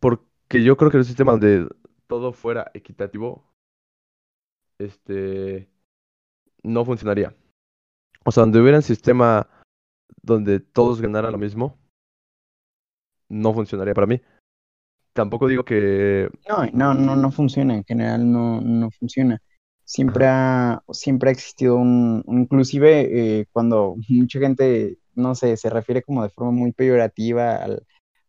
Porque 0.00 0.62
yo 0.62 0.76
creo 0.76 0.90
que 0.90 0.96
un 0.98 1.04
sistema 1.04 1.32
donde 1.32 1.68
todo 2.06 2.32
fuera 2.32 2.70
equitativo, 2.74 3.44
este, 4.78 5.68
no 6.62 6.84
funcionaría. 6.84 7.34
O 8.24 8.32
sea, 8.32 8.42
donde 8.42 8.60
hubiera 8.60 8.78
un 8.78 8.82
sistema 8.82 9.48
donde 10.20 10.60
todos 10.60 11.00
ganaran 11.00 11.32
lo 11.32 11.38
mismo, 11.38 11.78
no 13.28 13.54
funcionaría 13.54 13.94
para 13.94 14.06
mí. 14.06 14.20
Tampoco 15.12 15.46
digo 15.46 15.64
que... 15.64 16.30
No, 16.48 16.66
no, 16.72 16.94
no, 16.94 17.16
no 17.16 17.30
funciona. 17.30 17.74
En 17.74 17.84
general 17.84 18.30
no, 18.30 18.60
no 18.60 18.90
funciona 18.90 19.40
siempre 19.92 20.26
ha, 20.26 20.82
siempre 20.90 21.28
ha 21.28 21.32
existido 21.32 21.76
un, 21.76 22.24
inclusive 22.26 23.40
eh, 23.40 23.46
cuando 23.52 23.96
mucha 24.08 24.38
gente, 24.38 24.96
no 25.14 25.34
sé, 25.34 25.56
se 25.58 25.68
refiere 25.68 26.02
como 26.02 26.22
de 26.22 26.30
forma 26.30 26.50
muy 26.50 26.72
peyorativa 26.72 27.62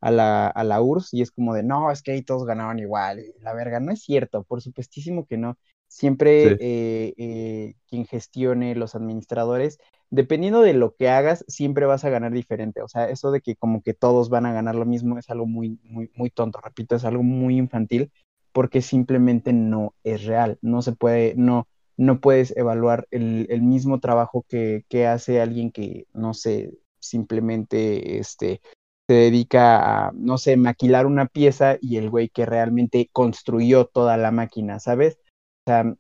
a, 0.02 0.12
la, 0.12 0.48
a 0.48 0.64
la 0.66 0.82
URSS 0.82 1.14
y 1.14 1.22
es 1.22 1.32
como 1.32 1.54
de, 1.54 1.64
no, 1.64 1.90
es 1.90 2.02
que 2.02 2.12
ahí 2.12 2.22
todos 2.22 2.46
ganaban 2.46 2.80
igual, 2.80 3.24
la 3.40 3.54
verga, 3.54 3.80
no 3.80 3.94
es 3.94 4.02
cierto, 4.02 4.44
por 4.44 4.62
supuestísimo 4.62 5.26
que 5.26 5.38
no. 5.38 5.58
Siempre 5.88 6.58
eh, 6.60 7.14
eh, 7.18 7.76
quien 7.88 8.06
gestione, 8.08 8.76
los 8.76 8.96
administradores, 8.96 9.78
dependiendo 10.10 10.62
de 10.62 10.74
lo 10.74 10.96
que 10.96 11.08
hagas, 11.08 11.46
siempre 11.48 11.86
vas 11.86 12.04
a 12.04 12.10
ganar 12.10 12.32
diferente. 12.32 12.82
O 12.82 12.88
sea, 12.88 13.10
eso 13.10 13.30
de 13.30 13.42
que 13.42 13.56
como 13.56 13.84
que 13.84 13.94
todos 13.94 14.30
van 14.30 14.48
a 14.48 14.54
ganar 14.54 14.74
lo 14.74 14.86
mismo 14.86 15.20
es 15.20 15.30
algo 15.30 15.46
muy, 15.46 15.80
muy, 15.84 16.10
muy 16.16 16.32
tonto, 16.32 16.60
repito, 16.62 16.96
es 16.96 17.06
algo 17.06 17.22
muy 17.22 17.58
infantil 17.58 18.12
porque 18.54 18.82
simplemente 18.82 19.52
no 19.52 19.94
es 20.04 20.24
real. 20.24 20.58
No 20.62 20.82
se 20.82 20.94
puede, 20.94 21.34
no, 21.36 21.68
no 21.98 22.22
puedes 22.22 22.56
evaluar 22.56 23.08
el, 23.12 23.62
mismo 23.62 24.00
trabajo 24.00 24.46
que, 24.48 25.08
hace 25.08 25.42
alguien 25.42 25.72
que, 25.72 26.06
no 26.14 26.34
sé, 26.34 26.72
simplemente 27.00 28.20
este, 28.20 28.62
se 29.08 29.14
dedica 29.14 30.08
a, 30.08 30.12
no 30.14 30.38
sé, 30.38 30.56
maquilar 30.56 31.06
una 31.06 31.26
pieza 31.26 31.78
y 31.82 31.98
el 31.98 32.10
güey 32.10 32.30
que 32.30 32.46
realmente 32.46 33.10
construyó 33.12 33.86
toda 33.86 34.16
la 34.18 34.32
máquina, 34.32 34.80
¿sabes? 34.80 35.18
O 35.66 35.72
sea, 35.72 35.96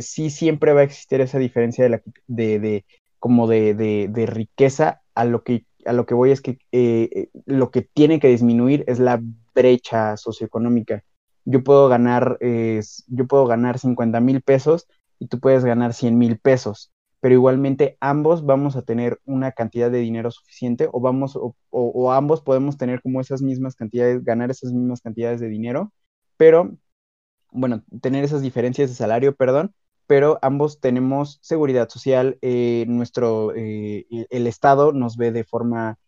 sí, 0.00 0.20
eh, 0.22 0.30
siempre 0.30 0.72
va 0.72 0.80
a 0.80 0.84
existir 0.84 1.20
esa 1.20 1.38
diferencia 1.38 1.84
de, 1.84 1.90
la, 1.90 2.02
de, 2.26 2.58
de 2.60 2.84
como 3.18 3.48
de, 3.48 3.74
de, 3.74 4.26
riqueza 4.26 5.02
a 5.14 5.24
lo 5.24 5.42
que 5.42 5.64
a 5.86 5.92
lo 5.92 6.04
que 6.04 6.14
voy 6.14 6.32
es 6.32 6.40
que 6.40 6.58
eh, 6.72 7.08
eh, 7.12 7.28
lo 7.46 7.70
que 7.70 7.82
tiene 7.82 8.18
que 8.18 8.28
disminuir 8.28 8.84
es 8.88 8.98
la 8.98 9.22
brecha 9.54 10.16
socioeconómica 10.16 11.04
yo 11.46 11.62
puedo 11.62 11.88
ganar, 11.88 12.38
eh, 12.40 12.82
yo 13.06 13.26
puedo 13.26 13.46
ganar 13.46 13.78
50 13.78 14.20
mil 14.20 14.42
pesos 14.42 14.88
y 15.18 15.28
tú 15.28 15.40
puedes 15.40 15.64
ganar 15.64 15.94
100 15.94 16.18
mil 16.18 16.38
pesos, 16.38 16.92
pero 17.20 17.34
igualmente 17.34 17.96
ambos 18.00 18.44
vamos 18.44 18.76
a 18.76 18.82
tener 18.82 19.20
una 19.24 19.52
cantidad 19.52 19.90
de 19.90 19.98
dinero 19.98 20.30
suficiente 20.32 20.88
o 20.92 21.00
vamos, 21.00 21.38
o, 21.70 22.12
ambos 22.12 22.42
podemos 22.42 22.76
tener 22.76 23.00
como 23.00 23.20
esas 23.20 23.42
mismas 23.42 23.76
cantidades, 23.76 24.24
ganar 24.24 24.50
esas 24.50 24.72
mismas 24.72 25.00
cantidades 25.00 25.40
de 25.40 25.48
dinero, 25.48 25.92
pero, 26.36 26.76
bueno, 27.52 27.84
tener 28.02 28.24
esas 28.24 28.42
diferencias 28.42 28.90
de 28.90 28.96
salario, 28.96 29.34
perdón, 29.36 29.72
pero 30.08 30.38
ambos 30.42 30.80
tenemos 30.80 31.38
seguridad 31.42 31.88
social, 31.88 32.38
eh, 32.42 32.84
nuestro, 32.88 33.54
eh, 33.54 34.06
el 34.30 34.46
Estado 34.48 34.92
nos 34.92 35.16
ve 35.16 35.32
de 35.32 35.44
forma 35.44 35.98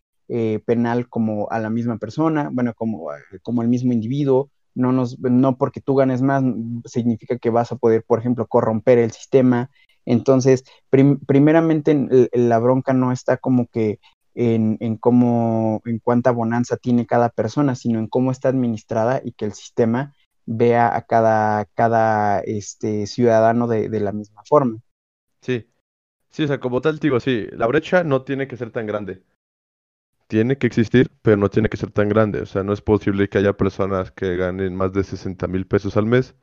penal 0.65 1.09
como 1.09 1.49
a 1.49 1.57
la 1.57 1.71
misma 1.71 1.97
persona, 1.97 2.51
bueno, 2.53 2.75
como, 2.75 3.09
como 3.41 3.63
el 3.63 3.67
mismo 3.67 3.93
individuo, 3.93 4.51
no, 4.79 4.91
nos, 4.91 5.19
no 5.19 5.57
porque 5.57 5.81
tú 5.81 5.95
ganes 5.95 6.21
más 6.21 6.43
significa 6.85 7.37
que 7.37 7.49
vas 7.49 7.71
a 7.71 7.75
poder, 7.75 8.03
por 8.07 8.19
ejemplo, 8.19 8.47
corromper 8.47 8.97
el 8.97 9.11
sistema. 9.11 9.69
Entonces, 10.05 10.63
primeramente 10.89 12.29
la 12.33 12.59
bronca 12.59 12.93
no 12.93 13.11
está 13.11 13.37
como 13.37 13.67
que 13.67 13.99
en, 14.33 14.77
en, 14.79 14.97
cómo, 14.97 15.81
en 15.85 15.99
cuánta 15.99 16.31
bonanza 16.31 16.77
tiene 16.77 17.05
cada 17.05 17.29
persona, 17.29 17.75
sino 17.75 17.99
en 17.99 18.07
cómo 18.07 18.31
está 18.31 18.49
administrada 18.49 19.21
y 19.23 19.33
que 19.33 19.45
el 19.45 19.53
sistema 19.53 20.13
vea 20.45 20.95
a 20.95 21.01
cada, 21.03 21.65
cada 21.75 22.39
este, 22.39 23.05
ciudadano 23.05 23.67
de, 23.67 23.89
de 23.89 23.99
la 23.99 24.13
misma 24.13 24.41
forma. 24.45 24.79
Sí, 25.41 25.67
sí, 26.29 26.43
o 26.43 26.47
sea, 26.47 26.59
como 26.59 26.81
tal 26.81 26.99
digo, 26.99 27.19
sí, 27.19 27.47
la 27.51 27.67
brecha 27.67 28.03
no 28.03 28.23
tiene 28.23 28.47
que 28.47 28.57
ser 28.57 28.71
tan 28.71 28.87
grande 28.87 29.21
tiene 30.29 30.59
que 30.59 30.67
existir, 30.67 31.11
pero 31.23 31.37
no 31.37 31.49
tiene 31.49 31.69
que 31.69 31.77
ser 31.77 31.91
tan 31.91 32.07
grande. 32.07 32.41
O 32.41 32.45
sea, 32.45 32.63
no 32.63 32.71
es 32.71 32.81
posible 32.81 33.27
que 33.29 33.39
haya 33.39 33.57
personas 33.57 34.11
que 34.11 34.37
ganen 34.37 34.75
más 34.75 34.93
de 34.93 35.03
60 35.03 35.47
mil 35.47 35.65
pesos 35.65 35.97
al 35.97 36.05
mes, 36.05 36.35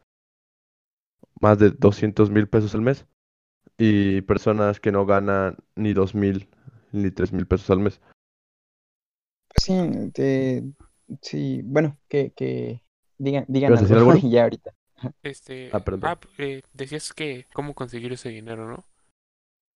más 1.41 1.59
de 1.59 1.70
200 1.70 2.30
mil 2.30 2.49
pesos 2.49 2.74
al 2.74 2.82
mes, 2.82 3.07
y 3.78 4.22
personas 4.22 4.80
que 4.80 4.91
no 4.91 5.07
ganan 5.07 5.57
ni 5.76 5.93
2 5.93 6.16
mil 6.16 6.49
ni 6.91 7.12
3 7.12 7.32
mil 7.32 7.47
pesos 7.47 7.70
al 7.70 7.78
mes. 7.78 8.01
Pues 9.55 9.64
sí, 9.64 10.11
te, 10.12 10.64
sí, 11.22 11.61
bueno, 11.64 11.97
que, 12.09 12.32
que 12.32 12.82
digan, 13.18 13.45
digan 13.47 13.70
¿Ibas 13.70 13.80
a 13.80 13.82
decir 13.82 13.97
algo 13.99 14.11
algo? 14.11 14.28
ya 14.28 14.43
ahorita. 14.43 14.72
Este, 15.22 15.70
Ah, 15.72 15.78
perdón. 15.80 16.11
ah, 16.11 16.18
eh, 16.39 16.62
decías 16.74 17.12
que 17.12 17.47
cómo 17.53 17.74
conseguir 17.74 18.12
ese 18.12 18.30
dinero, 18.30 18.66
¿no? 18.68 18.84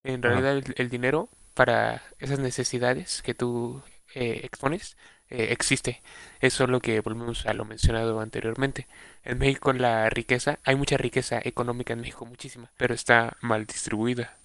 En 0.03 0.23
realidad 0.23 0.57
el, 0.57 0.65
el 0.77 0.89
dinero 0.89 1.29
para 1.55 2.03
esas 2.19 2.41
necesidades 2.41 3.23
que 3.23 3.35
tú 3.35 3.83
eh, 4.15 4.41
expones 4.45 4.97
eh, 5.29 5.49
existe. 5.53 6.03
Es 6.41 6.55
solo 6.55 6.81
que 6.81 7.01
volvemos 7.01 7.47
a 7.47 7.55
lo 7.55 7.65
mencionado 7.65 8.21
anteriormente. 8.21 8.87
En 9.25 9.39
México 9.39 9.73
la 9.73 10.09
riqueza, 10.11 10.59
hay 10.65 10.77
mucha 10.77 10.97
riqueza 10.97 11.41
económica 11.43 11.93
en 11.93 12.01
México, 12.01 12.27
muchísima, 12.27 12.71
pero 12.77 12.95
está 12.95 13.37
mal 13.41 13.67
distribuida. 13.67 14.37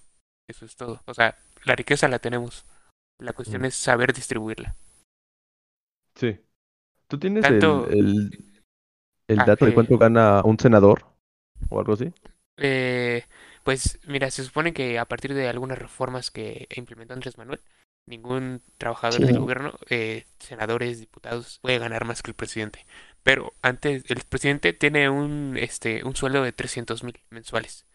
Eso 0.47 0.65
es 0.65 0.75
todo. 0.75 1.01
O 1.05 1.13
sea, 1.13 1.35
la 1.63 1.75
riqueza 1.75 2.07
la 2.07 2.19
tenemos. 2.19 2.65
La 3.19 3.33
cuestión 3.33 3.61
Mm. 3.63 3.65
es 3.65 3.75
saber 3.75 4.13
distribuirla. 4.13 4.75
Sí. 6.15 6.37
¿Tú 7.07 7.19
tienes 7.19 7.43
Tanto- 7.43 7.87
el, 7.89 7.97
el, 8.31 8.61
el 9.27 9.39
Ah, 9.39 9.45
dato 9.45 9.65
de 9.65 9.71
eh, 9.71 9.73
cuánto 9.73 9.97
gana 9.97 10.41
un 10.43 10.59
senador 10.59 11.05
o 11.69 11.79
algo 11.79 11.93
así? 11.93 12.11
Eh, 12.57 13.23
pues 13.63 13.99
mira, 14.07 14.29
se 14.31 14.43
supone 14.43 14.73
que 14.73 14.97
a 14.99 15.05
partir 15.05 15.33
de 15.33 15.47
algunas 15.49 15.77
reformas 15.77 16.31
que 16.31 16.67
implementó 16.75 17.13
Andrés 17.13 17.37
Manuel, 17.37 17.59
ningún 18.07 18.61
trabajador 18.77 19.19
Sí. 19.19 19.25
del 19.25 19.39
gobierno, 19.39 19.73
eh, 19.89 20.25
senadores, 20.39 20.99
diputados, 20.99 21.59
puede 21.61 21.79
ganar 21.79 22.05
más 22.05 22.21
que 22.23 22.31
el 22.31 22.35
presidente. 22.35 22.85
Pero 23.23 23.53
antes, 23.61 24.03
el 24.09 24.21
presidente 24.29 24.73
tiene 24.73 25.09
un, 25.09 25.57
este, 25.57 26.03
un 26.03 26.15
sueldo 26.15 26.43
de 26.43 26.51
300 26.53 27.03
mil 27.03 27.19
mensuales. 27.29 27.85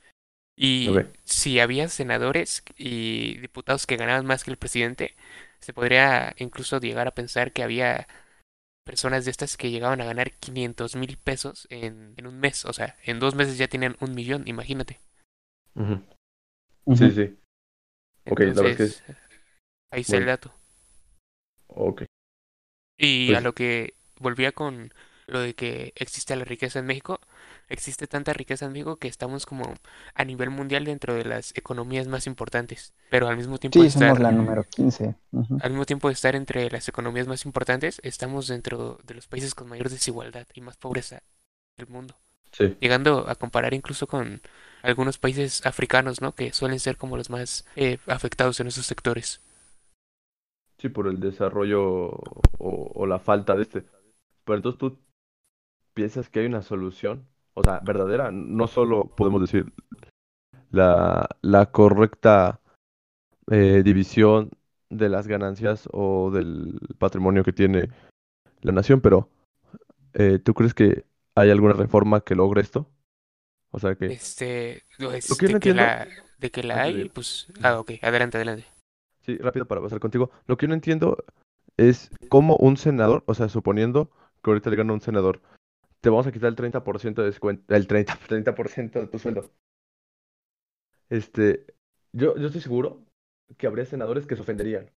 Y 0.57 0.89
Ok. 0.91 1.07
si 1.25 1.61
había 1.61 1.89
senadores 1.89 2.63
y 2.77 3.39
diputados 3.39 3.87
que 3.87 3.97
ganaban 3.97 4.27
más 4.27 4.45
que 4.45 4.51
el 4.51 4.59
presidente, 4.59 5.17
se 5.61 5.73
podría 5.73 6.35
incluso 6.39 6.81
llegar 6.81 7.09
a 7.09 7.15
pensar 7.15 7.53
que 7.53 7.63
había 7.63 8.09
personas 8.85 9.25
de 9.25 9.31
estas 9.31 9.57
que 9.57 9.71
llegaban 9.71 10.01
a 10.01 10.05
ganar 10.07 10.33
500 10.33 10.97
mil 10.97 11.17
pesos 11.19 11.67
en, 11.71 12.15
en 12.17 12.27
un 12.27 12.41
mes. 12.41 12.65
O 12.67 12.73
sea, 12.73 12.97
en 13.05 13.21
dos 13.21 13.35
meses 13.35 13.59
ya 13.59 13.69
tenían 13.69 13.97
un 14.01 14.15
millón, 14.15 14.45
imagínate. 14.47 14.99
Sí, 16.95 17.11
sí. 17.11 17.37
Ok, 18.29 18.41
la 18.41 18.47
verdad 18.47 18.67
es 18.71 18.77
que 18.77 18.83
Entonces, 18.89 19.03
ahí 19.91 20.03
está 20.03 20.17
el 20.17 20.27
dato. 20.27 20.53
Ok. 21.69 22.03
Y 22.99 23.29
Pues- 23.29 23.39
a 23.39 23.41
lo 23.41 23.55
que 23.55 23.95
volvía 24.19 24.53
con 24.53 24.93
lo 25.27 25.41
de 25.41 25.55
que 25.55 25.93
existe 25.95 26.35
la 26.35 26.45
riqueza 26.45 26.81
en 26.81 26.87
México, 26.87 27.21
existe 27.69 28.09
tanta 28.09 28.33
riqueza 28.33 28.67
en 28.67 28.73
México 28.73 28.97
que 28.97 29.07
estamos 29.07 29.47
como 29.47 29.75
a 30.15 30.25
nivel 30.25 30.51
mundial 30.51 30.85
dentro 30.85 31.15
de 31.15 31.25
las 31.25 31.57
economías 31.57 32.09
más 32.09 32.27
importantes. 32.27 32.93
Pero 33.11 33.29
al 33.29 33.37
mismo 33.37 33.59
tiempo 33.59 33.79
Sí, 33.79 33.85
de 33.85 33.91
somos 33.93 34.09
estar, 34.09 34.21
la 34.21 34.33
número 34.33 34.65
15. 34.65 35.15
Ujú. 35.31 35.59
al 35.63 35.71
mismo 35.71 35.87
tiempo 35.87 36.09
de 36.09 36.15
estar 36.15 36.35
entre 36.35 36.69
las 36.69 36.89
economías 36.89 37.29
más 37.29 37.45
importantes, 37.45 38.01
estamos 38.03 38.49
dentro 38.49 38.99
de 39.05 39.15
los 39.15 39.29
países 39.29 39.55
con 39.55 39.69
mayor 39.69 39.89
desigualdad 39.89 40.47
y 40.53 40.61
más 40.63 40.77
pobreza 40.77 41.23
del 41.77 41.87
mundo. 41.87 42.17
Sí. 42.53 42.77
llegando 42.81 43.29
a 43.31 43.37
comparar 43.37 43.75
incluso 43.75 44.09
con 44.09 44.43
algunos 44.83 45.19
países 45.19 45.65
africanos, 45.65 46.21
¿no? 46.21 46.35
Que 46.35 46.53
suelen 46.53 46.81
ser 46.81 46.97
como 46.97 47.17
los 47.17 47.31
más 47.31 47.65
eh, 47.77 47.99
afectados 48.09 48.59
en 48.59 48.67
esos 48.67 48.87
sectores. 48.87 49.41
Sí, 50.81 50.89
por 50.89 51.09
el 51.09 51.21
desarrollo 51.21 52.07
o, 52.07 52.23
o 52.59 53.07
la 53.07 53.19
falta 53.19 53.55
de 53.55 53.63
este. 53.63 53.85
Pero 54.45 54.57
entonces 54.57 54.79
tú 54.79 54.99
piensas 55.93 56.31
que 56.31 56.41
hay 56.41 56.47
una 56.47 56.63
solución, 56.63 57.27
o 57.53 57.63
sea, 57.63 57.81
verdadera, 57.81 58.31
no 58.31 58.67
solo 58.67 59.05
podemos 59.15 59.43
decir 59.43 59.71
la, 60.71 61.29
la 61.43 61.67
correcta 61.67 62.61
eh, 63.51 63.83
división 63.85 64.51
de 64.89 65.11
las 65.11 65.27
ganancias 65.27 65.87
o 65.93 66.31
del 66.31 66.79
patrimonio 66.99 67.45
que 67.45 67.53
tiene 67.53 67.91
la 68.63 68.73
nación, 68.73 69.03
pero 69.03 69.29
eh, 70.15 70.39
¿tú 70.39 70.55
crees 70.55 70.73
que 70.73 71.05
hay 71.35 71.51
alguna 71.51 71.75
reforma 71.75 72.23
que 72.23 72.35
logre 72.35 72.63
esto? 72.63 72.89
O 73.71 73.79
sea 73.79 73.97
que... 73.97 74.07
Este, 74.07 74.83
pues, 74.99 75.29
Lo 75.29 75.37
que 75.37 75.47
yo 75.47 75.49
de 75.49 75.55
no 75.55 75.61
que 75.61 75.75
la, 75.75 76.09
de 76.39 76.51
que 76.51 76.63
la 76.63 76.83
hay, 76.83 77.09
pues, 77.11 77.49
ah, 77.63 77.79
ok, 77.79 77.93
adelante, 78.03 78.39
adelante. 78.39 78.65
Sí, 79.23 79.37
rápido 79.39 79.67
para 79.67 79.81
pasar 79.81 80.01
contigo. 80.01 80.31
Lo 80.47 80.57
que 80.57 80.67
yo 80.67 80.69
no 80.69 80.75
entiendo 80.75 81.25
es 81.77 82.11
cómo 82.29 82.57
un 82.57 82.77
senador, 82.77 83.23
o 83.27 83.35
sea, 83.35 83.49
suponiendo 83.49 84.11
que 84.43 84.51
ahorita 84.51 84.71
le 84.71 84.77
gana 84.77 84.93
un 84.93 85.01
senador, 85.01 85.41
te 86.01 86.09
vamos 86.09 86.27
a 86.27 86.33
quitar 86.33 86.49
el 86.49 86.57
30% 86.57 87.15
de 87.15 87.25
descuento, 87.25 87.75
el 87.75 87.87
30, 87.87 88.19
30% 88.29 88.93
de 89.01 89.07
tu 89.07 89.19
sueldo. 89.19 89.51
Este, 91.11 91.67
yo, 92.13 92.37
yo 92.37 92.47
estoy 92.47 92.61
seguro 92.61 93.03
que 93.57 93.67
habría 93.67 93.85
senadores 93.85 94.27
que 94.27 94.37
se 94.37 94.43
ofenderían. 94.43 94.91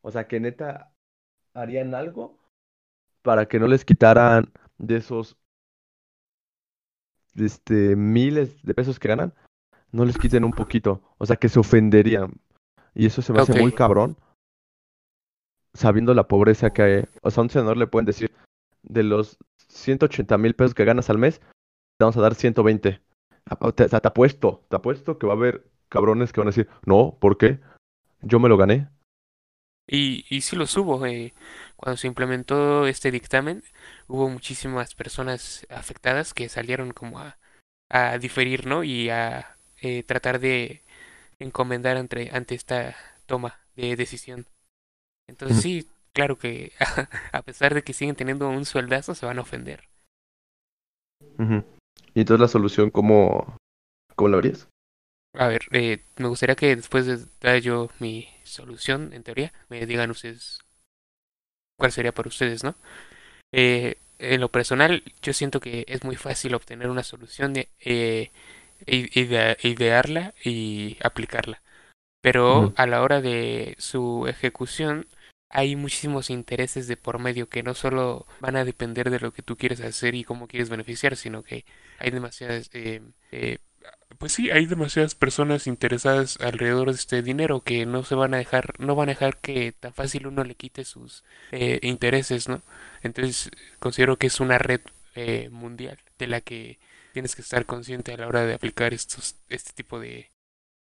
O 0.00 0.10
sea, 0.10 0.26
que 0.26 0.40
neta 0.40 0.94
harían 1.54 1.94
algo 1.94 2.38
para 3.22 3.46
que 3.46 3.60
no 3.60 3.68
les 3.68 3.84
quitaran 3.84 4.52
de 4.78 4.96
esos 4.96 5.36
este, 7.36 7.94
miles 7.96 8.62
de 8.62 8.74
pesos 8.74 8.98
que 8.98 9.08
ganan, 9.08 9.34
no 9.92 10.04
les 10.04 10.18
quiten 10.18 10.44
un 10.44 10.52
poquito. 10.52 11.02
O 11.18 11.26
sea, 11.26 11.36
que 11.36 11.48
se 11.48 11.60
ofenderían. 11.60 12.32
Y 12.94 13.06
eso 13.06 13.22
se 13.22 13.32
me 13.32 13.38
hace 13.38 13.54
muy 13.54 13.72
cabrón. 13.72 14.16
Sabiendo 15.74 16.12
la 16.14 16.28
pobreza 16.28 16.70
que 16.72 16.82
hay. 16.82 17.04
O 17.22 17.30
sea, 17.30 17.40
a 17.40 17.44
un 17.44 17.50
senador 17.50 17.76
le 17.76 17.86
pueden 17.86 18.06
decir, 18.06 18.30
de 18.82 19.02
los 19.02 19.38
180 19.68 20.36
mil 20.38 20.54
pesos 20.54 20.74
que 20.74 20.84
ganas 20.84 21.08
al 21.08 21.18
mes, 21.18 21.40
te 21.40 22.04
vamos 22.04 22.16
a 22.16 22.22
dar 22.22 22.34
120. 22.34 23.00
Ap- 23.46 23.74
Te, 23.74 23.84
o 23.84 23.88
sea, 23.88 24.00
te 24.00 24.08
apuesto, 24.08 24.64
te 24.68 24.76
apuesto 24.76 25.18
que 25.18 25.26
va 25.26 25.34
a 25.34 25.36
haber 25.36 25.64
cabrones 25.88 26.32
que 26.32 26.40
van 26.40 26.48
a 26.48 26.50
decir, 26.52 26.68
no, 26.86 27.16
¿por 27.20 27.38
qué? 27.38 27.60
Yo 28.22 28.40
me 28.40 28.48
lo 28.48 28.56
gané. 28.58 28.88
Y, 29.86 30.24
y 30.30 30.40
sí 30.42 30.56
lo 30.56 30.64
hubo. 30.64 31.04
eh, 31.06 31.34
cuando 31.76 31.96
se 31.96 32.06
implementó 32.06 32.86
este 32.86 33.10
dictamen, 33.10 33.62
hubo 34.08 34.28
muchísimas 34.28 34.94
personas 34.94 35.66
afectadas 35.70 36.34
que 36.34 36.48
salieron 36.48 36.92
como 36.92 37.18
a, 37.20 37.38
a 37.90 38.18
diferir, 38.18 38.66
¿no? 38.66 38.84
Y 38.84 39.10
a 39.10 39.56
eh, 39.80 40.02
tratar 40.04 40.40
de 40.40 40.82
encomendar 41.42 41.96
ante, 41.96 42.30
ante 42.32 42.54
esta 42.54 42.96
toma 43.26 43.60
de 43.76 43.96
decisión. 43.96 44.46
Entonces 45.28 45.60
sí, 45.60 45.88
claro 46.12 46.38
que 46.38 46.72
a 47.32 47.42
pesar 47.42 47.74
de 47.74 47.82
que 47.82 47.92
siguen 47.92 48.16
teniendo 48.16 48.48
un 48.48 48.64
sueldazo, 48.64 49.14
se 49.14 49.26
van 49.26 49.38
a 49.38 49.42
ofender. 49.42 49.88
Y 52.14 52.20
entonces 52.20 52.40
la 52.40 52.48
solución, 52.48 52.90
¿cómo, 52.90 53.56
cómo 54.14 54.28
la 54.28 54.36
verías? 54.36 54.68
A 55.34 55.48
ver, 55.48 55.62
eh, 55.72 56.04
me 56.18 56.28
gustaría 56.28 56.56
que 56.56 56.76
después 56.76 57.06
de 57.06 57.18
dar 57.40 57.58
yo 57.60 57.90
mi 57.98 58.28
solución, 58.44 59.12
en 59.12 59.22
teoría, 59.22 59.52
me 59.68 59.86
digan 59.86 60.10
ustedes 60.10 60.60
cuál 61.78 61.90
sería 61.90 62.12
para 62.12 62.28
ustedes, 62.28 62.62
¿no? 62.62 62.76
Eh, 63.50 63.96
en 64.18 64.40
lo 64.40 64.50
personal, 64.50 65.02
yo 65.22 65.32
siento 65.32 65.58
que 65.58 65.84
es 65.88 66.04
muy 66.04 66.16
fácil 66.16 66.54
obtener 66.54 66.88
una 66.88 67.02
solución, 67.02 67.54
de, 67.54 67.68
eh, 67.80 68.30
idea- 68.86 69.56
idearla 69.62 70.34
y 70.44 70.96
aplicarla. 71.02 71.62
Pero 72.20 72.72
a 72.76 72.86
la 72.86 73.02
hora 73.02 73.20
de 73.20 73.74
su 73.78 74.26
ejecución, 74.28 75.06
hay 75.50 75.76
muchísimos 75.76 76.30
intereses 76.30 76.86
de 76.88 76.96
por 76.96 77.18
medio 77.18 77.48
que 77.48 77.62
no 77.62 77.74
solo 77.74 78.26
van 78.40 78.56
a 78.56 78.64
depender 78.64 79.10
de 79.10 79.20
lo 79.20 79.32
que 79.32 79.42
tú 79.42 79.56
quieres 79.56 79.80
hacer 79.80 80.14
y 80.14 80.24
cómo 80.24 80.46
quieres 80.48 80.70
beneficiar, 80.70 81.16
sino 81.16 81.42
que 81.42 81.64
hay 81.98 82.10
demasiadas, 82.10 82.70
eh, 82.74 83.02
eh, 83.32 83.58
pues 84.18 84.32
sí, 84.32 84.50
hay 84.50 84.66
demasiadas 84.66 85.14
personas 85.14 85.66
interesadas 85.66 86.38
alrededor 86.40 86.88
de 86.90 86.94
este 86.96 87.22
dinero 87.22 87.60
que 87.62 87.86
no 87.86 88.04
se 88.04 88.14
van 88.14 88.34
a 88.34 88.38
dejar, 88.38 88.74
no 88.78 88.94
van 88.94 89.08
a 89.08 89.12
dejar 89.12 89.38
que 89.38 89.72
tan 89.72 89.92
fácil 89.94 90.26
uno 90.26 90.44
le 90.44 90.54
quite 90.54 90.84
sus 90.84 91.24
eh, 91.50 91.80
intereses, 91.82 92.48
¿no? 92.48 92.62
Entonces 93.02 93.50
considero 93.80 94.16
que 94.18 94.28
es 94.28 94.40
una 94.40 94.58
red 94.58 94.80
eh, 95.14 95.48
mundial 95.50 95.98
de 96.18 96.26
la 96.28 96.40
que 96.40 96.78
tienes 97.12 97.36
que 97.36 97.42
estar 97.42 97.66
consciente 97.66 98.12
a 98.12 98.16
la 98.16 98.26
hora 98.26 98.44
de 98.44 98.54
aplicar 98.54 98.94
estos, 98.94 99.36
este 99.48 99.72
tipo 99.72 100.00
de 100.00 100.30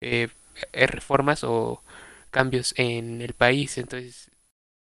eh, 0.01 0.29
eh, 0.73 0.87
reformas 0.87 1.43
o 1.43 1.81
cambios 2.31 2.73
en 2.77 3.21
el 3.21 3.33
país. 3.33 3.77
Entonces 3.77 4.31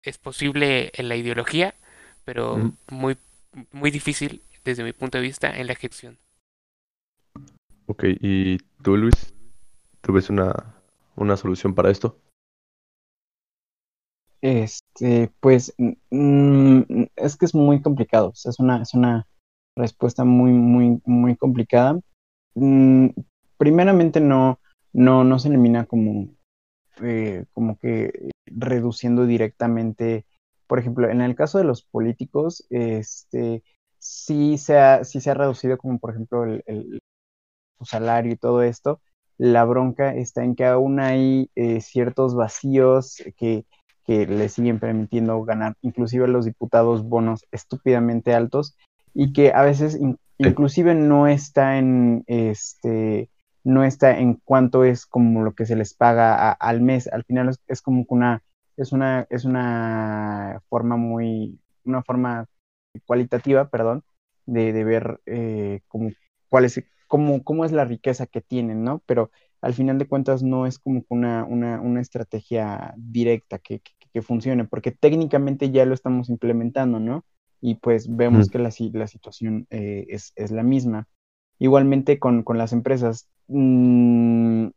es 0.03 0.19
posible 0.19 0.93
en 0.95 1.09
la 1.09 1.17
ideología, 1.17 1.75
pero 2.25 2.73
muy, 2.91 3.17
muy 3.73 3.91
difícil 3.91 4.43
desde 4.65 4.85
mi 4.85 4.93
punto 4.93 5.19
de 5.19 5.23
vista 5.23 5.57
en 5.57 5.67
la 5.67 5.73
ejecución. 5.73 6.19
Ok, 7.87 8.05
¿y 8.21 8.59
tú, 8.83 8.97
Luis? 8.97 9.35
¿Tú 10.03 10.13
ves 10.13 10.29
una, 10.29 10.77
una 11.17 11.37
solución 11.37 11.75
para 11.75 11.91
esto? 11.91 12.19
Este, 14.41 15.33
pues, 15.41 15.75
mm, 15.79 16.83
es 17.17 17.37
que 17.37 17.45
es 17.47 17.55
muy 17.55 17.83
complicado. 17.83 18.29
o 18.29 18.35
sea, 18.35 18.51
es 18.51 18.61
una, 18.61 18.83
es 18.83 18.95
una 18.95 19.27
respuesta 19.79 20.25
muy, 20.25 20.53
muy, 20.53 21.01
muy 21.07 21.37
complicada. 21.37 21.99
Mm, 22.55 23.09
primeramente 23.57 24.21
no, 24.21 24.61
no, 24.93 25.25
no 25.25 25.39
se 25.39 25.49
elimina 25.49 25.87
como, 25.87 26.29
eh, 27.03 27.47
como 27.53 27.79
que 27.79 28.31
reduciendo 28.47 29.27
directamente. 29.27 30.27
Por 30.67 30.79
ejemplo, 30.79 31.09
en 31.09 31.23
el 31.23 31.35
caso 31.35 31.59
de 31.59 31.65
los 31.65 31.83
políticos, 31.83 32.67
este, 32.71 33.63
sí 33.99 34.59
se 34.59 34.79
ha, 34.79 35.05
sí 35.05 35.21
se 35.21 35.31
ha 35.31 35.35
reducido 35.35 35.79
como 35.79 35.99
por 35.99 36.11
ejemplo 36.11 36.45
el, 36.45 37.03
su 37.79 37.85
salario 37.85 38.33
y 38.33 38.37
todo 38.37 38.63
esto. 38.63 39.01
La 39.39 39.65
bronca 39.65 40.15
está 40.15 40.45
en 40.45 40.57
que 40.57 40.67
aún 40.67 41.01
hay 41.01 41.51
eh, 41.55 41.81
ciertos 41.81 42.35
vacíos 42.35 43.23
que 43.37 43.65
que 44.09 44.27
le 44.27 44.49
siguen 44.49 44.81
permitiendo 44.81 45.45
ganar, 45.45 45.77
inclusive 45.83 46.25
a 46.25 46.29
los 46.29 46.47
diputados, 46.47 47.05
bonos 47.05 47.45
estúpidamente 47.53 48.33
altos 48.33 48.75
y 49.15 49.33
que 49.33 49.53
a 49.53 49.63
veces 49.63 49.99
inclusive 50.39 50.95
no 50.95 51.27
está 51.27 51.79
en 51.79 52.25
este 52.27 53.31
no 53.65 53.85
está 53.85 54.19
en 54.19 54.35
cuánto 54.45 54.85
es 54.85 55.05
como 55.07 55.43
lo 55.43 55.55
que 55.55 55.67
se 55.67 55.77
les 55.77 55.93
paga 55.93 56.53
al 56.53 56.81
mes. 56.81 57.07
Al 57.09 57.25
final 57.25 57.55
es, 57.67 57.83
como 57.83 58.07
una 58.09 58.43
es 58.77 58.93
una 58.93 59.27
es 59.31 59.45
una 59.45 60.63
forma 60.69 60.97
muy 60.97 61.61
una 61.85 62.03
forma 62.03 62.47
cualitativa, 63.07 63.69
perdón, 63.69 64.05
de, 64.47 64.73
de 64.73 64.85
ver 64.85 65.21
eh, 65.27 65.81
como 65.89 66.11
cuál 66.49 66.65
es 66.65 66.83
cómo, 67.09 67.43
cómo 67.43 67.65
es 67.65 67.73
la 67.73 67.85
riqueza 67.85 68.27
que 68.27 68.41
tienen, 68.41 68.85
¿no? 68.85 69.03
Pero 69.07 69.31
al 69.61 69.75
final 69.75 69.99
de 69.99 70.07
cuentas 70.07 70.43
no 70.45 70.67
es 70.67 70.79
como 70.79 71.05
una, 71.09 71.45
una, 71.45 71.81
una 71.81 72.01
estrategia 72.01 72.95
directa 72.97 73.59
que, 73.59 73.81
que, 73.81 74.23
funcione, 74.23 74.65
porque 74.65 74.91
técnicamente 74.93 75.71
ya 75.71 75.85
lo 75.85 75.95
estamos 75.95 76.29
implementando, 76.29 76.99
¿no? 77.01 77.25
Y 77.61 77.77
pues 77.77 78.15
vemos 78.15 78.49
que 78.49 78.59
la, 78.59 78.71
la 78.93 79.07
situación 79.07 79.67
eh, 79.71 80.07
es, 80.09 80.33
es, 80.37 80.51
la 80.51 80.63
misma. 80.63 81.09
Igualmente 81.59 82.19
con, 82.19 82.43
con 82.45 82.57
las 82.59 82.73
empresas, 82.73 83.29
mmm, 83.49 84.69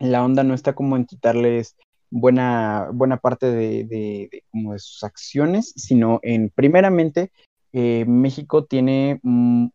la 0.00 0.24
onda 0.24 0.42
no 0.42 0.54
está 0.54 0.74
como 0.74 0.96
en 0.96 1.04
quitarles 1.04 1.76
buena, 2.10 2.88
buena 2.92 3.18
parte 3.18 3.46
de, 3.46 3.84
de, 3.84 4.42
como 4.50 4.72
de 4.72 4.78
sus 4.78 5.04
acciones, 5.04 5.72
sino 5.76 6.18
en 6.22 6.50
primeramente 6.50 7.30
eh, 7.72 8.04
México 8.06 8.64
tiene 8.64 9.20
un, 9.22 9.72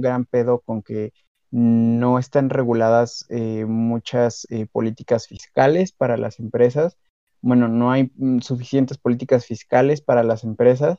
gran 0.00 0.24
pedo 0.24 0.60
con 0.60 0.82
que 0.82 1.12
no 1.50 2.18
están 2.18 2.50
reguladas 2.50 3.26
eh, 3.28 3.64
muchas 3.66 4.46
eh, 4.50 4.66
políticas 4.70 5.28
fiscales 5.28 5.92
para 5.92 6.16
las 6.16 6.40
empresas. 6.40 6.98
Bueno, 7.40 7.68
no 7.68 7.92
hay 7.92 8.10
mm, 8.16 8.40
suficientes 8.40 8.98
políticas 8.98 9.46
fiscales 9.46 10.00
para 10.00 10.24
las 10.24 10.42
empresas. 10.42 10.98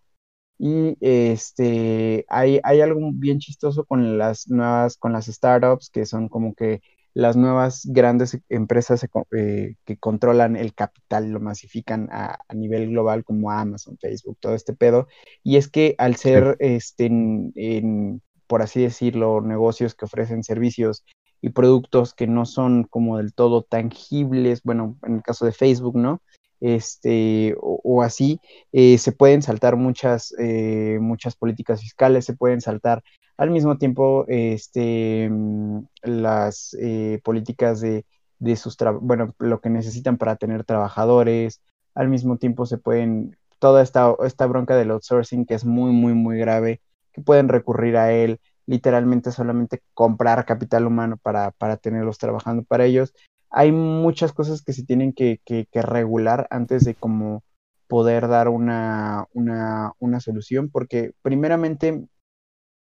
Y 0.58 0.97
este, 1.01 2.26
hay, 2.30 2.60
hay 2.64 2.82
algo 2.82 3.12
bien 3.14 3.39
chistoso 3.39 3.84
con 3.86 4.18
las 4.18 4.47
nuevas, 4.47 4.97
con 4.97 5.14
las 5.14 5.26
startups, 5.26 5.89
que 5.89 6.06
son 6.06 6.30
como 6.30 6.53
que 6.56 6.82
las 7.16 7.38
nuevas 7.38 7.86
grandes 7.86 8.38
empresas 8.49 9.08
eh, 9.32 9.76
que 9.86 9.97
controlan 9.97 10.58
el 10.58 10.74
capital, 10.74 11.30
lo 11.32 11.39
masifican 11.39 12.10
a, 12.12 12.38
nivel 12.53 12.89
global 12.89 13.24
como 13.24 13.51
Amazon, 13.51 13.97
Facebook, 13.97 14.38
todo 14.41 14.53
este 14.53 14.74
pedo. 14.74 15.08
Y 15.41 15.56
es 15.56 15.70
que 15.70 15.95
al 15.97 16.18
ser, 16.18 16.58
este, 16.60 17.06
en, 17.06 18.22
por 18.47 18.62
así 18.62 18.82
decirlo, 18.82 19.39
negocios 19.39 19.95
que 19.95 20.06
ofrecen 20.06 20.43
servicios 20.43 21.06
y 21.41 21.49
productos 21.49 22.14
que 22.14 22.28
no 22.28 22.45
son 22.45 22.84
como 22.84 23.18
del 23.18 23.34
todo 23.34 23.64
tangibles, 23.64 24.62
bueno, 24.64 24.97
en 25.03 25.16
el 25.16 25.24
caso 25.24 25.45
de 25.45 25.53
Facebook, 25.53 25.95
¿no? 25.97 26.22
Este, 26.66 27.55
o, 27.59 28.01
así, 28.01 28.41
eh, 28.72 28.97
se 28.97 29.11
pueden 29.11 29.43
saltar 29.43 29.76
muchas, 29.76 30.34
eh, 30.39 30.97
muchas 30.99 31.36
políticas 31.36 31.82
fiscales, 31.82 32.26
se 32.26 32.34
pueden 32.34 32.59
saltar 32.59 33.03
al 33.38 33.51
mismo 33.51 33.78
tiempo 33.78 34.26
este, 34.28 35.30
mm, 35.30 35.80
las 36.01 36.76
eh, 36.82 37.22
políticas 37.24 37.82
de, 37.82 38.03
de 38.39 38.55
sus, 38.55 38.78
bueno, 38.99 39.36
lo 39.38 39.61
que 39.61 39.70
necesitan 39.70 40.18
para 40.18 40.38
tener 40.38 40.63
trabajadores, 40.63 41.61
al 41.93 42.09
mismo 42.09 42.38
tiempo 42.38 42.66
se 42.66 42.80
pueden, 42.80 43.38
toda 43.59 43.84
esta, 43.84 44.16
esta 44.26 44.47
bronca 44.47 44.76
del 44.76 44.89
outsourcing 44.89 45.45
que 45.45 45.53
es 45.53 45.66
muy, 45.66 45.91
muy, 45.91 46.13
muy 46.13 46.39
grave, 46.39 46.82
que 47.13 47.22
pueden 47.22 47.47
recurrir 47.47 47.95
a 47.97 48.11
él, 48.11 48.39
literalmente 48.66 49.32
solamente 49.32 49.84
comprar 49.93 50.45
capital 50.45 50.88
humano 50.88 51.18
para, 51.22 51.51
para 51.51 51.78
tenerlos 51.78 52.18
trabajando 52.18 52.63
para 52.63 52.86
ellos. 52.86 53.13
Hay 53.58 53.72
muchas 53.72 54.34
cosas 54.34 54.62
que 54.62 54.74
se 54.74 54.84
tienen 54.84 55.14
que, 55.14 55.39
que, 55.45 55.66
que 55.72 55.82
regular 55.82 56.45
antes 56.49 56.84
de 56.84 56.93
como 56.93 57.43
poder 57.88 58.28
dar 58.28 58.49
una, 58.49 59.28
una, 59.34 59.93
una 59.99 60.20
solución, 60.20 60.70
porque 60.70 61.14
primeramente 61.22 62.06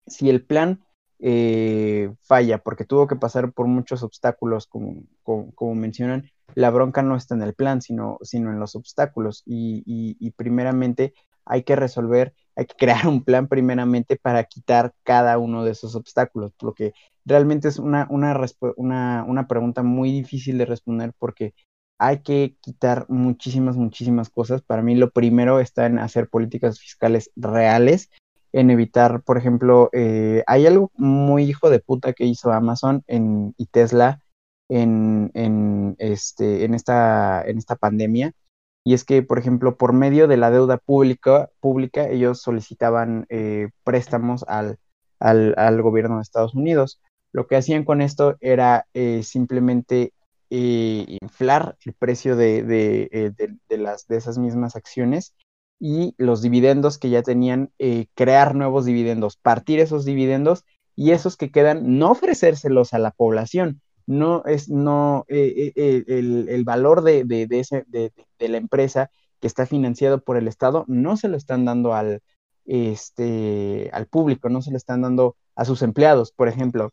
si 0.08 0.30
el 0.32 0.44
plan 0.44 0.84
eh, 1.20 2.12
falla 2.24 2.58
porque 2.58 2.86
tuvo 2.86 3.08
que 3.08 3.16
pasar 3.16 3.54
por 3.54 3.68
muchos 3.68 4.04
obstáculos, 4.04 4.68
como, 4.68 5.04
como, 5.24 5.76
mencionan, 5.76 6.30
la 6.56 6.70
bronca 6.70 7.02
no 7.02 7.16
está 7.16 7.36
en 7.36 7.44
el 7.44 7.54
plan, 7.54 7.82
sino, 7.82 8.18
sino 8.24 8.52
en 8.52 8.60
los 8.60 8.76
obstáculos. 8.76 9.44
Y, 9.46 9.84
y, 9.86 10.32
primeramente 10.32 11.14
hay 11.46 11.64
que 11.64 11.76
resolver, 11.76 12.34
hay 12.56 12.66
que 12.66 12.76
crear 12.76 13.08
un 13.08 13.24
plan 13.24 13.48
primeramente 13.48 14.16
para 14.16 14.44
quitar 14.44 14.94
cada 15.04 15.38
uno 15.38 15.64
de 15.64 15.72
esos 15.72 15.96
obstáculos, 15.96 16.52
porque 16.58 16.94
realmente 17.26 17.68
es 17.68 17.80
una, 17.80 18.08
una, 18.10 18.40
una, 18.76 19.26
una 19.28 19.48
pregunta 19.48 19.84
muy 19.84 20.12
difícil 20.12 20.58
de 20.58 20.66
responder 20.66 21.14
porque 21.18 21.54
hay 22.00 22.20
que 22.20 22.58
quitar 22.62 23.06
muchísimas, 23.10 23.78
muchísimas 23.78 24.30
cosas. 24.30 24.62
Para 24.62 24.82
mí 24.82 24.96
lo 24.96 25.12
primero 25.12 25.60
está 25.60 25.86
en 25.86 26.00
hacer 26.00 26.28
políticas 26.28 26.80
fiscales 26.80 27.32
reales 27.36 28.10
en 28.54 28.70
evitar, 28.70 29.24
por 29.24 29.38
ejemplo, 29.38 29.90
eh, 29.94 30.44
hay 30.46 30.68
algo 30.68 30.92
muy 30.96 31.44
hijo 31.44 31.72
de 31.72 31.80
puta 31.80 32.14
que 32.14 32.26
hizo 32.26 32.52
Amazon 32.52 33.04
en, 33.08 33.56
y 33.58 33.66
Tesla 33.66 34.22
en, 34.70 35.32
en, 35.34 35.96
este, 35.98 36.64
en, 36.64 36.76
esta, 36.76 37.44
en 37.46 37.58
esta 37.58 37.76
pandemia. 37.76 38.34
Y 38.84 38.94
es 38.94 39.06
que, 39.06 39.24
por 39.24 39.40
ejemplo, 39.40 39.78
por 39.78 39.94
medio 39.94 40.28
de 40.28 40.38
la 40.38 40.52
deuda 40.52 40.78
pública, 40.78 41.50
pública 41.60 42.10
ellos 42.10 42.42
solicitaban 42.42 43.26
eh, 43.30 43.70
préstamos 43.84 44.44
al, 44.48 44.78
al, 45.20 45.82
gobierno 45.82 46.18
de 46.18 46.24
Estados 46.24 46.54
Unidos. 46.54 47.00
Lo 47.32 47.48
que 47.48 47.56
hacían 47.56 47.86
con 47.86 48.02
esto 48.02 48.36
era 48.42 48.88
eh, 48.94 49.24
simplemente 49.24 50.14
inflar 50.50 51.78
el 51.84 51.94
precio 51.94 52.36
de, 52.36 52.62
de, 52.62 53.34
de, 53.70 53.78
las, 53.80 54.06
de 54.06 54.18
esas 54.18 54.38
mismas 54.38 54.76
acciones 54.76 55.34
y 55.86 56.16
los 56.18 56.42
dividendos 56.42 56.98
que 56.98 57.10
ya 57.10 57.24
tenían, 57.24 57.70
eh, 57.78 58.06
crear 58.16 58.56
nuevos 58.56 58.86
dividendos, 58.86 59.36
partir 59.36 59.82
esos 59.82 60.06
dividendos 60.06 60.64
y 60.96 61.12
esos 61.12 61.36
que 61.36 61.52
quedan, 61.52 62.00
no 62.00 62.12
ofrecérselos 62.12 62.94
a 62.94 63.00
la 63.00 63.12
población. 63.12 63.82
No 64.06 64.44
es, 64.46 64.70
no, 64.70 65.26
eh, 65.30 65.72
eh, 65.76 66.04
el, 66.08 66.64
valor 66.64 67.04
de, 67.04 67.24
de, 67.24 67.48
ese, 67.60 67.86
de, 67.88 68.12
la 68.40 68.58
empresa 68.58 69.10
que 69.40 69.48
está 69.48 69.66
financiado 69.66 70.24
por 70.24 70.38
el 70.38 70.48
Estado 70.48 70.86
no 70.88 71.18
se 71.18 71.30
lo 71.30 71.38
están 71.38 71.66
dando 71.66 71.94
al, 71.94 72.22
este, 72.66 73.90
al 73.94 74.08
público, 74.08 74.50
no 74.50 74.62
se 74.62 74.72
lo 74.72 74.78
están 74.78 75.02
dando 75.02 75.38
a 75.56 75.66
sus 75.66 75.82
empleados, 75.82 76.32
por 76.32 76.48
ejemplo, 76.48 76.92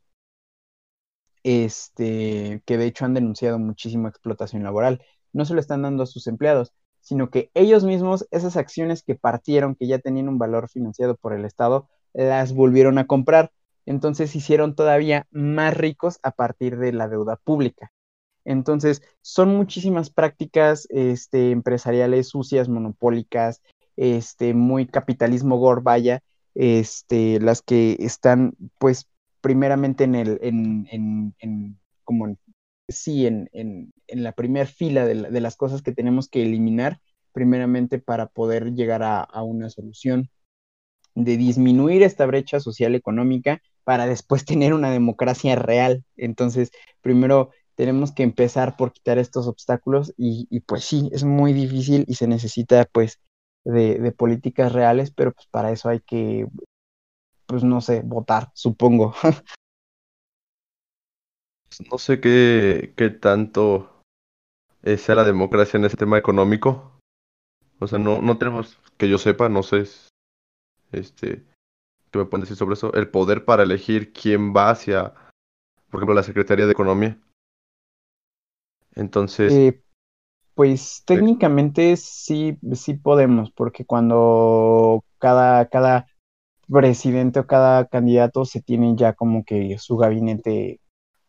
este, 1.42 2.62
que 2.66 2.78
de 2.78 2.86
hecho 2.86 3.04
han 3.04 3.14
denunciado 3.14 3.58
muchísima 3.58 4.08
explotación 4.08 4.62
laboral, 4.62 5.02
no 5.32 5.44
se 5.44 5.54
lo 5.54 5.60
están 5.60 5.82
dando 5.82 6.02
a 6.02 6.06
sus 6.06 6.26
empleados, 6.26 6.72
sino 7.00 7.30
que 7.30 7.50
ellos 7.54 7.84
mismos, 7.84 8.26
esas 8.30 8.56
acciones 8.56 9.02
que 9.02 9.14
partieron, 9.14 9.74
que 9.74 9.86
ya 9.86 9.98
tenían 9.98 10.28
un 10.28 10.38
valor 10.38 10.68
financiado 10.68 11.16
por 11.16 11.32
el 11.32 11.44
Estado, 11.44 11.88
las 12.12 12.52
volvieron 12.52 12.98
a 12.98 13.06
comprar. 13.06 13.52
Entonces 13.86 14.34
hicieron 14.36 14.74
todavía 14.74 15.26
más 15.30 15.76
ricos 15.76 16.18
a 16.22 16.32
partir 16.32 16.78
de 16.78 16.92
la 16.92 17.08
deuda 17.08 17.36
pública. 17.36 17.92
Entonces, 18.44 19.02
son 19.20 19.54
muchísimas 19.54 20.10
prácticas 20.10 20.86
este, 20.90 21.50
empresariales 21.50 22.28
sucias, 22.28 22.68
monopólicas, 22.68 23.62
este, 23.96 24.54
muy 24.54 24.86
capitalismo 24.86 25.58
gore, 25.58 25.82
vaya, 25.82 26.22
este, 26.54 27.38
las 27.40 27.62
que 27.62 27.96
están, 28.00 28.54
pues, 28.78 29.08
primeramente 29.40 30.04
en 30.04 30.14
el, 30.14 30.38
en, 30.42 30.86
en, 31.38 31.78
como 32.04 32.26
en 32.26 32.38
sí 32.88 33.26
en, 33.26 33.48
en, 33.52 33.92
en 34.08 34.22
la 34.22 34.32
primera 34.32 34.66
fila 34.66 35.04
de, 35.04 35.40
las 35.40 35.56
cosas 35.56 35.82
que 35.82 35.92
tenemos 35.92 36.28
que 36.28 36.42
eliminar, 36.42 37.00
primeramente 37.32 37.98
para 37.98 38.26
poder 38.26 38.72
llegar 38.72 39.02
a, 39.02 39.20
a, 39.20 39.42
una 39.42 39.70
solución 39.70 40.30
de 41.14 41.36
disminuir 41.36 42.02
esta 42.02 42.26
brecha 42.26 42.60
social 42.60 42.94
económica 42.94 43.62
para 43.84 44.06
después 44.06 44.44
tener 44.44 44.74
una 44.74 44.90
democracia 44.90 45.56
real. 45.56 46.04
Entonces, 46.16 46.70
primero 47.00 47.50
tenemos 47.74 48.12
que 48.12 48.22
empezar 48.22 48.76
por 48.76 48.92
quitar 48.92 49.18
estos 49.18 49.46
obstáculos 49.46 50.12
y, 50.16 50.46
y 50.50 50.60
pues 50.60 50.84
sí, 50.84 51.08
es 51.12 51.24
muy 51.24 51.52
difícil 51.52 52.04
y 52.06 52.14
se 52.14 52.26
necesita 52.26 52.84
pues 52.92 53.20
de, 53.64 54.12
políticas 54.12 54.72
reales, 54.72 55.10
pero 55.10 55.32
pues 55.32 55.46
para 55.46 55.72
eso 55.72 55.88
hay 55.88 56.00
que, 56.00 56.46
pues 57.46 57.64
no 57.64 57.80
sé, 57.80 58.02
votar, 58.04 58.50
supongo. 58.54 59.14
no 61.90 61.98
sé 61.98 62.20
qué, 62.20 62.92
qué 62.96 63.10
tanto 63.10 64.02
sea 64.82 65.14
la 65.14 65.24
democracia 65.24 65.78
en 65.78 65.84
este 65.84 65.98
tema 65.98 66.18
económico. 66.18 66.98
O 67.78 67.86
sea, 67.86 67.98
no, 67.98 68.20
no 68.20 68.38
tenemos, 68.38 68.78
que 68.96 69.08
yo 69.08 69.18
sepa, 69.18 69.48
no 69.48 69.62
sé, 69.62 69.84
este, 70.92 71.44
¿qué 72.10 72.18
me 72.18 72.24
pueden 72.24 72.42
decir 72.42 72.56
sobre 72.56 72.74
eso? 72.74 72.92
El 72.94 73.08
poder 73.08 73.44
para 73.44 73.62
elegir 73.62 74.12
quién 74.12 74.54
va 74.54 74.70
hacia, 74.70 75.14
por 75.90 76.00
ejemplo, 76.00 76.14
la 76.14 76.22
Secretaría 76.22 76.66
de 76.66 76.72
Economía. 76.72 77.18
Entonces... 78.94 79.52
Eh, 79.52 79.82
pues 80.54 81.02
técnicamente 81.06 81.96
sí, 81.96 82.58
sí 82.72 82.94
podemos, 82.94 83.50
porque 83.50 83.86
cuando 83.86 85.04
cada, 85.18 85.66
cada 85.66 86.06
presidente 86.68 87.40
o 87.40 87.46
cada 87.46 87.86
candidato 87.86 88.44
se 88.44 88.60
tiene 88.60 88.94
ya 88.94 89.14
como 89.14 89.44
que 89.44 89.78
su 89.78 89.96
gabinete 89.96 90.80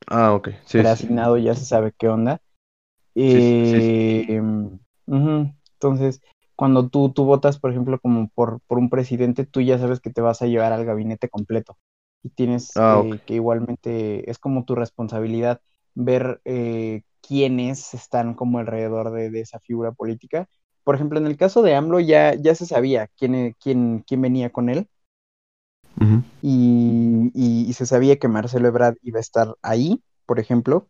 Ah, 0.08 0.34
ok. 0.34 0.50
Sí, 0.66 0.80
asignado, 0.80 1.38
ya 1.38 1.56
se 1.56 1.66
sabe 1.66 1.94
qué 1.98 2.10
onda. 2.10 2.42
Eh, 3.16 4.42
Entonces, 5.08 6.22
cuando 6.62 6.90
tú, 6.90 7.12
tú 7.14 7.26
votas, 7.26 7.60
por 7.60 7.72
ejemplo, 7.72 8.00
como 8.00 8.30
por, 8.30 8.62
por 8.68 8.78
un 8.80 8.90
presidente, 8.90 9.46
tú 9.46 9.62
ya 9.62 9.80
sabes 9.80 10.00
que 10.02 10.12
te 10.12 10.22
vas 10.22 10.42
a 10.42 10.48
llevar 10.48 10.74
al 10.74 10.86
gabinete 10.86 11.30
completo. 11.30 11.78
Y 12.24 12.30
tienes 12.30 12.84
Ah, 12.84 13.06
eh, 13.12 13.22
que 13.26 13.36
igualmente, 13.36 14.30
es 14.30 14.40
como 14.40 14.66
tu 14.66 14.76
responsabilidad 14.76 15.62
ver 15.96 16.42
eh, 16.46 17.04
quiénes 17.22 17.94
están 17.96 18.36
como 18.36 18.60
alrededor 18.60 19.12
de, 19.12 19.32
de 19.32 19.42
esa 19.42 19.60
figura 19.60 19.92
política. 19.94 20.48
Por 20.84 20.96
ejemplo, 20.96 21.20
en 21.20 21.28
el 21.28 21.38
caso 21.38 21.62
de 21.64 21.76
AMLO 21.76 22.00
ya, 22.00 22.36
ya 22.36 22.56
se 22.56 22.66
sabía 22.68 23.08
quién, 23.18 23.56
quién, 23.60 24.04
quién 24.08 24.22
venía 24.22 24.52
con 24.52 24.70
él 24.70 24.88
y, 26.42 27.32
y- 27.34 27.70
y 27.70 27.74
se 27.74 27.86
sabía 27.86 28.18
que 28.20 28.28
Marcelo 28.28 28.68
Ebrard 28.68 28.98
iba 29.04 29.20
a 29.20 29.22
estar 29.22 29.56
ahí, 29.62 30.04
por 30.26 30.40
ejemplo. 30.40 30.90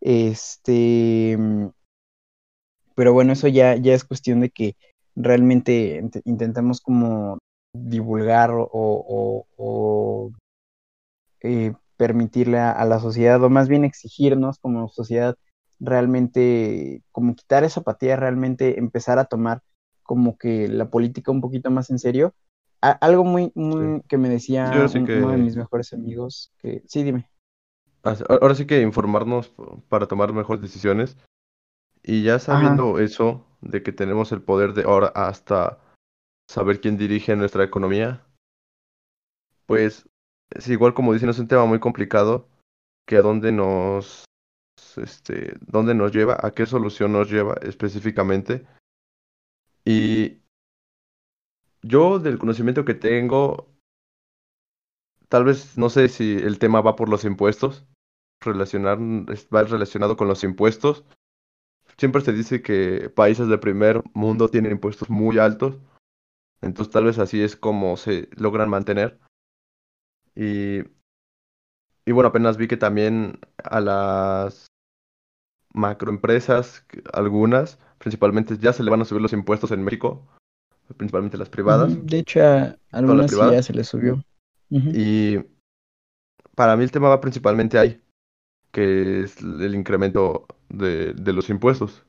Este, 0.00 1.36
pero 3.00 3.14
bueno, 3.14 3.32
eso 3.32 3.48
ya, 3.48 3.76
ya 3.76 3.94
es 3.94 4.04
cuestión 4.04 4.40
de 4.40 4.50
que 4.50 4.76
realmente 5.16 6.02
int- 6.02 6.20
intentemos 6.26 6.82
como 6.82 7.38
divulgar 7.72 8.50
o, 8.50 8.68
o- 8.72 9.46
o, 9.56 10.30
eh, 11.40 11.72
permitirle 11.96 12.58
a, 12.58 12.72
a 12.72 12.84
la 12.84 13.00
sociedad, 13.00 13.42
o 13.42 13.48
más 13.48 13.70
bien 13.70 13.86
exigirnos 13.86 14.58
como 14.58 14.90
sociedad 14.90 15.34
realmente, 15.78 17.02
como 17.10 17.34
quitar 17.34 17.64
esa 17.64 17.80
apatía, 17.80 18.16
realmente 18.16 18.78
empezar 18.78 19.18
a 19.18 19.24
tomar 19.24 19.62
como 20.02 20.36
que 20.36 20.68
la 20.68 20.90
política 20.90 21.30
un 21.32 21.40
poquito 21.40 21.70
más 21.70 21.88
en 21.88 21.98
serio. 21.98 22.34
A- 22.82 22.90
algo 22.90 23.24
muy, 23.24 23.50
muy 23.54 24.02
que 24.08 24.18
me 24.18 24.28
decía 24.28 24.74
ahora 24.74 24.88
sí 24.88 24.98
un- 24.98 25.10
uno 25.10 25.30
de 25.30 25.38
mis 25.38 25.56
mejores 25.56 25.94
amigos, 25.94 26.52
que 26.60 26.82
sí, 26.86 27.02
dime. 27.02 27.30
así- 28.02 28.24
ahora 28.28 28.54
sí 28.54 28.66
que 28.66 28.82
informarnos 28.82 29.50
para 29.88 30.06
tomar 30.06 30.34
mejores 30.34 30.60
decisiones. 30.60 31.16
Y 32.02 32.22
ya 32.22 32.36
Ajá. 32.36 32.40
sabiendo 32.44 32.98
eso, 32.98 33.46
de 33.60 33.82
que 33.82 33.92
tenemos 33.92 34.32
el 34.32 34.42
poder 34.42 34.72
de 34.72 34.84
ahora 34.84 35.08
hasta 35.08 35.78
saber 36.48 36.80
quién 36.80 36.96
dirige 36.96 37.36
nuestra 37.36 37.64
economía, 37.64 38.26
pues 39.66 40.08
es 40.50 40.68
igual 40.68 40.94
como 40.94 41.12
dicen, 41.12 41.28
es 41.28 41.38
un 41.38 41.48
tema 41.48 41.64
muy 41.64 41.78
complicado 41.78 42.48
que 43.06 43.16
a 43.16 43.22
dónde 43.22 43.52
nos, 43.52 44.24
este, 44.96 45.54
dónde 45.60 45.94
nos 45.94 46.12
lleva, 46.12 46.38
a 46.40 46.50
qué 46.52 46.66
solución 46.66 47.12
nos 47.12 47.30
lleva 47.30 47.54
específicamente. 47.62 48.66
Y 49.84 50.42
yo 51.82 52.18
del 52.18 52.38
conocimiento 52.38 52.84
que 52.84 52.94
tengo, 52.94 53.72
tal 55.28 55.44
vez 55.44 55.78
no 55.78 55.88
sé 55.88 56.08
si 56.08 56.36
el 56.36 56.58
tema 56.58 56.80
va 56.80 56.96
por 56.96 57.08
los 57.08 57.24
impuestos, 57.24 57.86
relacionar, 58.40 58.98
va 58.98 59.62
relacionado 59.62 60.16
con 60.16 60.28
los 60.28 60.44
impuestos. 60.44 61.04
Siempre 62.00 62.22
se 62.22 62.32
dice 62.32 62.62
que 62.62 63.10
países 63.10 63.46
de 63.48 63.58
primer 63.58 64.02
mundo 64.14 64.48
tienen 64.48 64.72
impuestos 64.72 65.10
muy 65.10 65.38
altos, 65.38 65.78
entonces 66.62 66.90
tal 66.90 67.04
vez 67.04 67.18
así 67.18 67.42
es 67.42 67.56
como 67.56 67.98
se 67.98 68.30
logran 68.36 68.70
mantener. 68.70 69.20
Y, 70.34 70.78
y 72.06 72.12
bueno, 72.12 72.28
apenas 72.28 72.56
vi 72.56 72.68
que 72.68 72.78
también 72.78 73.38
a 73.62 73.82
las 73.82 74.68
macroempresas, 75.74 76.86
algunas, 77.12 77.78
principalmente 77.98 78.56
ya 78.56 78.72
se 78.72 78.82
le 78.82 78.90
van 78.90 79.02
a 79.02 79.04
subir 79.04 79.20
los 79.20 79.34
impuestos 79.34 79.70
en 79.70 79.84
México, 79.84 80.26
principalmente 80.96 81.36
las 81.36 81.50
privadas, 81.50 81.94
De 82.06 82.20
hecho, 82.20 82.40
a 82.42 82.78
algunas 82.92 83.30
ya 83.30 83.62
se 83.62 83.74
les 83.74 83.88
subió. 83.88 84.24
Y 84.70 85.36
para 86.54 86.78
mí 86.78 86.82
el 86.82 86.92
tema 86.92 87.10
va 87.10 87.20
principalmente 87.20 87.78
ahí, 87.78 88.02
que 88.72 89.20
es 89.20 89.38
el 89.42 89.74
incremento 89.74 90.46
de, 90.70 91.12
de 91.14 91.32
los 91.32 91.50
impuestos. 91.50 92.04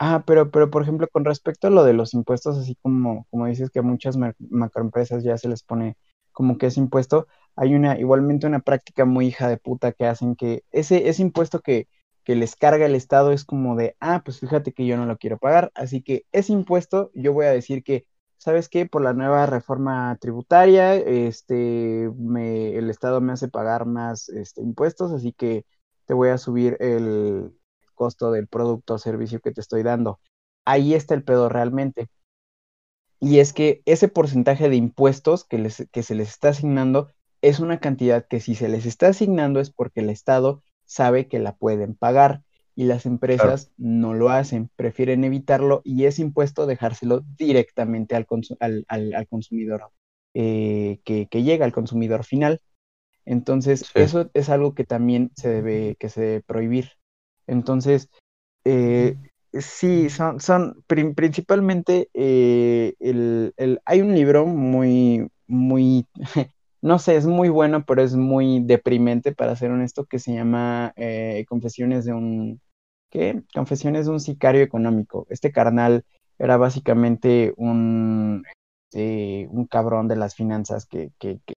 Ah, 0.00 0.22
pero, 0.26 0.50
pero 0.52 0.70
por 0.70 0.82
ejemplo, 0.82 1.08
con 1.10 1.24
respecto 1.24 1.66
a 1.66 1.70
lo 1.70 1.82
de 1.84 1.92
los 1.92 2.14
impuestos, 2.14 2.56
así 2.56 2.76
como, 2.82 3.26
como 3.30 3.46
dices 3.46 3.70
que 3.70 3.80
a 3.80 3.82
muchas 3.82 4.16
ma- 4.16 4.34
macroempresas 4.38 5.24
ya 5.24 5.36
se 5.38 5.48
les 5.48 5.62
pone 5.64 5.96
como 6.32 6.56
que 6.56 6.66
ese 6.66 6.78
impuesto, 6.80 7.26
hay 7.56 7.74
una, 7.74 7.98
igualmente 7.98 8.46
una 8.46 8.60
práctica 8.60 9.04
muy 9.04 9.26
hija 9.26 9.48
de 9.48 9.56
puta 9.56 9.90
que 9.92 10.06
hacen 10.06 10.36
que 10.36 10.62
ese, 10.70 11.08
ese 11.08 11.22
impuesto 11.22 11.60
que, 11.60 11.88
que 12.22 12.36
les 12.36 12.54
carga 12.54 12.86
el 12.86 12.94
Estado 12.94 13.32
es 13.32 13.44
como 13.44 13.74
de, 13.74 13.96
ah, 14.00 14.22
pues 14.24 14.38
fíjate 14.38 14.72
que 14.72 14.86
yo 14.86 14.96
no 14.96 15.06
lo 15.06 15.16
quiero 15.18 15.38
pagar, 15.38 15.72
así 15.74 16.00
que 16.02 16.24
ese 16.30 16.52
impuesto 16.52 17.10
yo 17.14 17.32
voy 17.32 17.46
a 17.46 17.50
decir 17.50 17.82
que, 17.82 18.06
¿sabes 18.36 18.68
qué? 18.68 18.86
Por 18.86 19.02
la 19.02 19.14
nueva 19.14 19.46
reforma 19.46 20.16
tributaria, 20.20 20.94
este, 20.94 22.08
me, 22.16 22.76
el 22.76 22.88
Estado 22.90 23.20
me 23.20 23.32
hace 23.32 23.48
pagar 23.48 23.84
más, 23.86 24.28
este, 24.28 24.62
impuestos, 24.62 25.10
así 25.12 25.32
que 25.32 25.64
te 26.08 26.14
voy 26.14 26.30
a 26.30 26.38
subir 26.38 26.76
el 26.80 27.52
costo 27.94 28.32
del 28.32 28.48
producto 28.48 28.94
o 28.94 28.98
servicio 28.98 29.40
que 29.40 29.52
te 29.52 29.60
estoy 29.62 29.84
dando. 29.84 30.20
Ahí 30.66 30.94
está 30.94 31.14
el 31.14 31.24
pedo 31.24 31.48
realmente. 31.50 32.08
Y 33.20 33.40
es 33.40 33.52
que 33.52 33.82
ese 33.84 34.08
porcentaje 34.08 34.68
de 34.68 34.76
impuestos 34.76 35.44
que, 35.44 35.58
les, 35.58 35.86
que 35.92 36.02
se 36.02 36.14
les 36.14 36.28
está 36.30 36.50
asignando 36.50 37.08
es 37.42 37.60
una 37.60 37.80
cantidad 37.80 38.26
que 38.26 38.40
si 38.40 38.54
se 38.54 38.68
les 38.68 38.86
está 38.86 39.08
asignando 39.08 39.60
es 39.60 39.70
porque 39.70 40.00
el 40.00 40.10
Estado 40.10 40.62
sabe 40.84 41.28
que 41.28 41.38
la 41.38 41.56
pueden 41.56 41.94
pagar 41.94 42.42
y 42.76 42.84
las 42.84 43.06
Claro. 43.06 43.10
empresas 43.12 43.72
no 43.76 44.14
lo 44.14 44.30
hacen, 44.30 44.70
prefieren 44.76 45.24
evitarlo 45.24 45.82
y 45.84 46.04
ese 46.04 46.22
impuesto 46.22 46.66
dejárselo 46.66 47.22
directamente 47.36 48.14
al, 48.14 48.26
consu- 48.26 48.56
al, 48.60 48.84
al, 48.88 49.14
al 49.14 49.26
consumidor 49.26 49.90
eh, 50.34 51.00
que, 51.04 51.26
que 51.28 51.42
llega 51.42 51.64
al 51.64 51.72
consumidor 51.72 52.24
final. 52.24 52.60
Entonces, 53.28 53.80
Sí. 53.80 53.92
eso 54.02 54.30
es 54.34 54.48
algo 54.48 54.74
que 54.74 54.84
también 54.84 55.30
se 55.36 55.50
debe, 55.50 55.96
que 56.00 56.08
se 56.08 56.20
debe 56.22 56.40
prohibir. 56.42 56.92
Entonces, 57.46 58.08
eh, 58.64 59.16
sí, 59.52 60.08
son, 60.10 60.40
son 60.40 60.82
prin- 60.86 61.14
principalmente 61.14 62.08
eh, 62.14 62.94
el, 63.00 63.52
el- 63.58 63.80
hay 63.84 64.00
un 64.00 64.14
libro 64.14 64.46
muy, 64.46 65.28
muy, 65.46 66.06
no 66.82 66.98
sé, 66.98 67.16
es 67.16 67.26
muy 67.26 67.50
bueno, 67.50 67.84
pero 67.86 68.02
es 68.02 68.14
muy 68.16 68.60
deprimente, 68.64 69.34
para 69.34 69.56
ser 69.56 69.72
honesto, 69.72 70.06
que 70.06 70.18
se 70.18 70.32
llama 70.34 70.92
eh, 70.96 71.44
Confesiones 71.48 72.06
de 72.06 72.14
un, 72.14 72.60
¿qué? 73.10 73.42
Confesiones 73.54 74.06
de 74.06 74.12
un 74.12 74.20
sicario 74.20 74.62
económico. 74.62 75.26
Este 75.30 75.52
carnal 75.52 76.04
era 76.38 76.56
básicamente 76.56 77.52
un, 77.58 78.44
eh, 78.94 79.48
un 79.50 79.66
cabrón 79.66 80.08
de 80.08 80.16
las 80.16 80.34
finanzas 80.34 80.86
que, 80.86 81.10
que, 81.18 81.40
que 81.46 81.54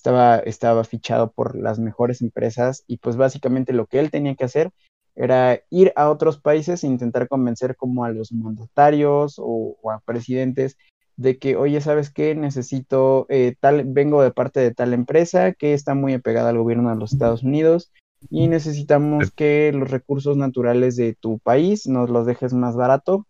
estaba, 0.00 0.38
estaba 0.38 0.82
fichado 0.84 1.30
por 1.30 1.54
las 1.56 1.78
mejores 1.78 2.22
empresas 2.22 2.84
y 2.86 2.96
pues 2.96 3.16
básicamente 3.16 3.74
lo 3.74 3.86
que 3.86 3.98
él 3.98 4.10
tenía 4.10 4.34
que 4.34 4.44
hacer 4.44 4.70
era 5.14 5.60
ir 5.68 5.92
a 5.96 6.08
otros 6.08 6.40
países 6.40 6.82
e 6.82 6.86
intentar 6.86 7.28
convencer 7.28 7.76
como 7.76 8.04
a 8.04 8.10
los 8.10 8.32
mandatarios 8.32 9.38
o, 9.38 9.76
o 9.82 9.90
a 9.90 10.00
presidentes 10.00 10.78
de 11.16 11.38
que, 11.38 11.56
oye, 11.56 11.82
¿sabes 11.82 12.10
qué? 12.10 12.34
Necesito 12.34 13.26
eh, 13.28 13.54
tal, 13.60 13.84
vengo 13.84 14.22
de 14.22 14.30
parte 14.30 14.60
de 14.60 14.72
tal 14.72 14.94
empresa 14.94 15.52
que 15.52 15.74
está 15.74 15.94
muy 15.94 16.14
apegada 16.14 16.48
al 16.48 16.56
gobierno 16.56 16.88
de 16.88 16.96
los 16.96 17.12
Estados 17.12 17.42
Unidos 17.42 17.92
y 18.30 18.48
necesitamos 18.48 19.30
que 19.30 19.70
los 19.74 19.90
recursos 19.90 20.38
naturales 20.38 20.96
de 20.96 21.14
tu 21.14 21.38
país 21.38 21.86
nos 21.86 22.08
los 22.08 22.24
dejes 22.24 22.54
más 22.54 22.74
barato. 22.74 23.26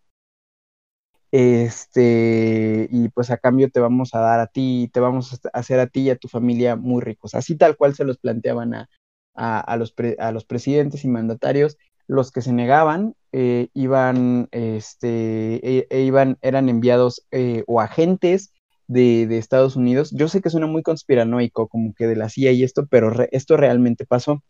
Este, 1.31 2.89
y 2.91 3.07
pues 3.09 3.31
a 3.31 3.37
cambio 3.37 3.69
te 3.71 3.79
vamos 3.79 4.13
a 4.13 4.19
dar 4.19 4.41
a 4.41 4.47
ti, 4.47 4.89
te 4.93 4.99
vamos 4.99 5.33
a 5.33 5.49
hacer 5.57 5.79
a 5.79 5.87
ti 5.87 6.01
y 6.01 6.09
a 6.09 6.17
tu 6.17 6.27
familia 6.27 6.75
muy 6.75 7.01
ricos. 7.01 7.35
Así 7.35 7.55
tal 7.55 7.77
cual 7.77 7.95
se 7.95 8.03
los 8.03 8.17
planteaban 8.17 8.73
a, 8.73 8.89
a, 9.33 9.77
los, 9.77 9.93
a 10.19 10.31
los 10.31 10.45
presidentes 10.45 11.05
y 11.05 11.07
mandatarios. 11.07 11.77
Los 12.07 12.31
que 12.31 12.41
se 12.41 12.51
negaban 12.51 13.15
eh, 13.31 13.69
iban, 13.73 14.49
este, 14.51 15.77
e, 15.77 15.87
e 15.89 16.01
iban, 16.01 16.37
eran 16.41 16.67
enviados 16.67 17.25
eh, 17.31 17.63
o 17.67 17.79
agentes 17.79 18.51
de, 18.87 19.25
de, 19.27 19.37
Estados 19.37 19.77
Unidos. 19.77 20.11
Yo 20.11 20.27
sé 20.27 20.41
que 20.41 20.49
suena 20.49 20.67
muy 20.67 20.83
conspiranoico, 20.83 21.69
como 21.69 21.93
que 21.93 22.07
de 22.07 22.17
la 22.17 22.27
CIA 22.27 22.51
y 22.51 22.63
esto, 22.63 22.87
pero 22.87 23.13
esto 23.31 23.55
realmente 23.55 24.05
pasó. 24.05 24.43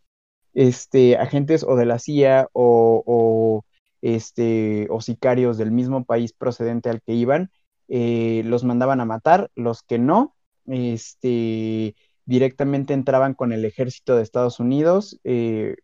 Este, 0.55 1.17
agentes 1.17 1.63
o 1.63 1.75
de 1.75 1.85
la 1.85 1.99
CIA 1.99 2.49
o 2.53 3.63
este, 4.01 4.87
o 4.89 5.01
sicarios 5.01 5.57
del 5.57 5.71
mismo 5.71 6.03
país 6.05 6.33
procedente 6.33 6.89
al 6.89 7.01
que 7.01 7.13
iban, 7.13 7.51
eh, 7.87 8.41
los 8.45 8.63
mandaban 8.63 9.01
a 9.01 9.05
matar, 9.05 9.51
los 9.55 9.83
que 9.83 9.99
no, 9.99 10.35
este, 10.65 11.95
directamente 12.25 12.93
entraban 12.93 13.33
con 13.33 13.51
el 13.51 13.65
ejército 13.65 14.15
de 14.15 14.23
Estados 14.23 14.59
Unidos 14.59 15.19
eh, 15.23 15.75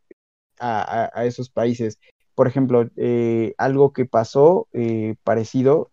a, 0.59 1.25
esos 1.25 1.49
países. 1.49 1.99
Por 2.33 2.47
ejemplo, 2.47 2.89
eh, 2.95 3.53
algo 3.57 3.93
que 3.93 4.05
pasó 4.05 4.67
parecido, 5.23 5.91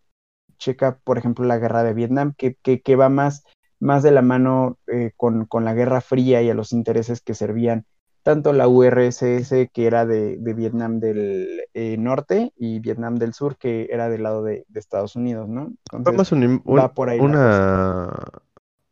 checa, 0.59 0.99
por 1.05 1.19
ejemplo, 1.19 1.45
la 1.47 1.59
guerra 1.59 1.83
de 1.83 1.95
Vietnam, 1.95 2.35
que, 2.37 2.55
que, 2.63 2.81
que 2.81 2.97
va 2.97 3.09
más, 3.09 3.43
más 3.81 4.03
de 4.03 4.13
la 4.13 4.23
mano 4.23 4.79
con, 5.17 5.47
con, 5.47 5.65
la 5.65 5.75
Guerra 5.75 6.01
Fría 6.01 6.43
y 6.43 6.51
a 6.51 6.55
los 6.55 6.73
intereses 6.73 7.21
que 7.23 7.35
servían 7.35 7.87
tanto 8.25 8.55
la 8.55 8.67
URSS, 8.67 9.69
que 9.73 9.87
era 9.87 10.07
de, 10.07 10.39
de 10.39 10.55
Vietnam 10.55 10.99
del 10.99 11.61
eh, 11.75 11.97
norte, 11.99 12.53
y 12.57 12.81
Vietnam 12.81 13.17
del 13.17 13.35
sur, 13.35 13.57
que 13.59 13.87
era 13.91 14.09
del 14.09 14.23
lado 14.23 14.43
de, 14.43 14.65
de 14.67 14.81
Estados 14.81 15.15
Unidos, 15.15 15.47
¿no? 15.49 15.73
Entonces, 15.93 16.33
un, 16.33 16.63
un, 16.65 16.79
va 16.79 16.95
por 16.95 17.11
ahí 17.11 17.21
una 17.21 18.13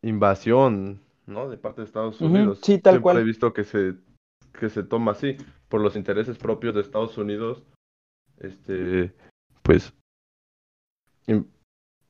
invasión, 0.03 1.01
¿no? 1.27 1.49
De 1.49 1.57
parte 1.57 1.81
de 1.81 1.87
Estados 1.87 2.21
uh 2.21 2.25
-huh. 2.25 2.31
Unidos. 2.31 2.61
Sí, 2.63 2.79
tal 2.79 2.93
Siempre 2.95 3.03
cual. 3.03 3.19
he 3.19 3.25
visto 3.25 3.53
que 3.55 3.65
se, 3.65 3.95
que 4.53 4.69
se 4.69 4.83
toma 4.83 5.13
así, 5.13 5.39
por 5.71 5.81
los 5.81 5.97
intereses 5.97 6.37
propios 6.37 6.75
de 6.75 6.83
Estados 6.83 7.17
Unidos, 7.17 7.65
este, 8.39 9.15
pues 9.63 9.95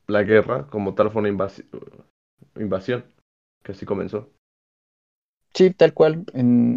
la 0.08 0.24
guerra 0.24 0.66
como 0.66 0.94
tal 0.94 1.12
fue 1.12 1.20
una 1.20 1.28
invasión, 2.56 3.04
que 3.62 3.72
así 3.72 3.86
comenzó. 3.86 4.28
Sí, 5.54 5.70
tal 5.70 5.92
cual. 5.92 6.24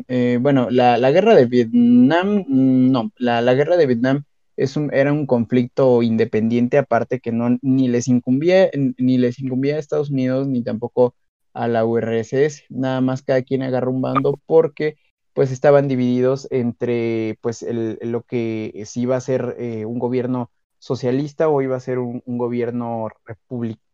Eh, 0.07 0.37
bueno, 0.41 0.69
la, 0.69 1.11
guerra 1.11 1.33
de 1.35 1.45
Vietnam, 1.45 2.43
mm, 2.47 2.91
no, 2.91 3.11
la, 3.17 3.53
guerra 3.53 3.77
de 3.77 3.87
Vietnam 3.87 4.23
es 4.57 4.75
un, 4.75 4.93
era 4.93 5.13
un 5.13 5.25
conflicto 5.25 6.03
independiente, 6.03 6.77
aparte 6.77 7.19
que 7.19 7.31
no 7.31 7.57
ni 7.61 7.87
les 7.87 8.07
incumbía, 8.07 8.69
ni 8.73 9.17
les 9.17 9.39
incumbía 9.39 9.75
a 9.75 9.79
Estados 9.79 10.09
Unidos 10.09 10.47
ni 10.47 10.63
tampoco 10.63 11.15
a 11.53 11.67
la 11.67 11.85
URSS, 11.85 12.65
nada 12.69 13.01
más 13.01 13.23
cada 13.23 13.41
quien 13.43 13.63
agarró 13.63 13.91
un 13.91 14.01
bando 14.01 14.39
porque 14.45 14.97
pues 15.33 15.51
estaban 15.51 15.87
divididos 15.87 16.47
entre 16.51 17.37
pues 17.41 17.63
el, 17.63 17.97
lo 18.01 18.23
que 18.23 18.83
si 18.85 19.01
iba 19.01 19.15
a 19.17 19.21
ser 19.21 19.55
eh, 19.59 19.85
un 19.85 19.99
gobierno 19.99 20.51
socialista 20.79 21.49
o 21.49 21.61
iba 21.61 21.75
a 21.77 21.79
ser 21.79 21.99
un, 21.99 22.21
gobierno 22.25 23.07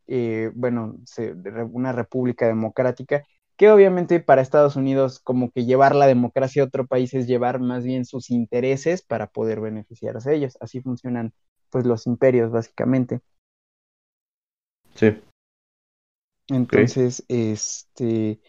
eh, 0.07 0.51
bueno, 0.55 0.97
una 1.71 1.91
república 1.91 2.47
democrática, 2.47 3.23
que 3.61 3.69
obviamente 3.69 4.19
para 4.19 4.41
Estados 4.41 4.75
Unidos 4.75 5.19
como 5.19 5.51
que 5.51 5.65
llevar 5.65 5.93
la 5.93 6.07
democracia 6.07 6.63
a 6.63 6.65
otro 6.65 6.87
país 6.87 7.13
es 7.13 7.27
llevar 7.27 7.59
más 7.59 7.83
bien 7.83 8.05
sus 8.05 8.31
intereses 8.31 9.03
para 9.03 9.27
poder 9.27 9.61
beneficiarse 9.61 10.31
de 10.31 10.37
ellos. 10.37 10.57
Así 10.61 10.81
funcionan 10.81 11.31
pues 11.69 11.85
los 11.85 12.07
imperios 12.07 12.49
básicamente. 12.49 13.21
Sí. 14.95 15.15
Entonces, 16.49 17.23
este, 17.27 18.39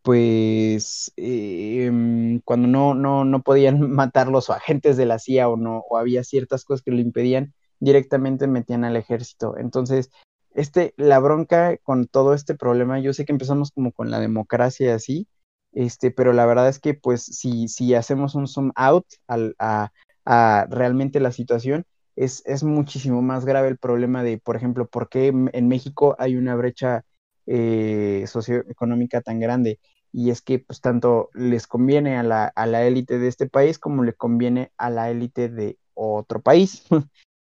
pues 0.00 1.12
em, 1.18 2.40
cuando 2.40 2.66
no, 2.66 2.94
no, 2.94 3.26
no 3.26 3.42
podían 3.42 3.78
matar 3.90 4.28
los 4.28 4.48
agentes 4.48 4.96
de 4.96 5.04
la 5.04 5.18
CIA 5.18 5.50
o 5.50 5.58
no, 5.58 5.84
o 5.90 5.98
había 5.98 6.24
ciertas 6.24 6.64
cosas 6.64 6.80
que 6.80 6.90
lo 6.90 7.00
impedían, 7.00 7.52
directamente 7.80 8.46
metían 8.46 8.84
al 8.84 8.96
ejército. 8.96 9.58
Entonces, 9.58 10.10
este, 10.54 10.94
la 10.96 11.18
bronca 11.18 11.76
con 11.78 12.06
todo 12.06 12.34
este 12.34 12.54
problema, 12.54 13.00
yo 13.00 13.12
sé 13.12 13.24
que 13.24 13.32
empezamos 13.32 13.70
como 13.72 13.92
con 13.92 14.10
la 14.10 14.20
democracia 14.20 14.94
así, 14.94 15.28
este, 15.72 16.10
pero 16.10 16.32
la 16.32 16.46
verdad 16.46 16.68
es 16.68 16.78
que 16.78 16.94
pues 16.94 17.22
si, 17.24 17.68
si 17.68 17.94
hacemos 17.94 18.34
un 18.34 18.46
zoom 18.46 18.72
out 18.76 19.06
al, 19.26 19.56
a, 19.58 19.92
a, 20.24 20.66
realmente 20.70 21.20
la 21.20 21.32
situación, 21.32 21.84
es, 22.16 22.42
es, 22.46 22.62
muchísimo 22.62 23.22
más 23.22 23.44
grave 23.44 23.68
el 23.68 23.78
problema 23.78 24.22
de, 24.22 24.38
por 24.38 24.56
ejemplo, 24.56 24.86
por 24.86 25.08
qué 25.08 25.28
en 25.28 25.68
México 25.68 26.14
hay 26.18 26.36
una 26.36 26.54
brecha 26.54 27.04
eh, 27.46 28.24
socioeconómica 28.26 29.20
tan 29.20 29.40
grande. 29.40 29.78
Y 30.12 30.30
es 30.30 30.42
que 30.42 30.60
pues 30.60 30.80
tanto 30.80 31.30
les 31.34 31.66
conviene 31.66 32.16
a 32.16 32.22
la, 32.22 32.46
a 32.46 32.66
la 32.66 32.84
élite 32.84 33.18
de 33.18 33.28
este 33.28 33.48
país 33.48 33.78
como 33.78 34.04
le 34.04 34.14
conviene 34.14 34.70
a 34.78 34.90
la 34.90 35.10
élite 35.10 35.48
de 35.48 35.78
otro 35.94 36.40
país. 36.40 36.84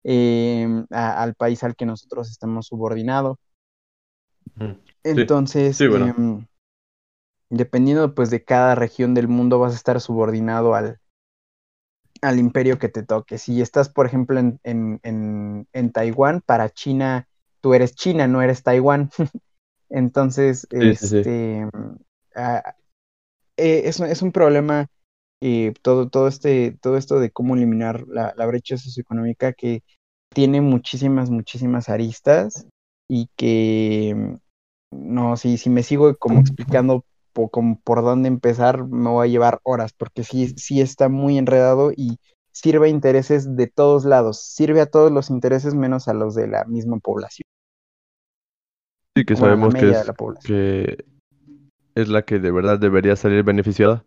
Em, 0.04 0.86
al 0.92 1.36
país 1.36 1.64
al 1.64 1.76
que 1.76 1.86
nosotros 1.86 2.30
estamos 2.30 2.68
subordinados. 2.68 3.38
Entonces, 5.04 5.80
em, 5.82 6.46
dependiendo 7.50 8.14
pues 8.16 8.30
de 8.30 8.44
cada 8.44 8.76
región 8.76 9.14
del 9.14 9.28
mundo 9.28 9.60
vas 9.60 9.74
a 9.74 9.76
estar 9.76 10.00
subordinado 10.00 10.76
al, 10.76 11.00
al 12.22 12.40
imperio 12.40 12.80
que 12.80 12.90
te 12.90 13.04
toque. 13.04 13.38
Si 13.38 13.62
estás, 13.62 13.90
por 13.90 14.06
ejemplo, 14.06 14.40
en, 14.40 14.60
en, 14.64 15.68
en, 15.74 15.92
Taiwán, 15.92 16.42
para 16.42 16.70
China, 16.70 17.28
tú 17.62 17.74
eres 17.74 17.96
China, 17.96 18.28
no 18.28 18.42
eres 18.42 18.64
Taiwán. 18.64 19.10
Entonces, 19.90 20.68
este, 20.72 21.68
eh, 22.36 22.62
es, 23.58 24.00
es, 24.00 24.22
un 24.22 24.32
problema 24.32 24.88
eh, 25.42 25.74
todo, 25.82 26.10
todo, 26.10 26.28
este, 26.28 26.78
todo 26.82 26.98
esto 26.98 27.20
de 27.20 27.32
cómo 27.32 27.56
eliminar 27.56 28.08
la, 28.08 28.34
la 28.36 28.46
brecha 28.46 28.78
socioeconómica 28.78 29.54
que 29.54 29.84
tiene 30.34 30.62
muchísimas, 30.62 31.30
muchísimas 31.30 31.90
aristas 31.90 32.68
y 33.10 33.30
que, 33.36 34.38
no, 34.92 35.38
si, 35.38 35.58
si 35.58 35.70
me 35.70 35.84
sigo 35.84 36.16
como 36.18 36.40
explicando 36.40 37.06
por, 37.34 37.50
por 37.84 38.02
dónde 38.02 38.28
empezar, 38.28 38.86
me 38.86 39.10
voy 39.10 39.28
a 39.28 39.32
llevar 39.32 39.60
horas, 39.64 39.94
porque 39.94 40.24
sí, 40.24 40.50
sí 40.58 40.82
está 40.82 41.10
muy 41.10 41.38
enredado 41.38 41.92
y 41.96 42.18
sirve 42.52 42.88
a 42.88 42.90
intereses 42.90 43.56
de 43.56 43.68
todos 43.68 44.06
lados, 44.06 44.42
sirve 44.42 44.82
a 44.82 44.88
todos 44.88 45.12
los 45.12 45.30
intereses 45.30 45.76
menos 45.76 46.08
a 46.08 46.14
los 46.14 46.34
de 46.36 46.48
la 46.48 46.66
misma 46.66 46.98
población. 46.98 47.46
Sí, 49.16 49.26
que 49.26 49.36
sabemos 49.36 49.74
que 49.74 49.90
es, 49.90 50.12
que 50.44 51.06
es 51.96 52.10
la 52.10 52.24
que 52.24 52.40
de 52.40 52.52
verdad 52.52 52.80
debería 52.80 53.16
salir 53.16 53.44
beneficiada. 53.44 54.04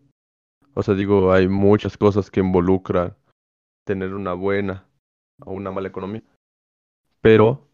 O 0.75 0.83
sea, 0.83 0.95
digo, 0.95 1.33
hay 1.33 1.49
muchas 1.49 1.97
cosas 1.97 2.31
que 2.31 2.41
involucran 2.41 3.17
tener 3.85 4.15
una 4.15 4.35
buena 4.35 4.87
o 5.45 5.53
una 5.53 5.71
mala 5.71 5.89
economía, 5.89 6.23
pero 7.21 7.67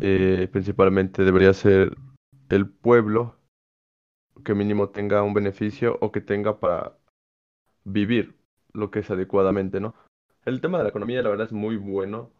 eh, 0.00 0.48
principalmente 0.50 1.24
debería 1.24 1.52
ser 1.52 1.96
el 2.48 2.68
pueblo 2.68 3.36
que 4.44 4.54
mínimo 4.54 4.90
tenga 4.90 5.22
un 5.22 5.34
beneficio 5.34 5.96
o 6.00 6.12
que 6.12 6.20
tenga 6.20 6.58
para 6.58 6.98
vivir 7.84 8.36
lo 8.72 8.90
que 8.90 9.00
es 9.00 9.10
adecuadamente, 9.10 9.80
¿no? 9.80 9.94
El 10.44 10.60
tema 10.60 10.78
de 10.78 10.84
la 10.84 10.90
economía, 10.90 11.22
la 11.22 11.30
verdad, 11.30 11.46
es 11.46 11.52
muy 11.52 11.76
bueno, 11.76 12.30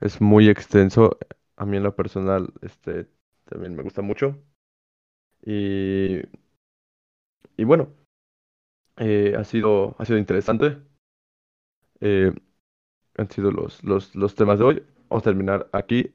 es 0.00 0.20
muy 0.20 0.48
extenso. 0.48 1.18
A 1.56 1.66
mí 1.66 1.76
en 1.76 1.82
lo 1.82 1.94
personal, 1.94 2.52
este, 2.62 3.06
también 3.44 3.76
me 3.76 3.82
gusta 3.82 4.02
mucho. 4.02 4.36
Y, 5.44 6.20
y 7.56 7.64
bueno, 7.64 7.88
eh, 8.98 9.34
ha 9.38 9.44
sido, 9.44 9.94
ha 9.98 10.04
sido 10.04 10.18
interesante. 10.18 10.78
Eh, 12.00 12.32
han 13.16 13.30
sido 13.30 13.50
los, 13.50 13.82
los, 13.84 14.14
los 14.14 14.34
temas 14.34 14.58
de 14.58 14.64
hoy. 14.64 14.82
Vamos 15.08 15.22
a 15.22 15.30
terminar 15.30 15.68
aquí. 15.72 16.14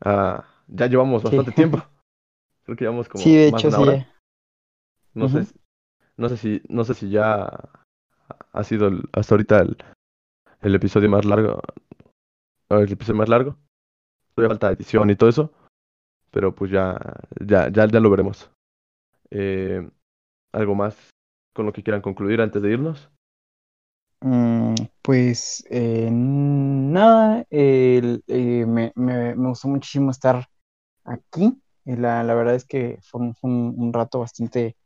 Ah, 0.00 0.44
ya 0.68 0.86
llevamos 0.86 1.22
bastante 1.22 1.52
tiempo. 1.52 1.78
Creo 2.64 2.76
que 2.76 2.84
llevamos 2.84 3.08
como 3.08 3.24
sí, 3.24 3.34
de 3.34 3.48
hecho, 3.48 3.68
una 3.68 3.78
hora. 3.78 4.14
No, 5.14 5.28
sé, 5.28 5.46
no 6.16 6.28
sé 6.28 6.36
si 6.36 6.62
no 6.68 6.84
sé 6.84 6.94
si 6.94 7.10
ya 7.10 7.70
ha 8.52 8.64
sido 8.64 8.90
hasta 9.12 9.34
ahorita 9.34 9.60
el, 9.60 9.76
el 10.60 10.74
episodio 10.74 11.08
más 11.08 11.24
largo. 11.24 11.60
El 12.68 12.92
episodio 12.92 13.18
más 13.18 13.28
largo. 13.28 13.56
Todavía 14.34 14.50
falta 14.50 14.70
edición 14.70 15.10
y 15.10 15.16
todo 15.16 15.30
eso. 15.30 15.52
Pero 16.30 16.54
pues 16.54 16.70
ya, 16.70 17.00
ya, 17.40 17.68
ya, 17.70 17.86
ya 17.86 18.00
lo 18.00 18.10
veremos. 18.10 18.50
Eh, 19.30 19.88
¿Algo 20.52 20.74
más 20.74 21.10
con 21.58 21.66
lo 21.66 21.72
que 21.72 21.82
quieran 21.82 22.02
concluir 22.02 22.40
antes 22.40 22.62
de 22.62 22.70
irnos? 22.70 23.10
Mm, 24.20 24.74
pues 25.02 25.64
eh, 25.68 26.08
nada, 26.08 27.44
eh, 27.50 28.64
me, 28.64 28.92
me, 28.94 29.34
gustó 29.34 29.66
muchísimo 29.66 30.12
estar 30.12 30.46
aquí. 31.02 31.60
La, 31.84 32.22
la 32.22 32.34
verdad 32.34 32.54
es 32.54 32.64
que 32.64 33.00
fue 33.02 33.32
un, 33.42 33.92
rato 33.92 34.20
bastante 34.20 34.76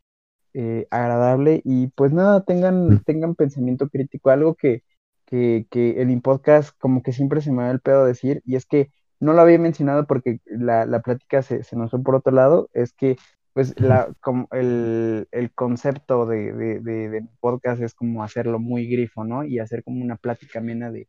eh, 0.54 0.86
agradable 0.90 1.60
y 1.62 1.88
pues 1.88 2.10
nada, 2.10 2.42
tengan, 2.42 2.88
mm. 2.88 3.02
tengan 3.04 3.34
pensamiento 3.34 3.90
crítico, 3.90 4.30
algo 4.30 4.54
que, 4.54 4.82
que, 5.26 5.66
que 5.68 6.00
en 6.00 6.08
mi 6.08 6.20
podcast 6.20 6.74
como 6.78 7.02
que 7.02 7.12
siempre 7.12 7.42
se 7.42 7.52
me 7.52 7.64
da 7.64 7.70
el 7.70 7.80
pedo 7.80 8.06
decir 8.06 8.40
y 8.46 8.56
es 8.56 8.64
que 8.64 8.88
no 9.20 9.34
lo 9.34 9.42
había 9.42 9.58
mencionado 9.58 10.06
porque 10.06 10.40
la, 10.46 10.86
la 10.86 11.02
plática 11.02 11.42
se, 11.42 11.64
se 11.64 11.76
nos 11.76 11.90
fue 11.90 12.02
por 12.02 12.14
otro 12.14 12.32
lado, 12.32 12.70
es 12.72 12.94
que 12.94 13.18
pues 13.52 13.78
la, 13.78 14.12
como 14.20 14.48
el, 14.52 15.28
el 15.30 15.52
concepto 15.52 16.26
de, 16.26 16.52
de, 16.52 16.80
de, 16.80 17.28
podcast 17.40 17.82
es 17.82 17.94
como 17.94 18.22
hacerlo 18.24 18.58
muy 18.58 18.86
grifo, 18.86 19.24
¿no? 19.24 19.44
Y 19.44 19.58
hacer 19.58 19.84
como 19.84 20.02
una 20.02 20.16
plática 20.16 20.60
amena 20.60 20.90
de, 20.90 21.08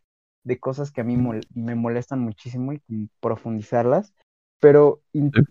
cosas 0.59 0.91
que 0.91 1.01
a 1.01 1.05
mí 1.05 1.17
me 1.17 1.75
molestan 1.75 2.19
muchísimo 2.19 2.73
y 2.73 3.09
profundizarlas, 3.21 4.13
pero 4.59 5.01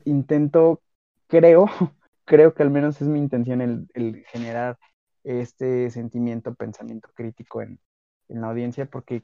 intento, 0.05 0.83
creo, 1.29 1.67
creo 2.25 2.55
que 2.55 2.63
al 2.63 2.71
menos 2.71 3.01
es 3.01 3.09
mi 3.09 3.19
intención 3.19 3.61
el, 3.61 3.89
el 3.95 4.25
generar 4.27 4.79
este 5.25 5.91
sentimiento, 5.91 6.55
pensamiento 6.55 7.09
crítico 7.15 7.63
en, 7.63 7.81
en 8.29 8.41
la 8.41 8.49
audiencia, 8.49 8.87
porque 8.87 9.23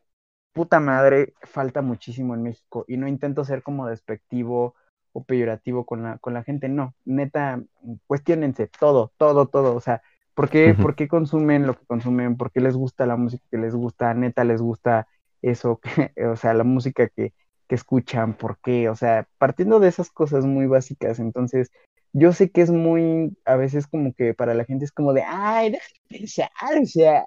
puta 0.53 0.81
madre, 0.81 1.35
falta 1.43 1.83
muchísimo 1.83 2.35
en 2.35 2.43
México. 2.43 2.85
Y 2.89 2.97
no 2.97 3.09
intento 3.09 3.45
ser 3.45 3.63
como 3.63 3.87
despectivo 3.87 4.75
o 5.13 5.25
peyorativo 5.25 5.85
con 5.85 6.03
la, 6.03 6.19
con 6.19 6.35
la 6.35 6.45
gente, 6.45 6.69
no, 6.69 6.95
neta, 7.05 7.63
cuestionense 8.07 8.69
todo, 8.79 9.13
todo, 9.17 9.47
todo, 9.49 9.75
o 9.75 9.81
sea, 9.81 10.03
¿por 10.35 10.49
qué, 10.49 10.75
¿por 10.75 10.95
qué 10.95 11.09
consumen 11.09 11.67
lo 11.67 11.79
que 11.79 11.87
consumen? 11.87 12.37
¿Por 12.37 12.53
qué 12.53 12.61
les 12.61 12.77
gusta 12.77 13.07
la 13.07 13.17
música 13.17 13.45
que 13.51 13.59
les 13.59 13.75
gusta? 13.75 14.15
Neta, 14.15 14.45
les 14.45 14.61
gusta 14.61 15.09
eso, 15.43 15.81
o 16.33 16.37
sea, 16.37 16.55
la 16.55 16.65
música 16.65 17.09
que, 17.09 17.33
que 17.67 17.75
escuchan, 17.75 18.35
¿por 18.35 18.59
qué? 18.59 18.89
O 18.89 18.97
sea, 18.97 19.29
partiendo 19.39 19.81
de 19.81 19.89
esas 19.89 20.11
cosas 20.11 20.45
muy 20.45 20.67
básicas, 20.67 21.19
entonces, 21.19 21.71
yo 22.13 22.33
sé 22.33 22.51
que 22.51 22.63
es 22.63 22.71
muy, 22.71 23.37
a 23.45 23.57
veces 23.57 23.87
como 23.87 24.15
que 24.15 24.35
para 24.35 24.55
la 24.55 24.65
gente 24.65 24.85
es 24.85 24.93
como 24.93 25.13
de, 25.13 25.23
ay, 25.27 25.71
déjame 25.71 26.01
pensar, 26.09 26.51
o 26.81 26.87
sea, 26.87 27.27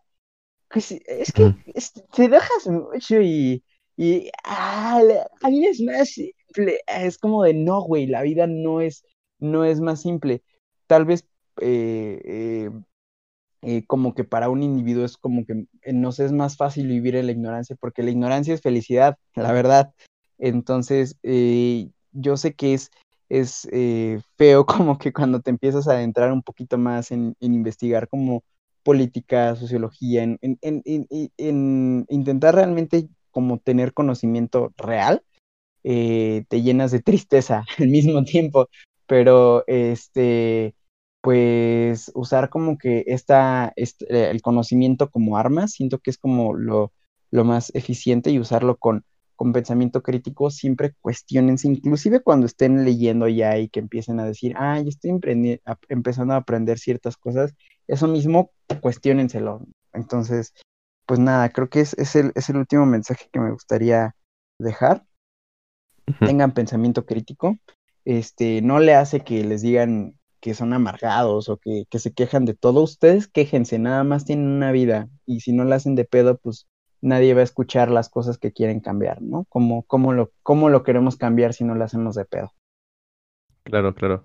pues, 0.69 0.91
es 0.91 1.31
que 1.33 1.53
te 2.15 2.27
dejas 2.27 2.67
mucho 2.67 3.21
y, 3.21 3.63
y 3.97 4.31
ah, 4.43 5.01
la 5.41 5.49
vida 5.49 5.69
es 5.69 5.81
más 5.81 6.15
es 6.87 7.17
como 7.17 7.43
de 7.43 7.53
no, 7.53 7.81
güey, 7.81 8.07
la 8.07 8.21
vida 8.21 8.47
no 8.47 8.81
es, 8.81 9.03
no 9.39 9.65
es 9.65 9.81
más 9.81 10.01
simple. 10.01 10.43
Tal 10.87 11.05
vez 11.05 11.25
eh, 11.59 12.21
eh, 12.25 12.69
eh, 13.63 13.85
como 13.85 14.13
que 14.15 14.23
para 14.23 14.49
un 14.49 14.63
individuo 14.63 15.05
es 15.05 15.17
como 15.17 15.45
que 15.45 15.65
nos 15.91 16.19
es 16.19 16.31
más 16.31 16.57
fácil 16.57 16.87
vivir 16.87 17.15
en 17.15 17.27
la 17.27 17.31
ignorancia, 17.33 17.75
porque 17.79 18.03
la 18.03 18.11
ignorancia 18.11 18.53
es 18.53 18.61
felicidad, 18.61 19.17
la 19.35 19.51
verdad. 19.51 19.93
Entonces, 20.37 21.17
yo 21.23 22.37
sé 22.37 22.53
que 22.53 22.73
es, 22.73 22.91
es 23.29 23.67
feo 24.37 24.65
como 24.65 24.97
que 24.97 25.13
cuando 25.13 25.41
te 25.41 25.51
empiezas 25.51 25.87
a 25.87 25.93
adentrar 25.93 26.31
un 26.31 26.43
poquito 26.43 26.77
más 26.77 27.11
en, 27.11 27.35
investigar 27.39 28.07
como 28.07 28.43
política, 28.83 29.55
sociología, 29.55 30.23
en, 30.23 30.39
en, 30.41 32.05
intentar 32.09 32.55
realmente 32.55 33.07
como 33.29 33.59
tener 33.59 33.93
conocimiento 33.93 34.73
real, 34.77 35.23
eh, 35.83 36.45
te 36.49 36.61
llenas 36.61 36.91
de 36.91 37.01
tristeza 37.01 37.65
al 37.79 37.87
mismo 37.87 38.23
tiempo, 38.23 38.69
pero 39.07 39.63
este, 39.67 40.75
pues 41.21 42.11
usar 42.15 42.49
como 42.49 42.77
que 42.77 43.03
esta, 43.07 43.73
este, 43.75 44.29
el 44.31 44.41
conocimiento 44.41 45.09
como 45.09 45.37
arma, 45.37 45.67
siento 45.67 45.99
que 45.99 46.11
es 46.11 46.17
como 46.17 46.53
lo, 46.53 46.91
lo 47.31 47.45
más 47.45 47.71
eficiente 47.75 48.31
y 48.31 48.39
usarlo 48.39 48.77
con, 48.77 49.05
con 49.35 49.53
pensamiento 49.53 50.03
crítico, 50.03 50.51
siempre 50.51 50.93
cuestionense, 51.01 51.67
inclusive 51.67 52.21
cuando 52.21 52.45
estén 52.45 52.85
leyendo 52.85 53.27
ya 53.27 53.57
y 53.57 53.69
que 53.69 53.79
empiecen 53.79 54.19
a 54.19 54.25
decir, 54.25 54.53
ah, 54.57 54.79
ya 54.79 54.89
estoy 54.89 55.19
empezando 55.89 56.33
a 56.33 56.37
aprender 56.37 56.79
ciertas 56.79 57.17
cosas, 57.17 57.53
eso 57.87 58.07
mismo, 58.07 58.51
cuestionenselo. 58.81 59.65
Entonces, 59.93 60.53
pues 61.05 61.19
nada, 61.19 61.49
creo 61.49 61.69
que 61.69 61.81
es, 61.81 61.93
es, 61.95 62.15
el, 62.15 62.31
es 62.35 62.49
el 62.49 62.57
último 62.57 62.85
mensaje 62.85 63.29
que 63.31 63.39
me 63.39 63.51
gustaría 63.51 64.15
dejar. 64.59 65.05
Tengan 66.19 66.53
pensamiento 66.53 67.05
crítico. 67.05 67.57
Este, 68.05 68.61
no 68.61 68.79
le 68.79 68.95
hace 68.95 69.21
que 69.21 69.43
les 69.43 69.61
digan 69.61 70.15
que 70.39 70.55
son 70.55 70.73
amargados 70.73 71.49
o 71.49 71.57
que, 71.57 71.85
que, 71.89 71.99
se 71.99 72.13
quejan 72.13 72.45
de 72.45 72.55
todo. 72.55 72.81
Ustedes 72.81 73.27
quéjense, 73.27 73.77
nada 73.77 74.03
más 74.03 74.25
tienen 74.25 74.47
una 74.47 74.71
vida. 74.71 75.07
Y 75.25 75.41
si 75.41 75.53
no 75.53 75.63
la 75.63 75.75
hacen 75.75 75.95
de 75.95 76.05
pedo, 76.05 76.37
pues 76.37 76.67
nadie 77.01 77.33
va 77.33 77.41
a 77.41 77.43
escuchar 77.43 77.91
las 77.91 78.09
cosas 78.09 78.37
que 78.37 78.51
quieren 78.51 78.79
cambiar, 78.79 79.21
¿no? 79.21 79.45
¿Cómo, 79.49 79.83
cómo, 79.83 80.13
lo, 80.13 80.31
cómo 80.43 80.69
lo 80.69 80.83
queremos 80.83 81.17
cambiar 81.17 81.53
si 81.53 81.63
no 81.63 81.75
lo 81.75 81.83
hacemos 81.83 82.15
de 82.15 82.25
pedo? 82.25 82.53
Claro, 83.63 83.93
claro. 83.93 84.23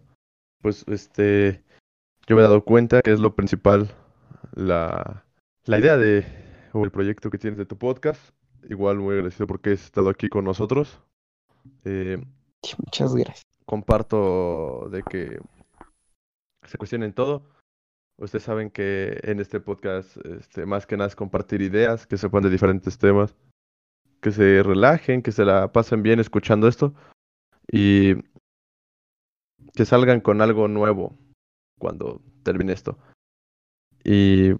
Pues 0.62 0.84
este, 0.88 1.62
yo 2.26 2.36
me 2.36 2.42
he 2.42 2.44
dado 2.44 2.64
cuenta 2.64 3.02
que 3.02 3.12
es 3.12 3.20
lo 3.20 3.34
principal, 3.34 3.90
la, 4.54 5.24
la 5.64 5.78
idea 5.78 5.96
de, 5.96 6.24
o 6.72 6.84
el 6.84 6.90
proyecto 6.90 7.30
que 7.30 7.38
tienes 7.38 7.58
de 7.58 7.66
tu 7.66 7.76
podcast. 7.76 8.20
Igual 8.68 8.98
muy 8.98 9.14
agradecido 9.14 9.46
porque 9.46 9.72
has 9.72 9.84
estado 9.84 10.08
aquí 10.08 10.28
con 10.28 10.44
nosotros. 10.44 11.00
Eh, 11.84 12.22
Muchas 12.78 13.14
gracias. 13.14 13.44
Comparto 13.64 14.88
de 14.90 15.02
que 15.02 15.38
se 16.64 16.78
cuestionen 16.78 17.12
todo. 17.12 17.42
Ustedes 18.18 18.44
saben 18.44 18.70
que 18.70 19.20
en 19.22 19.40
este 19.40 19.60
podcast, 19.60 20.16
este, 20.24 20.64
más 20.64 20.86
que 20.86 20.96
nada 20.96 21.08
es 21.08 21.16
compartir 21.16 21.60
ideas, 21.60 22.06
que 22.06 22.16
se 22.16 22.22
sepan 22.22 22.42
de 22.42 22.50
diferentes 22.50 22.98
temas, 22.98 23.36
que 24.20 24.30
se 24.30 24.62
relajen, 24.62 25.22
que 25.22 25.32
se 25.32 25.44
la 25.44 25.70
pasen 25.72 26.02
bien 26.02 26.18
escuchando 26.18 26.66
esto 26.66 26.94
y 27.70 28.14
que 29.74 29.84
salgan 29.84 30.20
con 30.20 30.40
algo 30.40 30.66
nuevo 30.68 31.16
cuando 31.78 32.22
termine 32.42 32.72
esto. 32.72 32.98
Y 34.02 34.54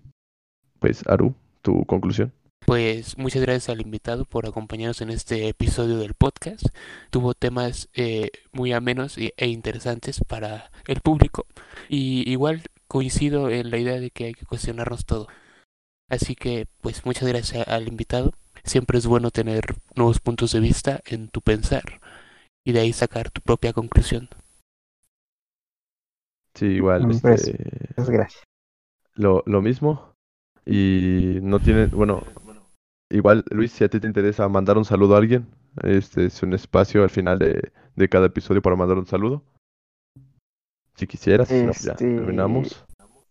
pues, 0.79 1.07
Aru, 1.09 1.35
tu 1.63 1.85
conclusión. 1.87 2.33
Pues 2.67 3.17
muchas 3.17 3.43
gracias 3.43 3.69
al 3.69 3.81
invitado 3.81 4.25
por 4.25 4.45
acompañarnos 4.45 5.01
en 5.01 5.11
este 5.11 5.49
episodio 5.49 5.99
del 5.99 6.15
podcast. 6.15 6.67
Tuvo 7.11 7.33
temas 7.33 7.89
eh, 7.95 8.33
muy 8.51 8.73
amenos 8.73 9.19
e 9.19 9.47
interesantes 9.47 10.19
para 10.27 10.73
el 10.89 11.01
público. 11.01 11.47
Y 11.89 12.29
igual 12.29 12.63
coincido 12.89 13.51
en 13.51 13.71
la 13.71 13.79
idea 13.79 14.01
de 14.01 14.11
que 14.11 14.25
hay 14.25 14.35
que 14.35 14.47
cuestionarnos 14.47 15.07
todo. 15.07 15.29
Así 16.11 16.35
que 16.35 16.67
pues 16.81 17.07
muchas 17.07 17.29
gracias 17.29 17.69
al 17.69 17.87
invitado. 17.87 18.33
Siempre 18.65 18.99
es 18.99 19.07
bueno 19.07 19.31
tener 19.31 19.77
nuevos 19.95 20.19
puntos 20.19 20.51
de 20.51 20.59
vista 20.59 21.01
en 21.07 21.29
tu 21.29 21.43
pensar 21.43 22.01
y 22.65 22.73
de 22.73 22.81
ahí 22.81 22.93
sacar 22.93 23.31
tu 23.31 23.43
propia 23.43 23.73
conclusión. 23.73 24.29
Sí, 26.57 26.67
igual. 26.67 27.07
Pues, 27.23 27.47
este, 27.47 27.95
gracias. 27.97 28.43
Lo, 29.15 29.45
lo 29.47 29.63
mismo. 29.63 30.17
Y 30.69 31.39
no 31.43 31.61
tiene, 31.61 31.87
bueno, 31.87 32.25
Igual, 33.11 33.45
Luis, 33.51 33.73
si 33.73 33.85
a 33.85 33.89
ti 33.89 34.01
te 34.01 34.07
interesa 34.07 34.49
mandar 34.49 34.79
un 34.79 34.85
saludo 34.85 35.15
a 35.15 35.19
alguien, 35.19 35.47
este 35.83 36.27
es 36.27 36.43
un 36.43 36.53
espacio 36.55 37.03
al 37.03 37.11
final 37.11 37.39
de, 37.39 37.73
de 37.95 38.09
cada 38.09 38.27
episodio 38.27 38.63
para 38.63 38.77
mandar 38.77 38.99
un 38.99 39.07
saludo. 39.07 39.43
Si 40.97 41.07
quisieras, 41.07 41.49
ya 41.51 41.95
Este, 41.95 42.17
terminamos. 42.17 42.85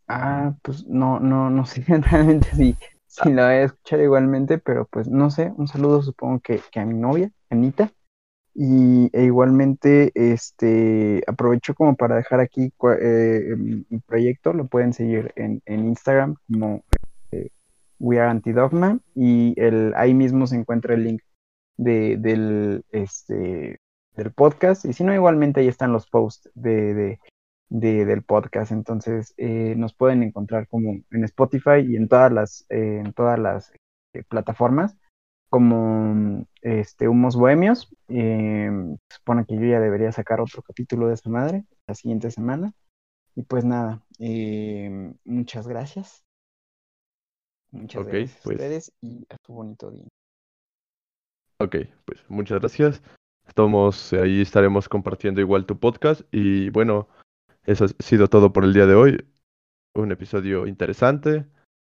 Ah, 0.08 0.56
pues 0.62 0.86
no, 0.86 1.20
no, 1.20 1.50
no 1.50 1.66
sé 1.66 1.84
realmente 1.88 2.48
si, 2.56 2.78
si 3.08 3.34
la 3.34 3.46
voy 3.48 3.56
a 3.56 3.64
escuchar 3.64 4.02
igualmente, 4.02 4.60
pero 4.60 4.86
pues 4.92 5.08
no 5.08 5.32
sé, 5.32 5.52
un 5.58 5.68
saludo 5.68 6.02
supongo 6.04 6.40
que, 6.42 6.62
que 6.72 6.80
a 6.80 6.86
mi 6.86 6.96
novia, 6.96 7.32
Anita. 7.50 7.92
Y 8.56 9.10
e 9.14 9.24
igualmente, 9.26 10.12
este, 10.16 11.24
aprovecho 11.28 11.76
como 11.76 11.96
para 11.96 12.18
dejar 12.18 12.40
aquí 12.40 12.72
cua- 12.78 12.98
eh, 13.02 13.56
mi 13.58 14.00
proyecto, 14.00 14.54
lo 14.54 14.68
pueden 14.68 14.94
seguir 14.94 15.34
en, 15.36 15.62
en 15.66 15.86
Instagram 15.88 16.36
como 16.52 16.84
We 18.00 18.20
Are 18.20 18.30
Antidogma 18.30 19.00
y 19.16 19.54
el, 19.60 19.94
ahí 19.96 20.14
mismo 20.14 20.48
se 20.48 20.56
encuentra 20.58 20.94
el 20.96 21.04
link 21.04 21.22
de, 21.78 22.18
del, 22.18 22.84
este, 22.92 23.80
del 24.16 24.32
podcast. 24.34 24.86
Y 24.86 24.94
si 24.94 25.04
no, 25.04 25.14
igualmente 25.14 25.62
ahí 25.62 25.68
están 25.68 25.92
los 25.94 26.08
posts 26.10 26.50
de, 26.56 26.94
de, 26.94 27.20
de- 27.70 28.06
del 28.06 28.24
podcast. 28.24 28.72
Entonces 28.72 29.34
eh, 29.38 29.76
nos 29.78 29.94
pueden 29.94 30.24
encontrar 30.24 30.68
como 30.68 30.92
en 31.12 31.24
Spotify 31.26 31.80
y 31.88 31.96
en 31.96 32.08
todas 32.08 32.32
las, 32.32 32.66
eh, 32.70 33.02
en 33.06 33.14
todas 33.14 33.40
las 33.40 33.72
eh, 34.14 34.24
plataformas 34.28 34.98
como 35.50 36.46
este, 36.62 37.08
Humos 37.08 37.36
Bohemios. 37.38 37.90
Eh, 38.10 38.70
supone 39.10 39.46
que 39.46 39.56
yo 39.56 39.66
ya 39.66 39.80
debería 39.80 40.12
sacar 40.12 40.42
otro 40.42 40.62
capítulo 40.64 41.08
de 41.08 41.14
esa 41.16 41.30
madre 41.30 41.66
la 41.88 41.96
siguiente 41.96 42.32
semana. 42.32 42.74
Y 43.36 43.44
pues 43.44 43.66
nada, 43.66 44.02
muchas 45.26 45.68
gracias. 45.68 46.25
Muchas 47.76 48.06
gracias 48.08 48.40
pues. 48.44 48.46
a 48.46 48.64
ustedes 48.64 48.92
y 49.02 49.26
a 49.30 49.38
su 49.46 49.54
bonito 49.54 49.92
día. 49.92 50.08
Ok, 51.60 51.76
pues 52.06 52.24
muchas 52.30 52.60
gracias. 52.60 53.02
Estamos, 53.48 54.14
ahí 54.14 54.42
estaremos 54.42 54.90
compartiendo 54.90 55.42
igual 55.42 55.66
tu 55.66 55.80
podcast. 55.80 56.22
Y 56.32 56.70
bueno, 56.70 57.08
eso 57.66 57.86
ha 57.86 58.04
sido 58.04 58.28
todo 58.28 58.52
por 58.52 58.64
el 58.64 58.74
día 58.74 58.86
de 58.86 58.96
hoy. 58.96 59.26
Un 59.94 60.12
episodio 60.12 60.68
interesante, 60.68 61.46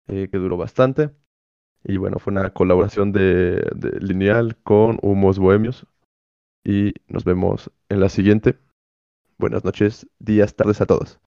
eh, 0.08 0.28
que 0.30 0.38
duró 0.38 0.56
bastante. 0.56 1.10
Y 1.84 1.98
bueno, 1.98 2.18
fue 2.18 2.32
una 2.32 2.50
colaboración 2.52 3.12
de, 3.12 3.62
de 3.74 4.00
Lineal 4.00 4.56
con 4.62 4.98
Humos 5.02 5.38
Bohemios. 5.38 5.86
Y 6.64 6.94
nos 7.06 7.24
vemos 7.24 7.70
en 7.88 8.00
la 8.00 8.08
siguiente. 8.08 8.58
Buenas 9.38 9.64
noches, 9.64 10.08
días, 10.18 10.56
tardes 10.56 10.80
a 10.80 10.86
todos. 10.86 11.20